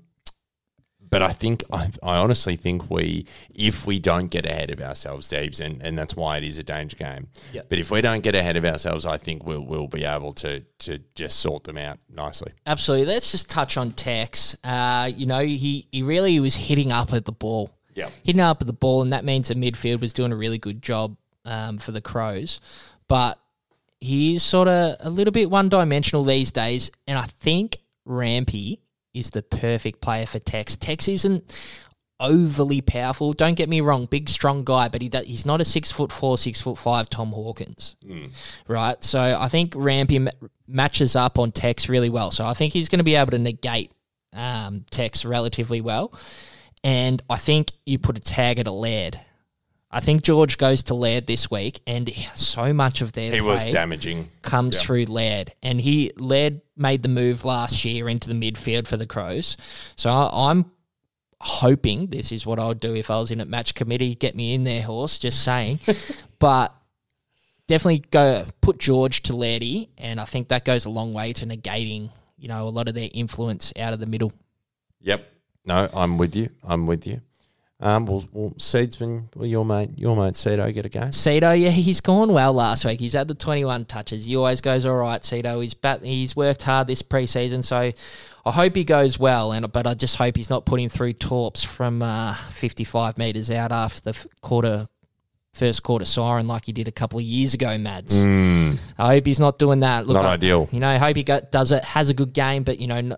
but 1.09 1.23
I 1.23 1.31
think 1.31 1.63
I, 1.71 1.89
I 2.03 2.17
honestly 2.17 2.55
think 2.55 2.89
we, 2.89 3.25
if 3.53 3.85
we 3.85 3.99
don't 3.99 4.27
get 4.27 4.45
ahead 4.45 4.71
of 4.71 4.81
ourselves, 4.81 5.29
Deebs, 5.29 5.59
and, 5.59 5.81
and 5.81 5.97
that's 5.97 6.15
why 6.15 6.37
it 6.37 6.43
is 6.43 6.57
a 6.57 6.63
danger 6.63 6.97
game. 6.97 7.27
Yep. 7.53 7.65
But 7.69 7.79
if 7.79 7.91
we 7.91 8.01
don't 8.01 8.21
get 8.21 8.35
ahead 8.35 8.57
of 8.57 8.65
ourselves, 8.65 9.05
I 9.05 9.17
think 9.17 9.45
we'll 9.45 9.61
we'll 9.61 9.87
be 9.87 10.05
able 10.05 10.33
to 10.33 10.61
to 10.79 10.99
just 11.15 11.39
sort 11.39 11.63
them 11.63 11.77
out 11.77 11.99
nicely. 12.13 12.51
Absolutely. 12.65 13.07
Let's 13.07 13.31
just 13.31 13.49
touch 13.49 13.77
on 13.77 13.91
Tex. 13.93 14.55
Uh, 14.63 15.11
you 15.13 15.25
know, 15.25 15.39
he, 15.39 15.87
he 15.91 16.03
really 16.03 16.39
was 16.39 16.55
hitting 16.55 16.91
up 16.91 17.13
at 17.13 17.25
the 17.25 17.31
ball. 17.31 17.71
Yep. 17.95 18.11
Hitting 18.23 18.41
up 18.41 18.61
at 18.61 18.67
the 18.67 18.73
ball, 18.73 19.01
and 19.01 19.13
that 19.13 19.25
means 19.25 19.49
the 19.49 19.55
midfield 19.55 20.01
was 20.01 20.13
doing 20.13 20.31
a 20.31 20.35
really 20.35 20.57
good 20.57 20.81
job 20.81 21.17
um, 21.43 21.79
for 21.79 21.91
the 21.91 22.01
Crows. 22.01 22.59
But 23.07 23.39
he's 23.99 24.43
sort 24.43 24.67
of 24.67 24.95
a 24.99 25.09
little 25.09 25.31
bit 25.31 25.49
one 25.49 25.69
dimensional 25.69 26.23
these 26.23 26.51
days. 26.51 26.91
And 27.07 27.17
I 27.17 27.23
think 27.23 27.79
Rampy 28.05 28.79
is 29.13 29.31
the 29.31 29.41
perfect 29.41 30.01
player 30.01 30.25
for 30.25 30.39
Tex. 30.39 30.75
Tex 30.77 31.07
isn't 31.07 31.53
overly 32.19 32.81
powerful. 32.81 33.31
Don't 33.31 33.55
get 33.55 33.69
me 33.69 33.79
wrong, 33.81 34.05
big 34.05 34.27
strong 34.27 34.63
guy, 34.63 34.89
but 34.89 35.01
he 35.01 35.07
does, 35.09 35.25
he's 35.25 35.45
not 35.45 35.61
a 35.61 35.65
six 35.65 35.91
foot 35.91 36.11
four, 36.11 36.37
six 36.37 36.59
foot 36.59 36.77
five 36.77 37.09
Tom 37.09 37.31
Hawkins, 37.31 37.95
right? 38.67 39.01
So 39.03 39.19
I 39.19 39.47
think 39.47 39.73
Rampy 39.75 40.19
ma- 40.19 40.31
matches 40.67 41.15
up 41.15 41.39
on 41.39 41.51
Tex 41.51 41.87
really 41.87 42.09
well. 42.09 42.31
So 42.31 42.45
I 42.45 42.53
think 42.53 42.73
he's 42.73 42.89
going 42.89 42.99
to 42.99 43.05
be 43.05 43.15
able 43.15 43.31
to 43.31 43.39
negate 43.39 43.91
um, 44.33 44.85
Tex 44.91 45.23
relatively 45.25 45.79
well, 45.81 46.13
and 46.83 47.21
I 47.29 47.37
think 47.37 47.71
you 47.85 47.99
put 47.99 48.17
a 48.17 48.21
tag 48.21 48.59
at 48.59 48.67
a 48.67 48.71
Laird. 48.71 49.17
I 49.91 50.01
think 50.01 50.21
George 50.21 50.57
goes 50.59 50.83
to 50.83 50.93
Laird 50.93 51.25
this 51.25 51.49
week, 51.49 51.81
and 51.87 52.09
so 52.35 52.73
much 52.73 53.01
of 53.01 53.13
their 53.13 53.31
He 53.31 53.41
was 53.41 53.65
damaging. 53.65 54.29
comes 54.43 54.75
Yeah. 54.75 54.81
through 54.83 55.05
Laird, 55.05 55.53
and 55.63 55.81
he 55.81 56.11
Laird 56.15 56.61
made 56.77 57.01
the 57.01 57.09
move 57.09 57.43
last 57.43 57.83
year 57.83 58.07
into 58.07 58.27
the 58.29 58.35
midfield 58.35 58.87
for 58.87 58.97
the 58.97 59.07
Crows. 59.07 59.57
So 59.95 60.09
I, 60.11 60.51
I'm 60.51 60.71
hoping 61.41 62.07
this 62.07 62.31
is 62.31 62.45
what 62.45 62.59
I'd 62.59 62.79
do 62.79 62.93
if 62.95 63.09
I 63.09 63.19
was 63.19 63.31
in 63.31 63.39
a 63.41 63.45
match 63.45 63.73
committee. 63.73 64.13
Get 64.13 64.35
me 64.35 64.53
in 64.53 64.63
there, 64.63 64.83
horse. 64.83 65.17
Just 65.17 65.43
saying, 65.43 65.79
but 66.39 66.73
definitely 67.67 68.05
go 68.11 68.45
put 68.61 68.77
George 68.77 69.23
to 69.23 69.33
Lairdy, 69.33 69.89
and 69.97 70.19
I 70.19 70.25
think 70.25 70.49
that 70.49 70.65
goes 70.65 70.85
a 70.85 70.89
long 70.89 71.13
way 71.13 71.33
to 71.33 71.45
negating 71.47 72.09
you 72.37 72.47
know 72.47 72.67
a 72.67 72.69
lot 72.69 72.87
of 72.87 72.93
their 72.93 73.09
influence 73.13 73.73
out 73.79 73.93
of 73.93 73.99
the 73.99 74.05
middle. 74.05 74.31
Yep. 75.01 75.27
No, 75.65 75.89
I'm 75.93 76.17
with 76.17 76.35
you. 76.35 76.49
I'm 76.63 76.85
with 76.87 77.05
you. 77.07 77.21
Um, 77.81 78.05
well, 78.05 78.25
well 78.33 78.49
Seedsman, 78.57 79.29
well, 79.35 79.45
your 79.45 79.63
mate, 79.63 79.91
your 79.97 80.13
mate 80.15 80.33
Cedo, 80.33 80.73
get 80.73 80.85
a 80.85 80.89
go. 80.89 80.99
Cedo, 81.11 81.57
yeah, 81.57 81.69
he's 81.69 82.01
gone 82.01 82.33
well 82.33 82.51
last 82.51 82.83
week. 82.83 82.99
He's 82.99 83.13
had 83.13 83.29
the 83.29 83.33
21 83.35 83.85
touches. 83.85 84.25
He 84.25 84.35
always 84.35 84.59
goes 84.59 84.85
all 84.85 84.97
right, 84.97 85.21
Cedo. 85.21 85.61
He's 85.63 85.73
bat- 85.73 86.03
he's 86.03 86.35
worked 86.35 86.63
hard 86.63 86.87
this 86.87 87.01
preseason, 87.01 87.63
so 87.63 87.77
I 88.45 88.51
hope 88.51 88.75
he 88.75 88.83
goes 88.83 89.17
well. 89.17 89.53
And 89.53 89.71
but 89.71 89.87
I 89.87 89.93
just 89.93 90.17
hope 90.17 90.35
he's 90.35 90.49
not 90.49 90.65
putting 90.65 90.89
through 90.89 91.13
torps 91.13 91.63
from 91.63 92.01
uh, 92.01 92.33
55 92.33 93.17
meters 93.17 93.49
out 93.49 93.71
after 93.71 94.01
the 94.01 94.09
f- 94.09 94.27
quarter, 94.41 94.89
first 95.53 95.81
quarter 95.81 96.03
siren 96.03 96.47
like 96.49 96.65
he 96.65 96.73
did 96.73 96.89
a 96.89 96.91
couple 96.91 97.17
of 97.19 97.23
years 97.23 97.53
ago, 97.53 97.77
Mads. 97.77 98.25
I 98.25 98.75
hope 98.97 99.25
he's 99.25 99.39
not 99.39 99.57
doing 99.57 99.79
that. 99.79 100.05
Look, 100.05 100.15
Not 100.15 100.25
I- 100.25 100.33
ideal. 100.33 100.67
You 100.73 100.81
know, 100.81 100.89
I 100.89 100.97
hope 100.97 101.15
he 101.15 101.23
does 101.23 101.71
it, 101.71 101.81
has 101.85 102.09
a 102.09 102.13
good 102.13 102.33
game, 102.33 102.63
but 102.63 102.77
you 102.79 102.87
know. 102.87 102.95
n- 102.95 103.17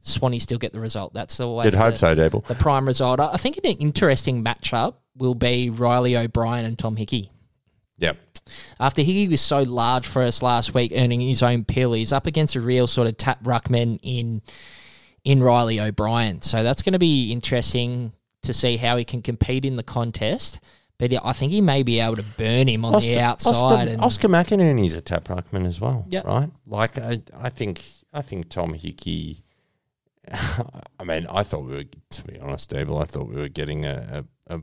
Swanee 0.00 0.38
still 0.38 0.58
get 0.58 0.72
the 0.72 0.80
result. 0.80 1.12
That's 1.12 1.38
always 1.40 1.66
You'd 1.66 1.74
hope 1.74 1.94
the- 1.94 1.98
so, 1.98 2.14
Dable. 2.14 2.44
the 2.46 2.54
prime 2.54 2.86
result. 2.86 3.20
I 3.20 3.32
I 3.32 3.36
think 3.36 3.56
an 3.58 3.64
interesting 3.64 4.42
matchup 4.44 4.94
will 5.16 5.34
be 5.34 5.68
Riley 5.70 6.16
O'Brien 6.16 6.64
and 6.64 6.78
Tom 6.78 6.96
Hickey. 6.96 7.30
Yep. 7.98 8.16
After 8.80 9.02
Hickey 9.02 9.28
was 9.28 9.40
so 9.40 9.62
large 9.62 10.06
for 10.06 10.22
us 10.22 10.40
last 10.42 10.72
week, 10.72 10.92
earning 10.94 11.20
his 11.20 11.42
own 11.42 11.64
pill, 11.64 11.92
he's 11.92 12.12
up 12.12 12.26
against 12.26 12.54
a 12.54 12.60
real 12.60 12.86
sort 12.86 13.06
of 13.08 13.16
tap 13.16 13.42
ruckman 13.42 13.98
in 14.02 14.40
in 15.24 15.42
Riley 15.42 15.80
O'Brien. 15.80 16.40
So 16.40 16.62
that's 16.62 16.80
going 16.82 16.92
to 16.94 16.98
be 16.98 17.32
interesting 17.32 18.12
to 18.42 18.54
see 18.54 18.76
how 18.78 18.96
he 18.96 19.04
can 19.04 19.20
compete 19.20 19.64
in 19.64 19.76
the 19.76 19.82
contest. 19.82 20.60
But 20.96 21.12
I 21.24 21.32
think 21.32 21.52
he 21.52 21.60
may 21.60 21.82
be 21.82 22.00
able 22.00 22.16
to 22.16 22.24
burn 22.36 22.68
him 22.68 22.84
on 22.84 23.00
the 23.00 23.20
outside. 23.20 23.54
Oscar, 23.54 23.90
and 23.90 24.00
Oscar 24.00 24.28
McInerney's 24.28 24.94
a 24.94 25.00
tap 25.00 25.24
ruckman 25.24 25.66
as 25.66 25.80
well, 25.80 26.06
Yep. 26.08 26.24
right? 26.24 26.50
Like 26.66 26.98
I, 26.98 27.20
I 27.38 27.50
think, 27.50 27.82
I 28.12 28.22
think 28.22 28.48
Tom 28.48 28.72
Hickey. 28.74 29.44
I 31.00 31.04
mean, 31.04 31.26
I 31.30 31.42
thought 31.42 31.64
we 31.64 31.74
were, 31.74 31.84
to 32.10 32.24
be 32.24 32.38
honest, 32.40 32.70
Dable, 32.70 33.00
I 33.00 33.04
thought 33.04 33.28
we 33.28 33.36
were 33.36 33.48
getting 33.48 33.84
a, 33.84 34.24
a, 34.48 34.56
a 34.56 34.60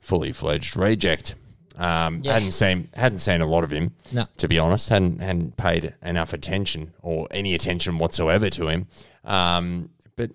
fully 0.00 0.32
fledged 0.32 0.76
reject. 0.76 1.34
Um, 1.76 2.20
Yeah. 2.22 2.34
hadn't 2.34 2.52
seen 2.52 2.88
hadn't 2.94 3.18
seen 3.20 3.40
a 3.40 3.46
lot 3.46 3.64
of 3.64 3.70
him, 3.70 3.92
No. 4.12 4.26
to 4.36 4.46
be 4.48 4.58
honest. 4.58 4.90
hadn't 4.90 5.20
hadn't 5.20 5.56
paid 5.56 5.94
enough 6.02 6.32
attention 6.34 6.92
or 7.00 7.26
any 7.30 7.54
attention 7.54 7.98
whatsoever 7.98 8.50
to 8.50 8.68
him. 8.68 8.86
Um, 9.24 9.88
but 10.16 10.30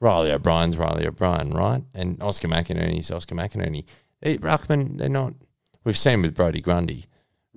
Riley 0.00 0.32
O'Brien's 0.32 0.76
Riley 0.78 1.06
O'Brien, 1.06 1.50
right? 1.50 1.84
And 1.94 2.22
Oscar 2.22 2.48
McInerney's 2.48 3.10
Oscar 3.10 3.34
McInerney. 3.34 3.84
They, 4.20 4.38
Ruckman, 4.38 4.96
they're 4.98 5.08
not. 5.10 5.34
We've 5.84 5.98
seen 5.98 6.22
with 6.22 6.34
Brodie 6.34 6.60
Grundy, 6.62 7.04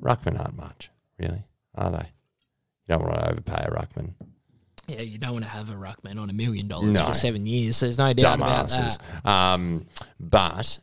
Ruckman 0.02 0.38
aren't 0.40 0.58
much, 0.58 0.90
really, 1.18 1.46
are 1.76 1.92
they? 1.92 2.10
You 2.88 2.90
don't 2.98 3.04
want 3.04 3.16
to 3.16 3.30
overpay 3.32 3.64
a 3.66 3.72
Ruckman. 3.72 4.14
Yeah, 4.88 5.02
you 5.02 5.18
don't 5.18 5.34
want 5.34 5.46
to 5.46 5.52
have 5.52 5.70
a 5.70 5.74
ruckman 5.74 6.20
on 6.20 6.30
a 6.30 6.34
million 6.34 6.68
dollars 6.68 7.02
for 7.02 7.14
seven 7.14 7.46
years. 7.46 7.80
There's 7.80 7.98
no 7.98 8.14
doubt 8.14 8.36
about 8.38 8.70
that. 8.70 8.98
Um, 9.26 9.86
but 10.20 10.80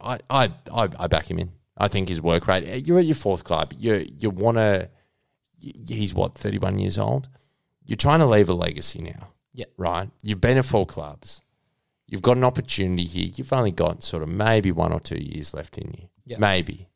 I, 0.00 0.18
I, 0.30 0.52
I, 0.72 0.88
I 0.98 1.06
back 1.06 1.30
him 1.30 1.38
in. 1.38 1.50
I 1.76 1.88
think 1.88 2.08
his 2.08 2.22
work 2.22 2.46
rate. 2.46 2.86
You're 2.86 2.98
at 2.98 3.04
your 3.04 3.16
fourth 3.16 3.44
club. 3.44 3.74
You, 3.76 4.06
you 4.18 4.30
want 4.30 4.56
to. 4.56 4.88
He's 5.58 6.14
what, 6.14 6.36
31 6.36 6.78
years 6.78 6.98
old? 6.98 7.28
You're 7.84 7.96
trying 7.96 8.20
to 8.20 8.26
leave 8.26 8.48
a 8.48 8.54
legacy 8.54 9.00
now. 9.02 9.28
Yep. 9.54 9.72
Right? 9.76 10.10
You've 10.22 10.40
been 10.40 10.58
at 10.58 10.64
four 10.64 10.86
clubs. 10.86 11.40
You've 12.06 12.22
got 12.22 12.36
an 12.36 12.44
opportunity 12.44 13.04
here. 13.04 13.30
You've 13.34 13.52
only 13.52 13.72
got 13.72 14.02
sort 14.02 14.22
of 14.22 14.28
maybe 14.28 14.70
one 14.70 14.92
or 14.92 15.00
two 15.00 15.18
years 15.18 15.54
left 15.54 15.76
in 15.76 15.92
you. 15.92 16.08
Yep. 16.26 16.38
Maybe. 16.38 16.88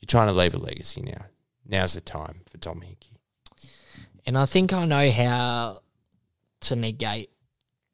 You're 0.00 0.06
trying 0.06 0.28
to 0.28 0.32
leave 0.32 0.54
a 0.54 0.58
legacy 0.58 1.02
now. 1.02 1.26
Now's 1.66 1.94
the 1.94 2.00
time 2.00 2.42
for 2.50 2.58
Tom 2.58 2.80
Hickey. 2.80 3.13
And 4.26 4.38
I 4.38 4.46
think 4.46 4.72
I 4.72 4.84
know 4.86 5.10
how 5.10 5.78
to 6.62 6.76
negate 6.76 7.30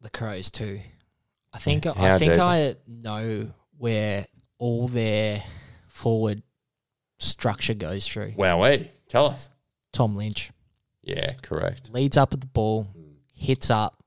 the 0.01 0.11
crows 0.11 0.51
too. 0.51 0.81
I 1.53 1.59
think 1.59 1.87
I 1.87 1.93
How, 1.93 2.19
think 2.19 2.39
I 2.39 2.77
know 2.87 3.51
where 3.77 4.27
all 4.59 4.87
their 4.87 5.43
forward 5.89 6.43
structure 7.19 7.75
goes 7.75 8.07
through. 8.07 8.35
Wow, 8.37 8.63
hey, 8.63 8.93
tell 9.09 9.27
us. 9.27 9.49
Tom 9.93 10.15
Lynch 10.15 10.53
Yeah, 11.03 11.33
correct. 11.43 11.93
leads 11.93 12.17
up 12.17 12.33
at 12.33 12.41
the 12.41 12.47
ball, 12.47 12.87
hits 13.35 13.71
up, 13.71 14.03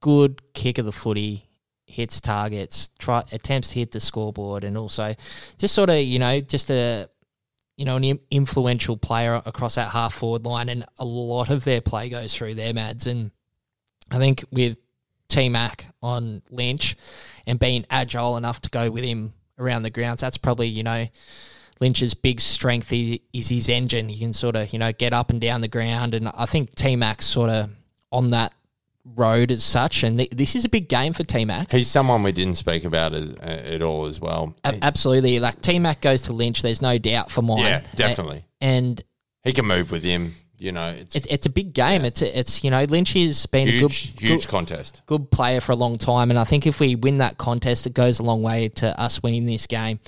good 0.00 0.42
kick 0.52 0.78
of 0.78 0.84
the 0.84 0.92
footy, 0.92 1.48
hits 1.86 2.20
targets, 2.20 2.90
try 2.98 3.22
attempts 3.30 3.68
to 3.70 3.78
hit 3.78 3.92
the 3.92 4.00
scoreboard, 4.00 4.64
and 4.64 4.76
also 4.76 5.14
just 5.58 5.74
sort 5.74 5.90
of 5.90 5.98
you 5.98 6.18
know 6.18 6.40
just 6.40 6.70
a 6.70 7.08
you 7.76 7.84
know 7.84 7.96
an 7.96 8.18
influential 8.30 8.96
player 8.96 9.40
across 9.46 9.76
that 9.76 9.88
half 9.88 10.14
forward 10.14 10.44
line, 10.44 10.68
and 10.68 10.84
a 10.98 11.04
lot 11.04 11.50
of 11.50 11.64
their 11.64 11.80
play 11.80 12.08
goes 12.08 12.34
through 12.34 12.54
their 12.54 12.74
mads, 12.74 13.06
and 13.06 13.30
I 14.10 14.18
think 14.18 14.44
with 14.50 14.78
T 15.28 15.48
Mac 15.48 15.86
on 16.02 16.42
Lynch 16.50 16.96
and 17.46 17.58
being 17.58 17.84
agile 17.90 18.36
enough 18.36 18.60
to 18.62 18.70
go 18.70 18.90
with 18.90 19.04
him 19.04 19.34
around 19.58 19.82
the 19.82 19.90
grounds, 19.90 20.20
that's 20.20 20.38
probably 20.38 20.68
you 20.68 20.82
know. 20.82 21.06
Lynch's 21.78 22.14
big 22.14 22.40
strength 22.40 22.90
is 22.90 23.50
his 23.50 23.68
engine. 23.68 24.08
He 24.08 24.18
can 24.18 24.32
sort 24.32 24.56
of, 24.56 24.72
you 24.72 24.78
know, 24.78 24.92
get 24.92 25.12
up 25.12 25.28
and 25.28 25.38
down 25.38 25.60
the 25.60 25.68
ground. 25.68 26.14
And 26.14 26.26
I 26.26 26.46
think 26.46 26.74
T 26.74 26.96
Mac's 26.96 27.26
sort 27.26 27.50
of 27.50 27.68
on 28.10 28.30
that 28.30 28.54
road 29.14 29.50
as 29.50 29.62
such. 29.64 30.02
And 30.02 30.18
th- 30.18 30.30
this 30.30 30.54
is 30.54 30.64
a 30.64 30.68
big 30.68 30.88
game 30.88 31.12
for 31.12 31.24
T 31.24 31.44
Mac. 31.44 31.70
He's 31.72 31.88
someone 31.88 32.22
we 32.22 32.32
didn't 32.32 32.56
speak 32.56 32.84
about 32.84 33.14
as, 33.14 33.32
uh, 33.32 33.62
at 33.66 33.82
all 33.82 34.06
as 34.06 34.20
well. 34.20 34.54
A- 34.64 34.78
Absolutely. 34.82 35.38
Like 35.40 35.60
T 35.62 35.78
Mac 35.78 36.00
goes 36.00 36.22
to 36.22 36.32
Lynch, 36.32 36.62
there's 36.62 36.82
no 36.82 36.98
doubt 36.98 37.30
for 37.30 37.42
mine. 37.42 37.58
yeah, 37.60 37.82
definitely. 37.94 38.44
A- 38.60 38.64
And 38.64 39.02
He 39.44 39.52
can 39.52 39.66
move 39.66 39.90
with 39.90 40.02
him. 40.02 40.34
You 40.58 40.72
know, 40.72 40.88
it's 40.88 41.14
it, 41.14 41.26
it's 41.30 41.44
a 41.44 41.50
big 41.50 41.74
game. 41.74 42.04
It's, 42.06 42.22
a, 42.22 42.38
it's, 42.38 42.64
you 42.64 42.70
know, 42.70 42.82
Lynch 42.84 43.12
has 43.12 43.44
been 43.44 43.68
a 43.68 43.72
good, 43.80 43.92
huge, 43.92 44.18
huge 44.20 44.40
good, 44.44 44.48
contest. 44.48 45.02
good 45.04 45.30
player 45.30 45.60
for 45.60 45.72
a 45.72 45.76
long 45.76 45.98
time. 45.98 46.30
And 46.30 46.38
I 46.38 46.44
think 46.44 46.66
if 46.66 46.80
we 46.80 46.94
win 46.94 47.18
that 47.18 47.36
contest, 47.36 47.86
it 47.86 47.92
goes 47.92 48.18
a 48.20 48.22
long 48.22 48.42
way 48.42 48.70
to 48.70 48.98
us 48.98 49.22
winning 49.22 49.44
this 49.44 49.66
game. 49.66 50.00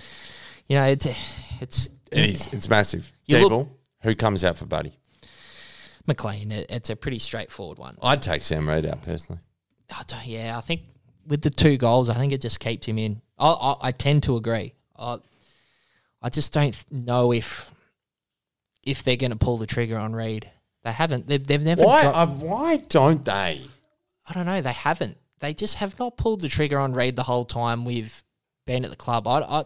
You 0.66 0.76
know, 0.76 0.84
it's, 0.84 1.06
it's, 1.60 1.88
It 2.10 2.24
is. 2.24 2.46
It's 2.54 2.68
massive. 2.70 3.12
You 3.26 3.68
who 4.00 4.14
comes 4.14 4.42
out 4.42 4.56
for 4.56 4.64
Buddy? 4.64 4.97
McLean, 6.08 6.50
it, 6.50 6.66
it's 6.70 6.90
a 6.90 6.96
pretty 6.96 7.18
straightforward 7.20 7.78
one. 7.78 7.96
I'd 8.02 8.22
take 8.22 8.42
Sam 8.42 8.68
Reid 8.68 8.84
out 8.86 9.02
personally. 9.02 9.40
I 9.90 10.02
don't- 10.06 10.26
yeah, 10.26 10.58
I 10.58 10.60
think 10.60 10.82
with 11.26 11.42
the 11.42 11.50
two 11.50 11.76
goals, 11.76 12.08
I 12.08 12.14
think 12.14 12.32
it 12.32 12.40
just 12.40 12.58
keeps 12.58 12.86
him 12.86 12.98
in. 12.98 13.20
I, 13.38 13.48
I, 13.50 13.74
I 13.88 13.92
tend 13.92 14.24
to 14.24 14.36
agree. 14.36 14.74
I, 14.98 15.18
I 16.20 16.28
just 16.30 16.52
don't 16.52 16.76
know 16.90 17.32
if 17.32 17.70
if 18.82 19.02
they're 19.04 19.16
going 19.16 19.30
to 19.32 19.36
pull 19.36 19.58
the 19.58 19.66
trigger 19.66 19.98
on 19.98 20.14
Reid. 20.14 20.50
They 20.82 20.92
haven't. 20.92 21.26
They've, 21.28 21.44
they've 21.46 21.62
never. 21.62 21.82
Why? 21.84 22.06
Uh, 22.06 22.26
why 22.26 22.76
don't 22.78 23.24
they? 23.24 23.62
I 24.26 24.32
don't 24.32 24.46
know. 24.46 24.60
They 24.62 24.72
haven't. 24.72 25.18
They 25.40 25.54
just 25.54 25.76
have 25.76 25.98
not 25.98 26.16
pulled 26.16 26.40
the 26.40 26.48
trigger 26.48 26.78
on 26.78 26.94
Reid 26.94 27.14
the 27.16 27.22
whole 27.24 27.44
time 27.44 27.84
we've 27.84 28.24
been 28.66 28.84
at 28.84 28.90
the 28.90 28.96
club. 28.96 29.28
I, 29.28 29.40
I 29.40 29.64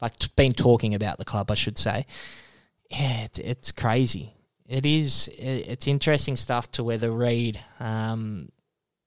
like 0.00 0.12
been 0.36 0.52
talking 0.52 0.94
about 0.94 1.18
the 1.18 1.24
club, 1.24 1.50
I 1.50 1.54
should 1.54 1.78
say. 1.78 2.06
Yeah, 2.90 3.24
it's, 3.24 3.38
it's 3.38 3.72
crazy. 3.72 4.34
It 4.70 4.86
is. 4.86 5.28
It's 5.36 5.88
interesting 5.88 6.36
stuff 6.36 6.70
to 6.72 6.84
whether 6.84 7.10
Reid, 7.10 7.58
um, 7.80 8.50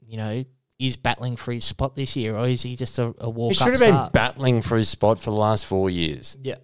you 0.05 0.17
know, 0.17 0.43
is 0.77 0.97
battling 0.97 1.37
for 1.37 1.53
his 1.53 1.63
spot 1.63 1.95
this 1.95 2.17
year, 2.17 2.35
or 2.35 2.45
is 2.47 2.63
he 2.63 2.75
just 2.75 2.99
a, 2.99 3.13
a 3.19 3.29
walk 3.29 3.51
He 3.51 3.55
should 3.55 3.69
have 3.69 3.79
been 3.79 3.93
start? 3.93 4.11
battling 4.11 4.61
for 4.61 4.75
his 4.75 4.89
spot 4.89 5.19
for 5.19 5.31
the 5.31 5.37
last 5.37 5.65
four 5.65 5.89
years. 5.89 6.35
yeah, 6.41 6.55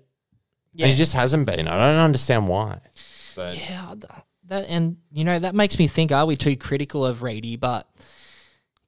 And 0.78 0.90
he 0.92 0.96
just 0.96 1.14
hasn't 1.14 1.46
been. 1.46 1.68
I 1.68 1.92
don't 1.92 2.04
understand 2.04 2.50
why. 2.50 2.82
But 3.38 3.58
Yeah, 3.58 3.96
that 4.50 4.66
and 4.68 4.98
you 5.14 5.24
know 5.24 5.40
that 5.40 5.56
makes 5.56 5.80
me 5.80 5.88
think: 5.88 6.12
Are 6.12 6.26
we 6.26 6.36
too 6.36 6.58
critical 6.58 7.06
of 7.06 7.24
Reedy? 7.24 7.56
But 7.56 7.88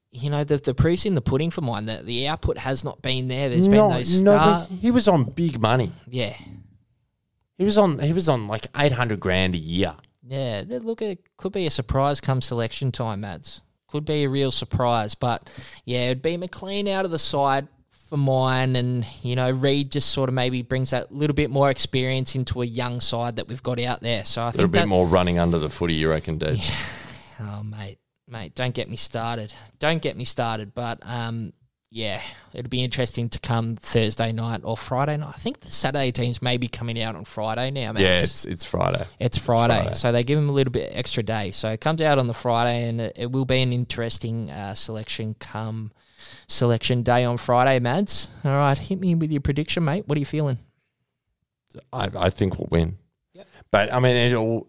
you 0.09 0.29
know, 0.29 0.43
the 0.43 0.57
the 0.57 0.73
proof's 0.73 1.05
in 1.05 1.15
the 1.15 1.21
pudding 1.21 1.51
for 1.51 1.61
mine. 1.61 1.85
That 1.85 2.05
the 2.05 2.27
output 2.27 2.57
has 2.57 2.83
not 2.83 3.01
been 3.01 3.29
there. 3.29 3.47
There's 3.47 3.69
no, 3.69 3.87
been 3.87 3.97
those 3.97 4.21
no, 4.21 4.31
star. 4.35 4.67
he 4.81 4.91
was 4.91 5.07
on 5.07 5.23
big 5.23 5.61
money. 5.61 5.93
yeah, 6.07 6.35
He 7.61 7.65
was 7.65 7.77
on. 7.77 7.99
He 7.99 8.11
was 8.11 8.27
on 8.27 8.47
like 8.47 8.65
eight 8.75 8.93
hundred 8.93 9.19
grand 9.19 9.53
a 9.53 9.59
year. 9.59 9.93
yeah. 10.27 10.63
Look, 10.67 11.03
it 11.03 11.19
could 11.37 11.51
be 11.51 11.67
a 11.67 11.69
surprise 11.69 12.19
come 12.19 12.41
selection 12.41 12.91
time, 12.91 13.21
Mads. 13.21 13.61
Could 13.87 14.03
be 14.03 14.23
a 14.23 14.29
real 14.29 14.49
surprise, 14.49 15.13
but 15.13 15.47
yeah, 15.85 16.05
it'd 16.07 16.23
be 16.23 16.37
McLean 16.37 16.87
out 16.87 17.05
of 17.05 17.11
the 17.11 17.19
side 17.19 17.67
for 18.09 18.17
mine, 18.17 18.75
and 18.75 19.05
you 19.21 19.35
know, 19.35 19.51
Reid 19.51 19.91
just 19.91 20.09
sort 20.09 20.27
of 20.27 20.33
maybe 20.33 20.63
brings 20.63 20.89
that 20.89 21.13
little 21.13 21.35
bit 21.35 21.51
more 21.51 21.69
experience 21.69 22.33
into 22.33 22.63
a 22.63 22.65
young 22.65 22.99
side 22.99 23.35
that 23.35 23.47
we've 23.47 23.61
got 23.61 23.79
out 23.79 24.01
there. 24.01 24.25
So 24.25 24.41
I 24.41 24.45
A 24.45 24.47
little 24.47 24.61
think 24.63 24.71
bit 24.71 24.79
that, 24.79 24.87
more 24.87 25.05
running 25.05 25.37
under 25.37 25.59
the 25.59 25.69
footy, 25.69 25.93
you 25.93 26.09
reckon, 26.09 26.39
dude? 26.39 26.59
Oh, 27.39 27.61
mate, 27.61 27.99
mate, 28.27 28.55
don't 28.55 28.73
get 28.73 28.89
me 28.89 28.97
started. 28.97 29.53
Don't 29.77 30.01
get 30.01 30.17
me 30.17 30.25
started. 30.25 30.73
But 30.73 30.97
um, 31.03 31.53
yeah, 31.93 32.21
it'll 32.53 32.69
be 32.69 32.85
interesting 32.85 33.27
to 33.29 33.39
come 33.39 33.75
Thursday 33.75 34.31
night 34.31 34.61
or 34.63 34.77
Friday 34.77 35.17
night. 35.17 35.27
I 35.35 35.37
think 35.37 35.59
the 35.59 35.71
Saturday 35.71 36.13
teams 36.13 36.41
may 36.41 36.55
be 36.55 36.69
coming 36.69 36.99
out 37.01 37.17
on 37.17 37.25
Friday 37.25 37.69
now, 37.69 37.91
man. 37.91 38.01
Yeah, 38.01 38.21
it's 38.21 38.45
it's 38.45 38.63
Friday. 38.63 39.05
It's 39.19 39.37
Friday, 39.37 39.81
Friday. 39.81 39.95
so 39.95 40.13
they 40.13 40.23
give 40.23 40.39
them 40.39 40.47
a 40.47 40.53
little 40.53 40.71
bit 40.71 40.89
extra 40.93 41.21
day. 41.21 41.51
So 41.51 41.69
it 41.69 41.81
comes 41.81 41.99
out 41.99 42.17
on 42.17 42.27
the 42.27 42.33
Friday, 42.33 42.87
and 42.87 43.01
it, 43.01 43.17
it 43.17 43.31
will 43.31 43.43
be 43.43 43.61
an 43.61 43.73
interesting 43.73 44.49
uh, 44.49 44.73
selection 44.73 45.35
come 45.37 45.91
selection 46.47 47.03
day 47.03 47.25
on 47.25 47.37
Friday, 47.37 47.77
Mads. 47.79 48.29
All 48.45 48.51
right, 48.51 48.77
hit 48.77 48.97
me 48.97 49.13
with 49.13 49.29
your 49.29 49.41
prediction, 49.41 49.83
mate. 49.83 50.07
What 50.07 50.15
are 50.15 50.19
you 50.19 50.25
feeling? 50.25 50.59
I, 51.91 52.09
I 52.17 52.29
think 52.29 52.57
we'll 52.57 52.69
win. 52.71 52.99
But 53.69 53.93
I 53.93 53.99
mean, 53.99 54.15
it 54.15 54.33
all. 54.33 54.67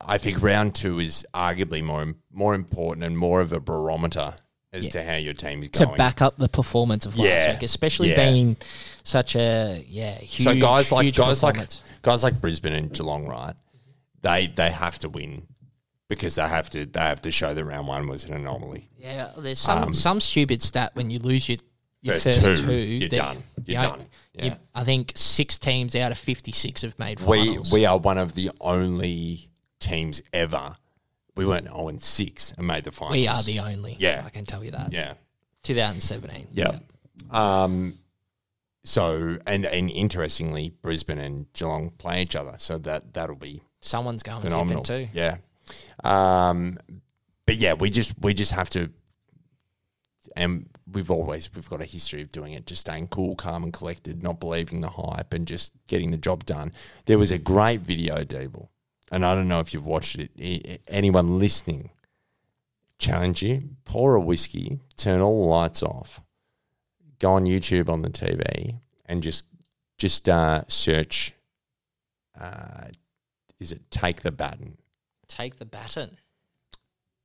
I 0.00 0.18
think 0.18 0.42
round 0.42 0.74
two 0.74 0.98
is 0.98 1.26
arguably 1.34 1.82
more 1.82 2.14
more 2.30 2.54
important 2.54 3.04
and 3.04 3.16
more 3.16 3.40
of 3.40 3.52
a 3.52 3.60
barometer 3.60 4.34
as 4.72 4.88
to 4.88 5.02
how 5.02 5.16
your 5.16 5.34
team's 5.34 5.68
going. 5.68 5.90
To 5.90 5.96
back 5.96 6.22
up 6.22 6.36
the 6.36 6.48
performance 6.48 7.06
of 7.06 7.16
last 7.18 7.26
Yeah, 7.26 7.52
week, 7.52 7.62
especially 7.62 8.10
yeah. 8.10 8.30
being 8.30 8.56
such 9.04 9.36
a 9.36 9.84
yeah 9.88 10.16
huge. 10.18 10.44
so 10.44 10.54
guys 10.60 10.90
like 10.92 11.14
guys 11.14 11.42
like 11.42 11.56
guys 12.02 12.22
like 12.22 12.40
Brisbane 12.40 12.72
and 12.74 12.92
Geelong, 12.92 13.26
right? 13.26 13.54
They 14.22 14.46
they 14.46 14.70
have 14.70 14.98
to 15.00 15.08
win 15.08 15.46
because 16.08 16.36
they 16.36 16.42
have 16.42 16.70
to 16.70 16.86
they 16.86 17.00
have 17.00 17.22
to 17.22 17.32
show 17.32 17.52
that 17.54 17.64
round 17.64 17.86
one 17.86 18.06
was 18.08 18.24
an 18.24 18.34
anomaly. 18.34 18.88
Yeah, 18.98 19.32
there's 19.36 19.58
some 19.58 19.92
some 19.94 20.20
stupid 20.20 20.62
stat 20.62 20.92
when 20.94 21.10
you 21.10 21.18
lose 21.18 21.48
your, 21.48 21.58
your 22.02 22.14
first, 22.14 22.26
Um, 22.38 22.44
First 22.44 22.60
two, 22.62 22.66
two, 22.68 22.74
you're 22.74 23.08
done. 23.08 23.38
You're 23.66 23.80
you 23.82 23.88
done. 23.88 24.00
Yeah. 24.34 24.54
I 24.74 24.84
think 24.84 25.12
six 25.14 25.58
teams 25.58 25.94
out 25.94 26.10
of 26.10 26.16
56 26.16 26.82
have 26.82 26.98
made 26.98 27.20
finals. 27.20 27.70
We 27.70 27.80
we 27.80 27.86
are 27.86 27.98
one 27.98 28.16
of 28.16 28.34
the 28.34 28.50
only 28.62 29.50
teams 29.80 30.22
ever. 30.32 30.76
We 31.34 31.46
went 31.46 31.66
zero 31.66 31.88
and 31.88 32.02
six 32.02 32.52
and 32.58 32.66
made 32.66 32.84
the 32.84 32.92
finals. 32.92 33.16
We 33.16 33.26
are 33.28 33.42
the 33.42 33.60
only. 33.60 33.96
Yeah. 33.98 34.22
I 34.24 34.30
can 34.30 34.44
tell 34.44 34.62
you 34.64 34.70
that. 34.72 34.92
yeah 34.92 35.14
2017. 35.62 36.48
yeah. 36.52 36.78
Um. 37.30 37.94
So 38.84 39.38
and 39.46 39.64
and 39.64 39.90
interestingly, 39.90 40.70
Brisbane 40.82 41.18
and 41.18 41.52
Geelong 41.52 41.90
play 41.98 42.22
each 42.22 42.34
other, 42.34 42.54
so 42.58 42.78
that 42.78 43.14
that'll 43.14 43.36
be 43.36 43.62
Someone's 43.80 44.22
going 44.22 44.42
phenomenal. 44.42 44.82
too. 44.82 45.08
Yeah. 45.12 45.36
Um, 46.02 46.78
but 47.46 47.56
yeah, 47.56 47.74
we 47.74 47.90
just 47.90 48.14
we 48.20 48.34
just 48.34 48.52
have 48.52 48.68
to, 48.70 48.90
and 50.36 50.68
we've 50.90 51.10
always 51.10 51.52
we've 51.54 51.68
got 51.70 51.80
a 51.80 51.84
history 51.84 52.22
of 52.22 52.30
doing 52.30 52.52
it, 52.54 52.66
just 52.66 52.80
staying 52.82 53.08
cool, 53.08 53.36
calm, 53.36 53.62
and 53.62 53.72
collected, 53.72 54.22
not 54.22 54.40
believing 54.40 54.80
the 54.80 54.90
hype, 54.90 55.32
and 55.32 55.46
just 55.46 55.72
getting 55.86 56.10
the 56.10 56.16
job 56.16 56.44
done. 56.44 56.72
There 57.06 57.18
was 57.18 57.30
a 57.30 57.38
great 57.38 57.80
video, 57.82 58.24
Deeble, 58.24 58.68
and 59.12 59.26
I 59.26 59.34
don't 59.34 59.46
know 59.46 59.60
if 59.60 59.74
you've 59.74 59.86
watched 59.86 60.18
it. 60.18 60.80
Anyone 60.88 61.38
listening, 61.38 61.90
challenge 62.98 63.42
you: 63.42 63.76
pour 63.84 64.14
a 64.14 64.20
whiskey, 64.20 64.80
turn 64.96 65.20
all 65.20 65.42
the 65.42 65.48
lights 65.48 65.82
off, 65.82 66.22
go 67.18 67.32
on 67.32 67.44
YouTube 67.44 67.90
on 67.90 68.00
the 68.02 68.08
TV, 68.08 68.80
and 69.06 69.22
just 69.22 69.44
just 69.98 70.28
uh, 70.28 70.62
search. 70.66 71.34
Uh, 72.40 72.86
is 73.60 73.70
it 73.70 73.90
take 73.90 74.22
the 74.22 74.32
baton? 74.32 74.78
Take 75.28 75.56
the 75.56 75.66
baton. 75.66 76.16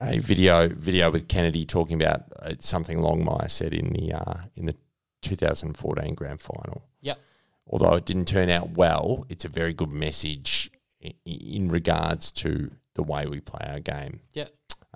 a 0.01 0.19
video 0.19 0.67
video 0.67 1.09
with 1.09 1.29
Kennedy 1.29 1.65
talking 1.65 1.99
about 1.99 2.25
uh, 2.41 2.53
something 2.59 2.99
Longmire 2.99 3.49
said 3.49 3.73
in 3.73 3.93
the 3.93 4.13
uh, 4.13 4.41
in 4.55 4.65
the 4.65 4.75
2014 5.21 6.13
grand 6.15 6.41
final. 6.41 6.83
Yep. 7.01 7.19
Although 7.69 7.95
it 7.95 8.05
didn't 8.05 8.25
turn 8.25 8.49
out 8.49 8.71
well, 8.71 9.25
it's 9.29 9.45
a 9.45 9.49
very 9.49 9.73
good 9.73 9.91
message 9.91 10.69
in, 11.25 11.69
regards 11.69 12.31
to 12.31 12.71
the 12.95 13.03
way 13.03 13.25
we 13.25 13.39
play 13.39 13.65
our 13.69 13.79
game. 13.79 14.21
Yeah. 14.33 14.45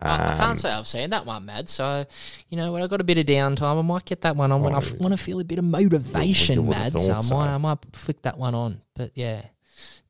I, 0.02 0.10
I 0.10 0.32
Um, 0.32 0.38
can't 0.38 0.60
say 0.60 0.72
I've 0.72 0.88
seen 0.88 1.12
that 1.12 1.26
one, 1.26 1.46
Mad. 1.46 1.70
So, 1.70 2.06
you 2.50 2.58
know, 2.58 2.72
when 2.72 2.82
I've 2.82 2.90
got 2.90 3.02
a 3.02 3.04
bit 3.04 3.18
of 3.20 3.26
downtime, 3.26 3.78
I 3.78 3.82
might 3.82 4.06
get 4.06 4.22
that 4.22 4.36
one 4.36 4.52
on 4.52 4.62
when 4.64 4.74
I 4.74 4.80
want 5.00 5.12
to 5.12 5.18
feel 5.18 5.40
a 5.40 5.44
bit 5.44 5.60
of 5.60 5.66
motivation, 5.66 6.68
Mad. 6.68 6.94
So 6.94 7.00
I 7.00 7.14
thought 7.14 7.24
so. 7.26 7.36
might, 7.36 7.54
I 7.54 7.58
might 7.58 7.78
flick 7.94 8.22
that 8.24 8.38
one 8.38 8.56
on. 8.56 8.82
But 8.96 9.12
yeah, 9.16 9.44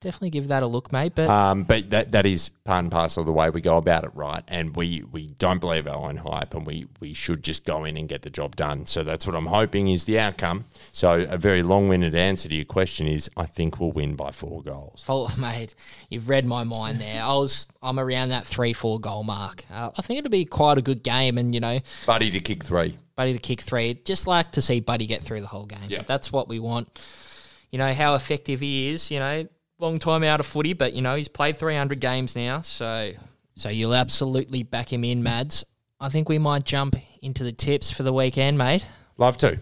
definitely 0.01 0.31
give 0.31 0.49
that 0.49 0.63
a 0.63 0.67
look, 0.67 0.91
mate. 0.91 1.13
But 1.15 1.29
Um, 1.29 1.63
but 1.63 1.89
that 1.91 2.11
that 2.11 2.25
is 2.25 2.49
part 2.49 2.83
and 2.83 2.91
parcel 2.91 3.21
of 3.21 3.27
the 3.27 3.31
way 3.31 3.49
we 3.49 3.61
go 3.61 3.77
about 3.77 4.03
it, 4.03 4.11
right? 4.13 4.43
And 4.47 4.75
we 4.75 5.03
we 5.11 5.27
don't 5.27 5.61
believe 5.61 5.87
our 5.87 6.09
own 6.09 6.17
hype, 6.17 6.53
and 6.53 6.65
we 6.67 6.87
we 6.99 7.13
should 7.13 7.43
just 7.43 7.63
go 7.63 7.85
in 7.85 7.95
and 7.95 8.09
get 8.09 8.23
the 8.23 8.29
job 8.29 8.55
done. 8.55 8.85
So 8.85 9.03
that's 9.03 9.25
what 9.25 9.35
I'm 9.35 9.45
hoping 9.45 9.87
is 9.87 10.03
the 10.03 10.19
outcome. 10.19 10.65
So 10.91 11.25
a 11.29 11.37
very 11.37 11.63
long-winded 11.63 12.13
answer 12.15 12.49
to 12.49 12.55
your 12.55 12.65
question 12.65 13.07
is, 13.07 13.29
I 13.37 13.45
think 13.45 13.79
we'll 13.79 13.91
win 13.91 14.15
by 14.15 14.31
four 14.31 14.61
goals. 14.61 15.03
Follow, 15.03 15.29
mate, 15.37 15.75
you've 16.09 16.27
read 16.27 16.45
my 16.45 16.63
mind 16.63 16.99
there. 16.99 17.23
I 17.23 17.33
was, 17.33 17.67
I'm 17.81 17.99
around 17.99 18.29
that 18.29 18.45
three, 18.45 18.73
four 18.73 18.99
goal 18.99 19.23
mark. 19.23 19.63
Uh, 19.71 19.91
I 19.97 20.01
think 20.01 20.19
it'll 20.19 20.31
be 20.31 20.45
quite 20.45 20.77
a 20.77 20.81
good 20.81 21.03
game, 21.03 21.37
and 21.37 21.53
you 21.53 21.61
know, 21.61 21.79
Buddy 22.05 22.31
to 22.31 22.39
kick 22.39 22.63
three. 22.63 22.97
Buddy 23.15 23.33
to 23.33 23.39
kick 23.39 23.61
three. 23.61 23.93
Just 24.03 24.25
like 24.25 24.51
to 24.53 24.61
see 24.61 24.79
Buddy 24.79 25.05
get 25.05 25.21
through 25.21 25.41
the 25.41 25.47
whole 25.47 25.65
game. 25.65 25.79
Yeah. 25.87 26.01
That's 26.01 26.31
what 26.31 26.47
we 26.47 26.59
want. 26.59 26.89
You 27.69 27.77
know 27.77 27.93
how 27.93 28.15
effective 28.15 28.59
he 28.59 28.89
is. 28.89 29.11
You 29.11 29.19
know, 29.19 29.45
long 29.81 29.97
time 29.97 30.23
out 30.23 30.39
of 30.39 30.45
footy, 30.45 30.73
but 30.73 30.93
you 30.93 31.01
know 31.01 31.15
he's 31.15 31.27
played 31.27 31.57
300 31.57 31.99
games 31.99 32.35
now, 32.35 32.61
so 32.61 33.11
so 33.55 33.69
you'll 33.69 33.95
absolutely 33.95 34.63
back 34.63 34.91
him 34.93 35.03
in, 35.03 35.23
Mads. 35.23 35.65
I 35.99 36.09
think 36.09 36.29
we 36.29 36.37
might 36.37 36.63
jump 36.63 36.95
into 37.21 37.43
the 37.43 37.51
tips 37.51 37.91
for 37.91 38.03
the 38.03 38.13
weekend, 38.13 38.57
mate. 38.57 38.85
Love 39.17 39.37
to. 39.37 39.59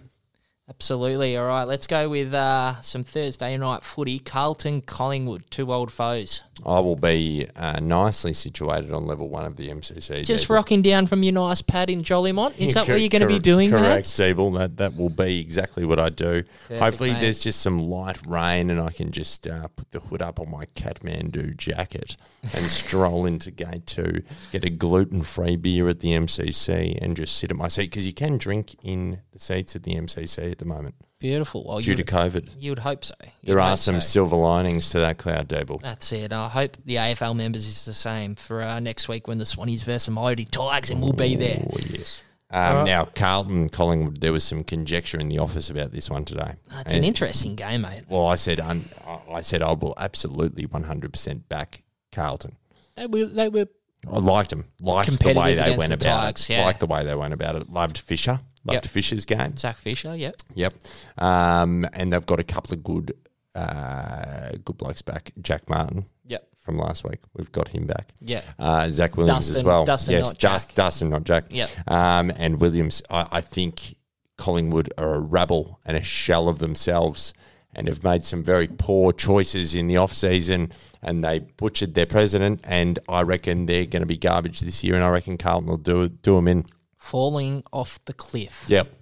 Absolutely. 0.70 1.36
All 1.36 1.48
right, 1.48 1.64
let's 1.64 1.88
go 1.88 2.08
with 2.10 2.34
uh, 2.34 2.80
some 2.82 3.04
Thursday 3.04 3.58
night 3.58 3.84
footy. 3.84 4.20
Carlton, 4.20 4.82
Collingwood, 4.82 5.50
two 5.50 5.74
old 5.74 5.92
foes. 5.92 6.44
I 6.66 6.80
will 6.80 6.96
be 6.96 7.48
uh, 7.56 7.80
nicely 7.80 8.34
situated 8.34 8.92
on 8.92 9.06
level 9.06 9.30
one 9.30 9.46
of 9.46 9.56
the 9.56 9.70
MCC. 9.70 10.26
Just 10.26 10.48
Deeble. 10.48 10.56
rocking 10.56 10.82
down 10.82 11.08
from 11.08 11.24
your 11.24 11.34
nice 11.34 11.62
pad 11.62 11.90
in 11.90 12.02
Jolimont. 12.02 12.58
Is 12.60 12.74
that 12.76 12.86
Cor- 12.86 12.96
what 12.96 13.02
you're 13.02 13.10
going 13.10 13.22
to 13.22 13.28
be 13.28 13.40
doing, 13.40 13.70
Correct. 13.70 14.18
That 14.18 14.74
that 14.78 14.96
will 14.96 15.10
be 15.10 15.40
exactly 15.40 15.86
what 15.86 16.00
I 16.00 16.10
do. 16.10 16.44
Hopefully, 16.70 17.14
mate. 17.14 17.22
there's 17.22 17.40
just 17.40 17.62
some 17.62 17.80
light 17.80 18.20
rain, 18.28 18.70
and 18.70 18.80
I 18.80 18.92
can 18.92 19.12
just 19.12 19.48
uh, 19.48 19.70
put 19.70 19.92
the 19.92 20.00
hood 20.00 20.22
up 20.22 20.40
on 20.40 20.52
my 20.52 20.66
Kathmandu 20.76 21.58
jacket 21.58 22.18
and 22.42 22.66
stroll 22.66 23.26
into 23.26 23.52
gate 23.52 23.88
two, 23.88 24.22
get 24.52 24.66
a 24.66 24.70
gluten-free 24.70 25.56
beer 25.56 25.88
at 25.90 26.02
the 26.02 26.10
MCC, 26.10 26.98
and 27.02 27.16
just 27.16 27.38
sit 27.38 27.52
at 27.52 27.58
my 27.58 27.70
seat 27.70 27.90
because 27.90 28.06
you 28.06 28.14
can 28.14 28.38
drink 28.38 28.76
in 28.84 29.22
the 29.32 29.40
seats 29.40 29.76
at 29.76 29.84
the 29.84 29.96
MCC 29.96 30.59
at 30.60 30.68
the 30.68 30.74
moment 30.74 30.96
Beautiful. 31.20 31.66
Well, 31.68 31.80
due 31.80 31.96
to 31.96 32.04
COVID. 32.04 32.56
you 32.62 32.72
would 32.72 32.80
hope 32.80 33.04
so. 33.04 33.14
You'd 33.22 33.50
There 33.50 33.60
are 33.60 33.76
some 33.76 33.96
so. 33.96 34.00
silver 34.00 34.38
linings 34.38 34.90
to 34.92 35.00
that 35.00 35.18
cloud, 35.18 35.50
Deeble. 35.50 35.82
That's 35.82 36.14
it. 36.14 36.32
I 36.32 36.48
hope 36.48 36.78
the 36.86 36.96
AFL 36.96 37.36
members 37.36 37.68
is 37.68 37.84
the 37.84 37.94
same 37.94 38.36
for 38.36 38.62
uh, 38.62 38.80
next 38.80 39.10
week 39.10 39.28
when 39.28 39.38
the 39.38 39.44
Swannies 39.44 39.84
versus 39.84 40.06
the 40.06 40.12
Mighty 40.12 40.46
Tigers, 40.46 40.90
and 40.92 41.02
we'll 41.02 41.12
be 41.12 41.36
there. 41.36 41.62
Oh 41.62 41.78
yes. 41.90 42.22
Um, 42.52 42.86
Now, 42.86 43.04
Carlton, 43.04 43.68
Collingwood, 43.68 44.22
there 44.22 44.32
was 44.32 44.46
some 44.46 44.64
conjecture 44.64 45.20
in 45.20 45.28
the 45.28 45.40
office 45.40 45.70
about 45.70 45.92
this 45.92 46.10
one 46.10 46.24
today. 46.24 46.54
It's 46.80 46.94
an 46.94 47.04
interesting 47.04 47.56
game, 47.56 47.82
mate. 47.82 48.04
Well, 48.08 48.26
I 48.26 48.36
said 48.36 48.62
un, 48.62 48.86
I 49.30 49.42
said 49.42 49.62
I 49.62 49.74
will 49.74 49.96
absolutely 49.98 50.68
100% 50.68 51.50
back 51.50 51.84
Carlton. 52.14 52.56
They 52.96 53.08
were, 53.08 53.26
they 53.26 53.50
were 53.50 53.68
I 54.08 54.20
liked 54.20 54.52
them. 54.52 54.66
Liked 54.80 55.20
the 55.20 55.34
way 55.34 55.56
they 55.56 55.76
went 55.76 55.90
the 55.90 55.96
about 55.96 56.22
Tigers, 56.24 56.50
it. 56.50 56.54
yeah. 56.54 56.66
Liked 56.66 56.80
the 56.80 56.88
way 56.88 57.04
they 57.04 57.16
went 57.16 57.34
about 57.34 57.56
it. 57.56 57.70
Loved 57.70 57.98
Fisher. 57.98 58.40
Loved 58.74 58.86
Yep. 58.86 58.92
Fisher's 58.92 59.26
game. 59.26 59.56
Zac 59.58 59.78
Fisher, 59.78 60.16
yeah. 60.16 60.32
Yep. 60.56 60.74
Um, 61.18 61.86
and 61.94 62.14
they've 62.14 62.26
got 62.26 62.40
a 62.40 62.44
couple 62.44 62.74
of 62.74 62.84
good 62.84 63.14
uh, 63.56 64.52
good 64.64 64.78
blokes 64.78 65.02
back. 65.02 65.32
Jack 65.42 65.70
Martin 65.70 66.06
Yep. 66.26 66.48
from 66.60 66.78
last 66.78 67.04
week. 67.04 67.20
We've 67.36 67.52
got 67.52 67.70
him 67.70 67.86
back. 67.88 68.10
Yeah. 68.22 68.42
Uh, 68.58 68.88
Zac 68.90 69.18
Williams 69.18 69.50
as 69.50 69.64
well. 69.64 69.86
Dustin, 69.86 70.14
yes, 70.14 70.34
just. 70.34 70.76
Dustin, 70.76 71.10
not 71.10 71.24
Jack. 71.24 71.46
Yep. 71.50 71.70
Um, 71.88 72.32
and 72.38 72.62
Williams, 72.62 73.02
I, 73.10 73.28
I 73.32 73.42
think 73.42 73.96
Collingwood 74.38 74.90
are 74.98 75.16
a 75.16 75.20
rabble 75.20 75.80
and 75.86 75.98
a 75.98 76.04
shell 76.04 76.48
of 76.48 76.60
themselves 76.60 77.34
and 77.76 77.88
have 77.88 78.04
made 78.04 78.24
some 78.24 78.44
very 78.44 78.68
poor 78.68 79.12
choices 79.14 79.76
in 79.76 79.88
the 79.88 79.98
off 79.98 80.14
season 80.14 80.72
and 81.04 81.24
they 81.24 81.40
butchered 81.40 81.94
their 81.94 82.06
president 82.06 82.60
and 82.64 82.98
I 83.08 83.22
reckon 83.22 83.66
they're 83.68 83.86
going 83.86 84.02
to 84.02 84.08
be 84.08 84.18
garbage 84.18 84.62
this 84.62 84.84
year 84.84 84.96
and 84.96 85.04
I 85.04 85.10
reckon 85.10 85.38
Carlton 85.38 85.70
will 85.70 85.78
do 85.78 86.10
do 86.10 86.36
them 86.36 86.48
in. 86.48 86.66
Falling 87.00 87.64
off 87.74 88.04
the 88.06 88.14
cliff. 88.14 88.66
Yep. 88.68 88.94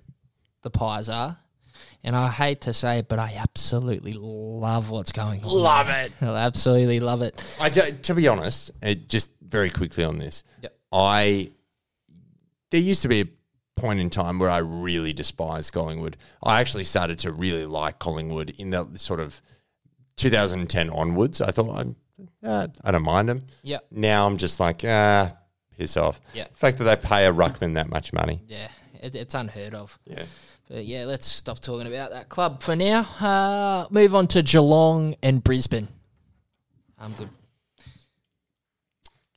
The 0.63 0.69
Pies 0.69 1.09
are. 1.09 1.37
And 2.03 2.15
I 2.15 2.29
hate 2.29 2.61
to 2.61 2.73
say 2.73 2.99
it, 2.99 3.09
but 3.09 3.19
I 3.19 3.35
absolutely 3.37 4.13
love 4.13 4.89
what's 4.89 5.11
going 5.11 5.43
on. 5.43 5.49
Love 5.49 5.89
it. 5.89 6.13
I 6.21 6.37
absolutely 6.37 6.99
love 6.99 7.21
it. 7.21 7.57
I 7.59 7.69
do, 7.69 7.81
to 8.03 8.15
be 8.15 8.27
honest, 8.27 8.71
uh, 8.81 8.93
just 8.93 9.31
very 9.41 9.69
quickly 9.69 10.03
on 10.03 10.17
this, 10.19 10.43
Yep. 10.61 10.77
I 10.91 11.51
there 12.71 12.81
used 12.81 13.01
to 13.01 13.07
be 13.07 13.21
a 13.21 13.27
point 13.79 13.99
in 13.99 14.09
time 14.09 14.39
where 14.39 14.49
I 14.49 14.57
really 14.59 15.13
despised 15.13 15.73
Collingwood. 15.73 16.17
I 16.43 16.59
actually 16.61 16.83
started 16.83 17.19
to 17.19 17.31
really 17.31 17.65
like 17.65 17.99
Collingwood 17.99 18.51
in 18.57 18.69
the 18.71 18.87
sort 18.95 19.19
of 19.19 19.41
2010 20.17 20.89
onwards. 20.89 21.41
I 21.41 21.51
thought 21.51 21.77
I'm, 21.77 21.95
uh, 22.43 22.67
I 22.83 22.91
don't 22.91 23.03
mind 23.03 23.29
them. 23.29 23.41
Yep. 23.63 23.85
Now 23.91 24.27
I'm 24.27 24.37
just 24.37 24.59
like 24.59 24.83
ah, 24.85 25.33
piss 25.78 25.97
off. 25.97 26.19
Yeah. 26.34 26.45
The 26.51 26.57
fact 26.57 26.78
that 26.80 26.84
they 26.86 26.95
pay 26.95 27.25
a 27.25 27.32
ruckman 27.32 27.75
that 27.75 27.89
much 27.89 28.13
money. 28.13 28.41
Yeah, 28.47 28.67
it, 29.01 29.15
it's 29.15 29.36
unheard 29.36 29.73
of. 29.73 29.97
Yeah. 30.05 30.23
But 30.69 30.86
yeah, 30.86 31.05
let's 31.05 31.28
stop 31.28 31.59
talking 31.59 31.88
about 31.88 32.11
that 32.11 32.28
club 32.28 32.61
for 32.61 32.75
now. 32.75 33.01
Uh, 33.21 33.88
move 33.89 34.13
on 34.13 34.28
to 34.28 34.41
Geelong 34.41 35.15
and 35.23 35.41
Brisbane. 35.43 35.88
I'm 36.99 37.13
good. 37.13 37.30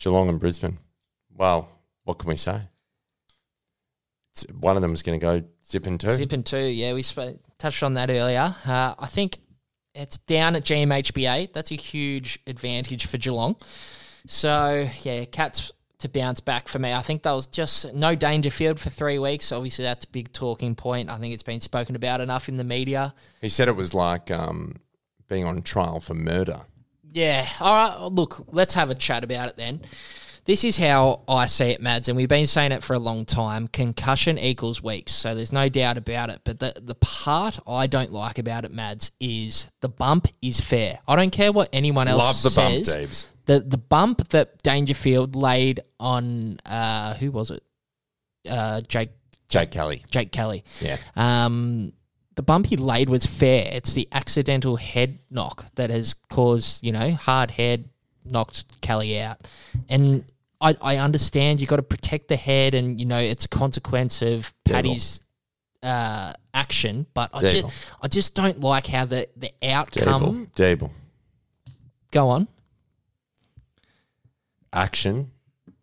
Geelong 0.00 0.28
and 0.28 0.40
Brisbane. 0.40 0.78
Well, 1.36 1.68
what 2.04 2.18
can 2.18 2.28
we 2.28 2.36
say? 2.36 2.62
It's, 4.32 4.46
one 4.58 4.76
of 4.76 4.82
them 4.82 4.92
is 4.92 5.02
going 5.02 5.20
to 5.20 5.24
go 5.24 5.42
zipping 5.64 5.98
too. 5.98 6.08
Zipping 6.08 6.42
too. 6.42 6.58
Yeah, 6.58 6.94
we 6.94 7.02
spoke, 7.02 7.38
touched 7.58 7.82
on 7.82 7.94
that 7.94 8.10
earlier. 8.10 8.54
Uh, 8.66 8.94
I 8.98 9.06
think 9.06 9.38
it's 9.94 10.18
down 10.18 10.56
at 10.56 10.64
GMHBA. 10.64 11.52
That's 11.52 11.70
a 11.70 11.76
huge 11.76 12.40
advantage 12.46 13.06
for 13.06 13.18
Geelong. 13.18 13.56
So 14.26 14.88
yeah, 15.02 15.24
Cats 15.26 15.70
to 16.00 16.08
bounce 16.08 16.40
back 16.40 16.68
for 16.68 16.78
me. 16.78 16.92
I 16.92 17.02
think 17.02 17.22
that 17.22 17.32
was 17.32 17.46
just 17.46 17.94
no 17.94 18.14
Dangerfield 18.14 18.80
for 18.80 18.90
three 18.90 19.18
weeks. 19.18 19.52
Obviously, 19.52 19.84
that's 19.84 20.04
a 20.04 20.08
big 20.08 20.32
talking 20.32 20.74
point. 20.74 21.10
I 21.10 21.18
think 21.18 21.32
it's 21.32 21.42
been 21.42 21.60
spoken 21.60 21.96
about 21.96 22.20
enough 22.20 22.48
in 22.48 22.56
the 22.56 22.64
media. 22.64 23.14
He 23.40 23.48
said 23.48 23.68
it 23.68 23.76
was 23.76 23.94
like 23.94 24.30
um, 24.30 24.76
being 25.28 25.44
on 25.44 25.62
trial 25.62 26.00
for 26.00 26.14
murder. 26.14 26.62
Yeah. 27.12 27.46
All 27.60 27.74
right. 27.74 28.12
Look, 28.12 28.46
let's 28.52 28.74
have 28.74 28.90
a 28.90 28.94
chat 28.94 29.24
about 29.24 29.48
it 29.48 29.56
then. 29.56 29.80
This 30.50 30.64
is 30.64 30.76
how 30.76 31.20
I 31.28 31.46
see 31.46 31.66
it, 31.66 31.80
Mads, 31.80 32.08
and 32.08 32.16
we've 32.16 32.28
been 32.28 32.44
saying 32.44 32.72
it 32.72 32.82
for 32.82 32.94
a 32.94 32.98
long 32.98 33.24
time. 33.24 33.68
Concussion 33.68 34.36
equals 34.36 34.82
weeks, 34.82 35.12
so 35.12 35.32
there's 35.32 35.52
no 35.52 35.68
doubt 35.68 35.96
about 35.96 36.28
it. 36.28 36.40
But 36.42 36.58
the, 36.58 36.74
the 36.82 36.96
part 36.96 37.60
I 37.68 37.86
don't 37.86 38.10
like 38.10 38.36
about 38.36 38.64
it, 38.64 38.72
Mads, 38.72 39.12
is 39.20 39.70
the 39.80 39.88
bump 39.88 40.26
is 40.42 40.60
fair. 40.60 40.98
I 41.06 41.14
don't 41.14 41.30
care 41.30 41.52
what 41.52 41.68
anyone 41.72 42.08
else 42.08 42.42
says. 42.42 42.44
Love 42.44 42.52
the 42.52 42.60
bump, 42.60 42.84
says. 42.84 42.96
Daves. 42.96 43.26
The 43.44 43.60
the 43.60 43.78
bump 43.78 44.28
that 44.30 44.60
Dangerfield 44.64 45.36
laid 45.36 45.84
on 46.00 46.58
uh, 46.66 47.14
who 47.14 47.30
was 47.30 47.52
it? 47.52 47.62
Uh, 48.50 48.80
Jake 48.80 49.10
Jake 49.48 49.70
Kelly. 49.70 50.02
Jake 50.10 50.32
Kelly. 50.32 50.64
Yeah. 50.80 50.96
Um, 51.14 51.92
the 52.34 52.42
bump 52.42 52.66
he 52.66 52.76
laid 52.76 53.08
was 53.08 53.24
fair. 53.24 53.70
It's 53.70 53.94
the 53.94 54.08
accidental 54.10 54.74
head 54.74 55.20
knock 55.30 55.66
that 55.76 55.90
has 55.90 56.14
caused, 56.28 56.84
you 56.84 56.90
know, 56.90 57.12
hard 57.12 57.52
head 57.52 57.88
knocked 58.24 58.80
Kelly 58.80 59.20
out. 59.20 59.46
And 59.88 60.24
I, 60.60 60.76
I 60.82 60.96
understand 60.98 61.60
you 61.60 61.66
got 61.66 61.76
to 61.76 61.82
protect 61.82 62.28
the 62.28 62.36
head 62.36 62.74
and, 62.74 63.00
you 63.00 63.06
know, 63.06 63.18
it's 63.18 63.46
a 63.46 63.48
consequence 63.48 64.20
of 64.20 64.52
Paddy's 64.64 65.20
uh, 65.82 66.34
action, 66.52 67.06
but 67.14 67.30
I 67.32 67.38
Dable. 67.38 67.62
just, 67.62 67.94
I 68.02 68.08
just 68.08 68.34
don't 68.34 68.60
like 68.60 68.86
how 68.86 69.06
the, 69.06 69.28
the 69.36 69.50
outcome. 69.62 70.46
Dable. 70.54 70.90
Go 72.10 72.28
on. 72.28 72.48
Action 74.72 75.30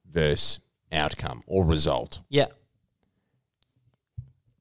versus 0.10 0.60
outcome 0.92 1.44
or 1.48 1.66
result. 1.66 2.22
Yeah. 2.30 2.48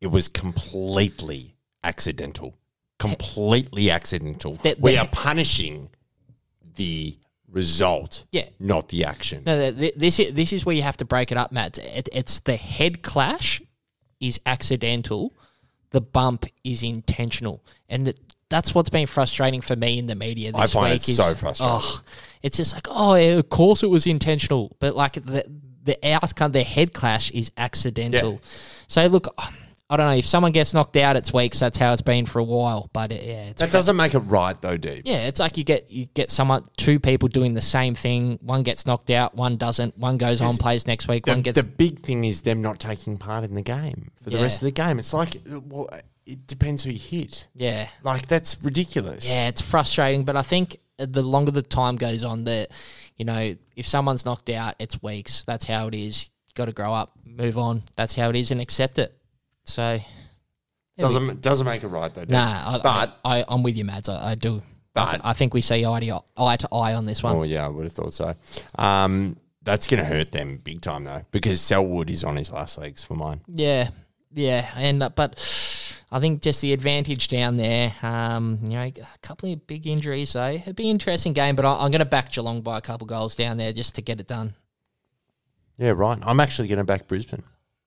It 0.01 0.09
was 0.09 0.29
completely 0.29 1.57
accidental. 1.85 2.55
Completely 2.99 3.91
accidental. 3.91 4.55
The- 4.55 4.77
we 4.79 4.97
are 4.97 5.09
punishing 5.09 5.91
the 6.75 7.19
result, 7.57 8.25
Yeah. 8.31 8.49
not 8.61 8.89
the 8.91 9.05
action. 9.05 9.43
No, 9.47 9.59
th- 9.59 9.77
th- 9.77 9.95
this 9.97 10.19
is 10.21 10.35
this 10.35 10.53
is 10.53 10.65
where 10.67 10.77
you 10.77 10.83
have 10.83 10.99
to 10.99 11.05
break 11.05 11.33
it 11.33 11.39
up, 11.39 11.51
Matt. 11.51 11.79
It, 11.79 12.09
it's 12.13 12.41
the 12.41 12.57
head 12.57 13.03
clash 13.03 13.61
is 14.21 14.39
accidental, 14.47 15.33
the 15.91 16.01
bump 16.01 16.45
is 16.63 16.83
intentional, 16.83 17.65
and 17.89 18.07
that 18.07 18.19
that's 18.49 18.75
what's 18.75 18.91
been 18.91 19.07
frustrating 19.07 19.61
for 19.63 19.75
me 19.75 19.99
in 19.99 20.07
the 20.07 20.15
media 20.15 20.53
this 20.53 20.61
I 20.61 20.67
find 20.67 20.93
week. 20.93 21.03
it 21.03 21.09
is, 21.09 21.17
so 21.17 21.35
frustrating. 21.35 21.77
Oh, 21.81 22.01
it's 22.43 22.57
just 22.59 22.75
like, 22.75 22.87
oh, 22.91 23.39
of 23.39 23.49
course 23.49 23.83
it 23.83 23.91
was 23.91 24.07
intentional, 24.07 24.77
but 24.79 24.95
like 24.95 25.15
the 25.15 25.45
the 25.83 25.97
outcome, 26.15 26.53
the 26.53 26.63
head 26.63 26.93
clash 26.93 27.31
is 27.33 27.51
accidental. 27.57 28.41
So 28.87 29.07
look. 29.07 29.27
I 29.89 29.97
don't 29.97 30.11
know 30.11 30.17
if 30.17 30.27
someone 30.27 30.51
gets 30.51 30.75
knocked 30.75 30.97
out, 30.97 31.15
it's 31.15 31.33
weeks. 31.33 31.61
That's 31.61 31.79
how 31.79 31.93
it's 31.93 32.03
been 32.03 32.27
for 32.27 32.41
a 32.41 32.45
while. 32.45 32.91
But 32.93 33.13
it, 33.13 33.23
yeah, 33.23 33.45
it's 33.51 33.63
That 33.63 33.71
doesn't 33.71 33.95
make 33.97 34.15
it 34.15 34.19
right, 34.21 34.61
though, 34.61 34.77
Deep. 34.77 35.03
yeah, 35.05 35.27
it's 35.29 35.39
like 35.39 35.57
you 35.57 35.63
get 35.63 35.91
you 35.93 36.07
get 36.07 36.29
someone 36.31 36.65
two 36.77 36.99
people 36.99 37.29
doing 37.29 37.55
the 37.55 37.63
same 37.63 37.95
thing. 37.95 38.39
One 38.43 38.65
gets 38.65 38.85
knocked 38.85 39.11
out, 39.11 39.37
one 39.37 39.57
doesn't. 39.57 39.97
One 39.97 40.17
goes 40.19 40.41
on, 40.41 40.57
plays 40.57 40.87
next 40.89 41.07
week. 41.07 41.25
The, 41.27 41.33
one 41.33 41.43
gets 41.43 41.61
the 41.61 41.67
big 41.67 42.01
thing 42.01 42.25
is 42.25 42.43
them 42.43 42.63
not 42.63 42.81
taking 42.81 43.17
part 43.17 43.45
in 43.45 43.55
the 43.55 43.63
game 43.63 44.11
for 44.21 44.31
the 44.31 44.37
Yeah. 44.39 44.43
rest 44.43 44.61
of 44.61 44.65
the 44.67 44.73
game. 44.73 44.99
It's 44.99 45.13
like, 45.15 45.37
uh, 45.37 45.61
well, 45.61 45.89
uh, 45.93 45.99
it 46.27 46.49
depends 46.49 46.83
who 46.83 46.91
you 46.91 46.99
hit. 46.99 47.47
yeah, 47.55 47.87
Like, 48.03 48.27
that's 48.27 48.61
ridiculous. 48.65 49.29
yeah. 49.31 49.47
It's 49.47 49.63
frustrating, 49.63 50.25
but 50.25 50.35
I 50.37 50.43
think 50.43 50.79
the 50.99 51.23
longer 51.23 51.53
the 51.53 51.63
time 51.63 51.95
goes 51.95 52.25
on, 52.25 52.43
that 52.45 52.73
you 53.17 53.25
know, 53.25 53.55
if 53.77 53.87
someone's 53.87 54.25
knocked 54.27 54.51
out, 54.51 54.75
it's 54.81 55.01
weeks. 55.01 55.45
That's 55.45 55.65
how 55.65 55.87
it 55.87 55.95
is. 55.95 56.31
Got 56.57 56.65
to 56.65 56.73
grow 56.73 56.93
up, 56.93 57.13
move 57.25 57.57
on. 57.57 57.85
That's 57.97 58.17
how 58.17 58.31
it 58.31 58.35
is, 58.37 58.51
and 58.51 58.61
accept 58.61 58.99
it. 58.99 59.15
So, 59.67 59.99
Doesn't, 60.99 61.41
doesn't 61.43 61.67
make 61.67 61.83
it 61.83 61.89
right, 61.89 62.13
though, 62.15 62.25
nah, 62.29 62.77
I, 62.77 62.81
But- 62.83 63.19
I, 63.25 63.45
I'm 63.49 63.63
with 63.63 63.77
you, 63.77 63.85
Mads. 63.85 64.09
I, 64.09 64.31
I 64.31 64.35
do. 64.35 64.63
I, 64.95 65.11
th- 65.11 65.19
But- 65.19 65.21
I 65.25 65.33
think 65.35 65.53
we 65.53 65.61
see 65.61 65.85
eye 65.85 66.01
to 66.01 66.23
eye 66.37 66.57
to 66.57 66.69
eye 66.73 66.95
on 66.95 67.05
this 67.05 67.23
one. 67.23 67.37
Oh, 67.37 67.43
yeah, 67.43 67.67
I 67.67 67.69
would 67.69 67.85
have 67.85 67.93
thought 67.93 68.15
so. 68.15 68.35
Um, 68.79 69.37
that's 69.63 69.87
going 69.87 69.99
to 70.01 70.07
hurt 70.07 70.33
them 70.33 70.59
big 70.63 70.81
time, 70.81 71.05
though, 71.05 71.23
because 71.33 71.61
Selwood 71.61 72.09
is 72.09 72.25
on 72.25 72.37
his 72.37 72.51
last 72.53 72.79
legs 72.79 73.03
for 73.05 73.15
mine. 73.15 73.41
Yeah, 73.49 73.91
yeah, 74.33 74.71
and 74.77 75.03
uh, 75.03 75.09
but 75.11 75.35
I 76.13 76.21
think 76.21 76.41
just 76.41 76.61
the 76.63 76.73
advantage 76.73 77.27
down 77.29 77.57
there. 77.57 77.93
Um, 78.03 78.59
you 78.63 78.71
know, 78.71 78.83
a 78.85 78.93
couple 79.23 79.53
of 79.53 79.67
big 79.67 79.87
injuries 79.89 80.33
though. 80.35 80.51
It'd 80.51 80.77
be 80.77 80.85
an 80.85 80.91
interesting 80.93 81.33
game, 81.33 81.57
but 81.57 81.65
I, 81.65 81.73
I'm 81.85 81.91
going 81.91 81.99
to 81.99 82.05
back 82.05 82.31
Geelong 82.33 82.61
by 82.63 82.79
a 82.79 82.81
couple 82.81 83.07
goals 83.09 83.35
down 83.35 83.57
there 83.57 83.73
just 83.73 83.97
to 83.97 84.03
get 84.03 84.21
it 84.21 84.29
done. 84.29 84.55
Yeah, 85.79 85.91
right. 85.91 86.19
I'm 86.25 86.39
actually 86.41 86.69
going 86.69 86.79
to 86.79 86.85
back 86.85 87.07
Brisbane. 87.09 87.43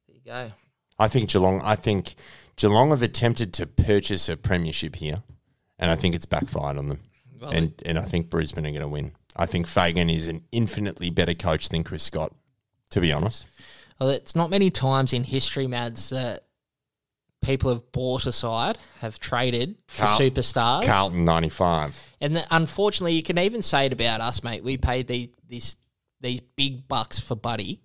There 0.07 0.15
you 0.15 0.21
go. 0.49 0.51
I 0.99 1.07
think 1.07 1.29
Geelong. 1.29 1.61
I 1.63 1.75
think 1.75 2.15
Geelong 2.57 2.89
have 2.89 3.01
attempted 3.01 3.53
to 3.55 3.65
purchase 3.65 4.27
a 4.29 4.35
premiership 4.37 4.97
here, 4.97 5.17
and 5.77 5.89
I 5.89 5.95
think 5.95 6.13
it's 6.15 6.25
backfired 6.25 6.77
on 6.77 6.89
them. 6.89 6.99
Well, 7.39 7.51
and 7.51 7.73
and 7.85 7.97
I 7.97 8.03
think 8.03 8.29
Brisbane 8.29 8.65
are 8.65 8.69
going 8.71 8.81
to 8.81 8.87
win. 8.87 9.13
I 9.35 9.45
think 9.45 9.67
Fagan 9.67 10.09
is 10.09 10.27
an 10.27 10.43
infinitely 10.51 11.09
better 11.09 11.33
coach 11.33 11.69
than 11.69 11.83
Chris 11.83 12.03
Scott. 12.03 12.33
To 12.91 12.99
be 13.01 13.13
honest, 13.13 13.45
Well, 13.99 14.09
it's 14.09 14.35
not 14.35 14.49
many 14.49 14.71
times 14.71 15.13
in 15.13 15.23
history, 15.23 15.67
Mads, 15.67 16.09
that 16.09 16.45
people 17.41 17.71
have 17.71 17.91
bought 17.91 18.25
a 18.25 18.31
side, 18.31 18.79
have 18.99 19.19
traded 19.19 19.75
for 19.87 20.05
Carl- 20.07 20.19
superstars, 20.19 20.85
Carlton 20.85 21.23
ninety 21.23 21.49
five. 21.49 21.95
and 22.19 22.35
that, 22.35 22.47
unfortunately, 22.51 23.13
you 23.13 23.21
can 23.23 23.37
even 23.37 23.61
say 23.61 23.85
it 23.85 23.93
about 23.93 24.21
us, 24.21 24.43
mate. 24.43 24.63
We 24.63 24.77
paid 24.77 25.07
these 25.07 25.29
these 25.47 25.77
these 26.19 26.41
big 26.41 26.87
bucks 26.87 27.19
for 27.19 27.35
Buddy, 27.35 27.79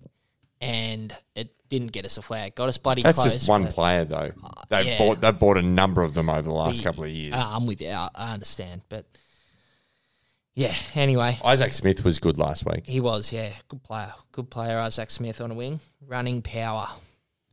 and 0.64 1.14
it 1.34 1.54
didn't 1.68 1.92
get 1.92 2.06
us 2.06 2.16
a 2.16 2.22
flag. 2.22 2.54
Got 2.54 2.70
us 2.70 2.78
Buddy. 2.78 3.02
That's 3.02 3.18
close, 3.20 3.34
just 3.34 3.48
one 3.48 3.64
but- 3.64 3.74
player 3.74 4.04
though. 4.04 4.30
They've 4.70 4.86
yeah. 4.86 4.98
bought 4.98 5.20
they've 5.20 5.38
bought 5.38 5.58
a 5.58 5.62
number 5.62 6.02
of 6.02 6.14
them 6.14 6.30
over 6.30 6.42
the 6.42 6.54
last 6.54 6.78
The- 6.78 6.84
couple 6.84 7.04
of 7.04 7.10
years. 7.10 7.34
Uh, 7.34 7.46
I'm 7.50 7.66
with 7.66 7.80
you. 7.82 7.90
I, 7.90 8.08
I 8.14 8.32
understand, 8.32 8.80
but 8.88 9.04
yeah. 10.54 10.74
Anyway, 10.94 11.38
Isaac 11.44 11.72
Smith 11.72 12.02
was 12.02 12.18
good 12.18 12.38
last 12.38 12.64
week. 12.64 12.86
he 12.86 13.00
was 13.00 13.30
yeah, 13.32 13.52
good 13.68 13.82
player, 13.82 14.12
good 14.32 14.48
player. 14.50 14.78
Isaac 14.78 15.10
Smith 15.10 15.40
on 15.40 15.50
a 15.50 15.54
wing, 15.54 15.80
running 16.06 16.40
power. 16.42 16.88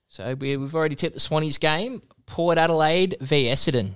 So 0.08 0.36
we, 0.36 0.56
we've 0.58 0.76
already 0.76 0.96
tipped 0.96 1.16
the 1.16 1.22
Swannies 1.22 1.60
game. 1.60 2.02
Port 2.26 2.58
Adelaide 2.58 3.18
v 3.20 3.46
Essendon. 3.46 3.94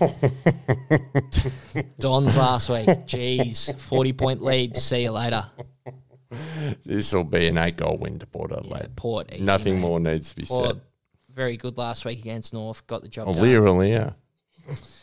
Dons 1.98 2.36
last 2.36 2.70
week. 2.70 2.86
Jeez, 3.06 3.78
forty 3.78 4.12
point 4.14 4.42
lead. 4.42 4.76
See 4.76 5.02
you 5.02 5.10
later. 5.10 5.44
This 6.84 7.12
will 7.12 7.24
be 7.24 7.46
an 7.48 7.58
eight 7.58 7.76
goal 7.76 7.96
win 7.98 8.18
to 8.18 8.26
Port 8.26 8.52
Adelaide. 8.52 8.96
Port. 8.96 9.32
easy, 9.32 9.44
Nothing 9.44 9.74
mate. 9.74 9.80
more 9.80 10.00
needs 10.00 10.30
to 10.30 10.36
be 10.36 10.44
Port, 10.46 10.66
said. 10.68 10.80
very 11.32 11.56
good 11.56 11.76
last 11.78 12.04
week 12.04 12.18
against 12.20 12.52
North. 12.52 12.86
Got 12.86 13.02
the 13.02 13.08
job 13.08 13.26
done. 13.26 13.36
Aliir, 13.36 13.62
Aliir. 13.62 14.14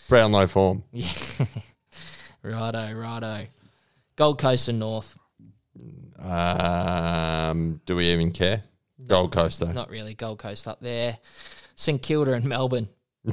Brownlow 0.10 0.48
form. 0.48 0.84
Righto, 2.44 2.94
righto. 2.94 3.46
Gold 4.16 4.40
Coast 4.40 4.68
and 4.68 4.80
North. 4.80 5.16
Um, 6.20 7.80
do 7.86 7.96
we 7.96 8.12
even 8.12 8.32
care? 8.32 8.64
Gold 9.08 9.32
Coast 9.32 9.60
though. 9.60 9.72
Not 9.72 9.90
really. 9.90 10.14
Gold 10.16 10.40
Coast 10.40 10.68
up 10.68 10.80
there. 10.80 11.18
St 11.76 12.02
Kilda 12.02 12.34
and 12.34 12.46
Melbourne. 12.46 12.90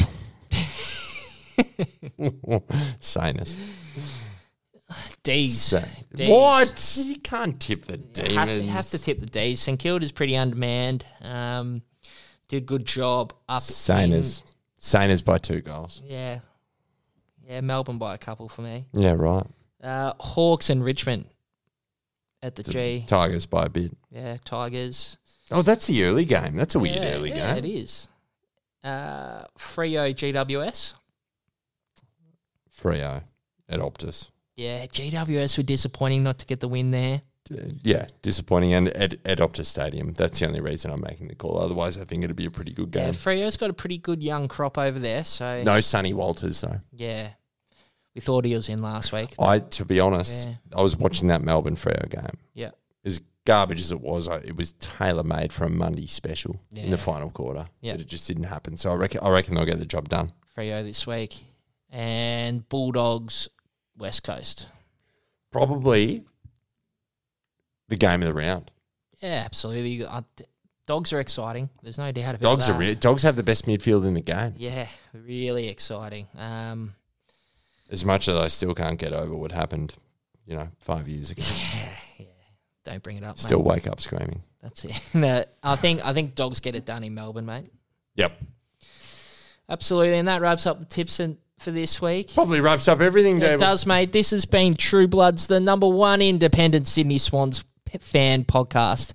Sanus. 3.01 3.57
D's. 5.23 5.61
So- 5.61 5.83
D's. 6.15 6.29
what? 6.31 6.99
You 7.03 7.17
can't 7.17 7.61
tip 7.61 7.85
the 7.85 7.97
demons. 7.99 8.35
Have 8.35 8.49
to, 8.49 8.63
have 8.67 8.91
to 8.91 8.99
tip 9.03 9.19
the 9.21 9.27
D's. 9.27 9.61
St 9.61 9.79
Kilda's 9.79 10.13
pretty 10.13 10.37
undermanned. 10.37 11.05
Um, 11.23 11.83
did 12.49 12.63
a 12.63 12.67
good 12.67 12.87
job 12.87 13.33
up. 13.49 13.63
Saners. 13.63 14.43
Saners 14.81 15.25
by 15.25 15.39
two 15.39 15.61
goals. 15.61 16.03
yeah. 16.05 16.41
Yeah, 17.47 17.63
Melbourne 17.63 17.97
by 17.97 18.15
a 18.15 18.19
couple 18.19 18.47
for 18.51 18.61
me. 18.61 18.85
Yeah, 18.93 19.15
right. 19.15 19.47
Uh, 19.83 20.13
Hawks 20.21 20.69
and 20.69 20.85
Richmond 20.85 21.25
at 22.43 22.57
the 22.57 22.63
G. 22.63 23.05
Tigers 23.07 23.47
by 23.47 23.65
a 23.65 23.69
bit. 23.71 23.97
Yeah, 24.11 24.37
Tigers. 24.45 25.17
Oh, 25.51 25.63
that's 25.63 25.87
the 25.87 26.05
early 26.05 26.27
game. 26.27 26.57
That's 26.57 26.75
a 26.75 26.79
weird 26.79 26.97
yeah, 26.97 27.15
early 27.15 27.31
yeah, 27.31 27.55
game. 27.55 27.65
it 27.65 27.69
is. 27.69 28.09
Uh, 28.85 29.45
Freo 29.59 30.15
GWS. 30.15 30.93
Freo 32.79 33.23
at 33.69 33.81
Optus. 33.81 34.29
Yeah, 34.59 34.85
GWS 34.87 35.57
were 35.57 35.63
disappointing 35.63 36.25
not 36.25 36.39
to 36.41 36.47
get 36.47 36.59
the 36.61 36.67
win 36.69 36.91
there. 36.91 37.23
Yeah, 37.83 38.07
disappointing. 38.23 38.75
And 38.75 38.89
at, 38.89 39.15
at 39.25 39.39
Optus 39.39 39.67
Stadium. 39.67 40.13
That's 40.15 40.41
the 40.41 40.47
only 40.49 40.61
reason 40.61 40.91
I'm 40.91 41.01
making 41.01 41.29
the 41.29 41.35
call. 41.37 41.59
Otherwise, 41.59 41.97
I 41.97 42.05
think 42.05 42.25
it'd 42.25 42.35
be 42.37 42.45
a 42.47 42.51
pretty 42.51 42.73
good 42.73 42.93
Yeah, 42.95 43.05
game. 43.05 43.13
Freo's 43.15 43.57
got 43.57 43.71
a 43.71 43.73
pretty 43.73 43.99
good 43.99 44.23
young 44.23 44.49
crop 44.49 44.77
over 44.77 44.99
there. 44.99 45.23
So 45.25 45.63
No 45.63 45.81
Sonny 45.81 46.13
Walters, 46.13 46.61
though. 46.61 46.81
yeah, 46.93 47.31
we 48.17 48.21
thought 48.21 48.45
he 48.45 48.55
was 48.55 48.69
in 48.69 48.83
last 48.83 49.13
week. 49.13 49.35
I, 49.39 49.61
to 49.61 49.85
be 49.85 50.01
honest, 50.01 50.49
Yeah. 50.49 50.55
I 50.77 50.83
was 50.83 50.97
watching 50.97 51.29
that 51.29 51.41
Melbourne 51.41 51.77
Freo 51.77 52.11
game. 52.11 52.37
Yeah, 52.53 52.73
As 53.05 53.21
garbage 53.47 53.81
as 53.81 53.93
it 53.93 54.01
was, 54.01 54.29
I, 54.29 54.39
it 54.39 54.57
was 54.57 54.73
tailor 54.73 55.23
made 55.23 55.53
for 55.53 55.65
a 55.65 55.71
Monday 55.71 56.07
special 56.07 56.61
in 56.75 56.91
the 56.91 56.99
final 56.99 57.31
quarter. 57.31 57.69
Yeah. 57.81 57.93
But 57.93 58.01
it 58.03 58.09
just 58.09 58.27
didn't 58.27 58.45
happen. 58.45 58.77
So 58.77 58.91
I 58.91 58.97
reckon, 58.97 59.21
I 59.23 59.31
reckon 59.31 59.55
they'll 59.55 59.65
get 59.65 59.79
the 59.79 59.87
job 59.87 60.09
done. 60.09 60.33
Freo 60.57 60.83
this 60.85 61.07
week, 61.07 61.37
and 61.91 62.69
Bulldogs 62.69 63.49
West 63.99 64.23
Coast. 64.23 64.69
Probably 65.53 66.23
the 67.89 67.97
game 67.97 68.23
of 68.23 68.29
the 68.29 68.35
round. 68.35 68.71
Yeah, 69.21 69.43
absolutely. 69.45 70.05
Uh, 70.05 70.23
dogs 70.87 71.13
are 71.13 71.21
exciting. 71.21 71.69
There's 71.83 71.99
no 71.99 72.13
doubt 72.13 72.37
about 72.37 72.41
Dogs 72.43 72.67
that. 72.67 72.77
are 72.77 72.79
re- 72.79 72.95
dogs 72.95 73.23
have 73.23 73.37
the 73.37 73.43
best 73.43 73.67
midfield 73.67 74.07
in 74.07 74.15
the 74.15 74.21
game. 74.21 74.55
Yeah, 74.57 74.87
really 75.13 75.69
exciting. 75.69 76.29
Um, 76.37 76.95
As 77.91 78.05
much 78.05 78.29
as 78.29 78.37
I 78.37 78.49
still 78.49 78.75
can't 78.75 78.99
get 78.99 79.13
over 79.13 79.35
what 79.35 79.53
happened, 79.53 79.95
you 80.47 80.55
know, 80.57 80.69
five 80.79 81.09
years 81.09 81.31
ago. 81.31 81.43
Yeah, 81.77 81.89
yeah. 82.19 82.27
don't 82.85 83.03
bring 83.03 83.17
it 83.17 83.25
up. 83.25 83.39
Still 83.39 83.59
mate. 83.61 83.67
wake 83.69 83.87
up 83.89 84.01
screaming. 84.01 84.43
That's 84.63 84.85
it. 84.85 85.01
no, 85.15 85.45
I 85.63 85.77
think 85.77 86.05
I 86.05 86.13
think 86.13 86.35
dogs 86.35 86.61
get 86.61 86.75
it 86.77 86.85
done 86.85 87.03
in 87.05 87.15
Melbourne, 87.15 87.47
mate. 87.47 87.67
Yep. 88.17 88.39
Absolutely, 89.69 90.19
and 90.19 90.29
that 90.29 90.41
wraps 90.41 90.67
up 90.67 90.79
the 90.79 90.85
tips 90.87 91.21
and 91.21 91.37
for 91.59 91.71
this 91.71 92.01
week. 92.01 92.33
Probably 92.35 92.61
wraps 92.61 92.89
up 92.89 93.01
everything, 93.01 93.43
It 93.43 93.61
does, 93.61 93.87
mate. 93.87 94.13
This 94.13 94.31
has 94.31 94.45
been 94.45 94.75
True 94.75 95.07
Bloods, 95.07 95.47
the 95.47 95.61
number 95.61 95.89
one 95.89 96.23
independent 96.23 96.89
Sydney 96.89 97.19
Swans 97.19 97.65
fan 98.01 98.45
podcast. 98.45 99.13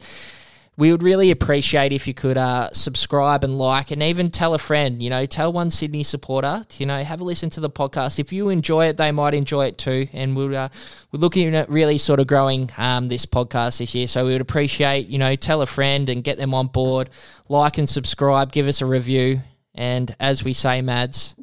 We 0.76 0.92
would 0.92 1.04
really 1.04 1.30
appreciate 1.30 1.94
if 1.94 2.08
you 2.08 2.16
could 2.16 2.36
uh, 2.36 2.72
subscribe 2.74 3.44
and 3.44 3.60
like, 3.60 3.92
and 3.92 4.02
even 4.02 4.32
tell 4.32 4.56
a 4.56 4.58
friend. 4.58 5.04
You 5.04 5.12
know, 5.12 5.28
tell 5.28 5.54
one 5.54 5.70
Sydney 5.70 6.02
supporter. 6.02 6.64
You 6.78 6.88
know, 6.88 7.04
have 7.04 7.22
a 7.22 7.24
listen 7.24 7.52
to 7.52 7.60
the 7.60 7.70
podcast. 7.70 8.18
If 8.18 8.34
you 8.34 8.50
enjoy 8.50 8.88
it, 8.88 8.98
they 8.98 9.12
might 9.12 9.36
enjoy 9.36 9.68
it 9.68 9.78
too. 9.78 10.08
And 10.14 10.36
we're 10.36 10.56
uh, 10.56 10.70
we're 11.12 11.20
looking 11.20 11.54
at 11.56 11.70
really 11.70 12.00
sort 12.00 12.20
of 12.20 12.26
growing 12.26 12.72
um, 12.76 13.08
this 13.08 13.28
podcast 13.28 13.78
this 13.78 13.94
year. 13.94 14.08
So 14.08 14.26
we 14.26 14.32
would 14.32 14.42
appreciate 14.42 15.08
you 15.10 15.20
know 15.20 15.36
tell 15.36 15.62
a 15.62 15.68
friend 15.68 16.10
and 16.10 16.24
get 16.24 16.40
them 16.40 16.56
on 16.56 16.68
board. 16.68 17.12
Like 17.48 17.78
and 17.78 17.88
subscribe. 17.88 18.52
Give 18.52 18.68
us 18.68 18.82
a 18.82 18.88
review. 18.88 19.44
And 19.76 20.16
as 20.20 20.44
we 20.44 20.54
say, 20.54 20.82
Mads, 20.82 21.36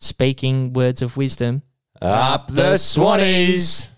speaking 0.00 0.72
words 0.72 1.02
of 1.02 1.16
wisdom. 1.16 1.62
Up 2.00 2.48
the 2.48 2.74
Swannies. 2.74 3.88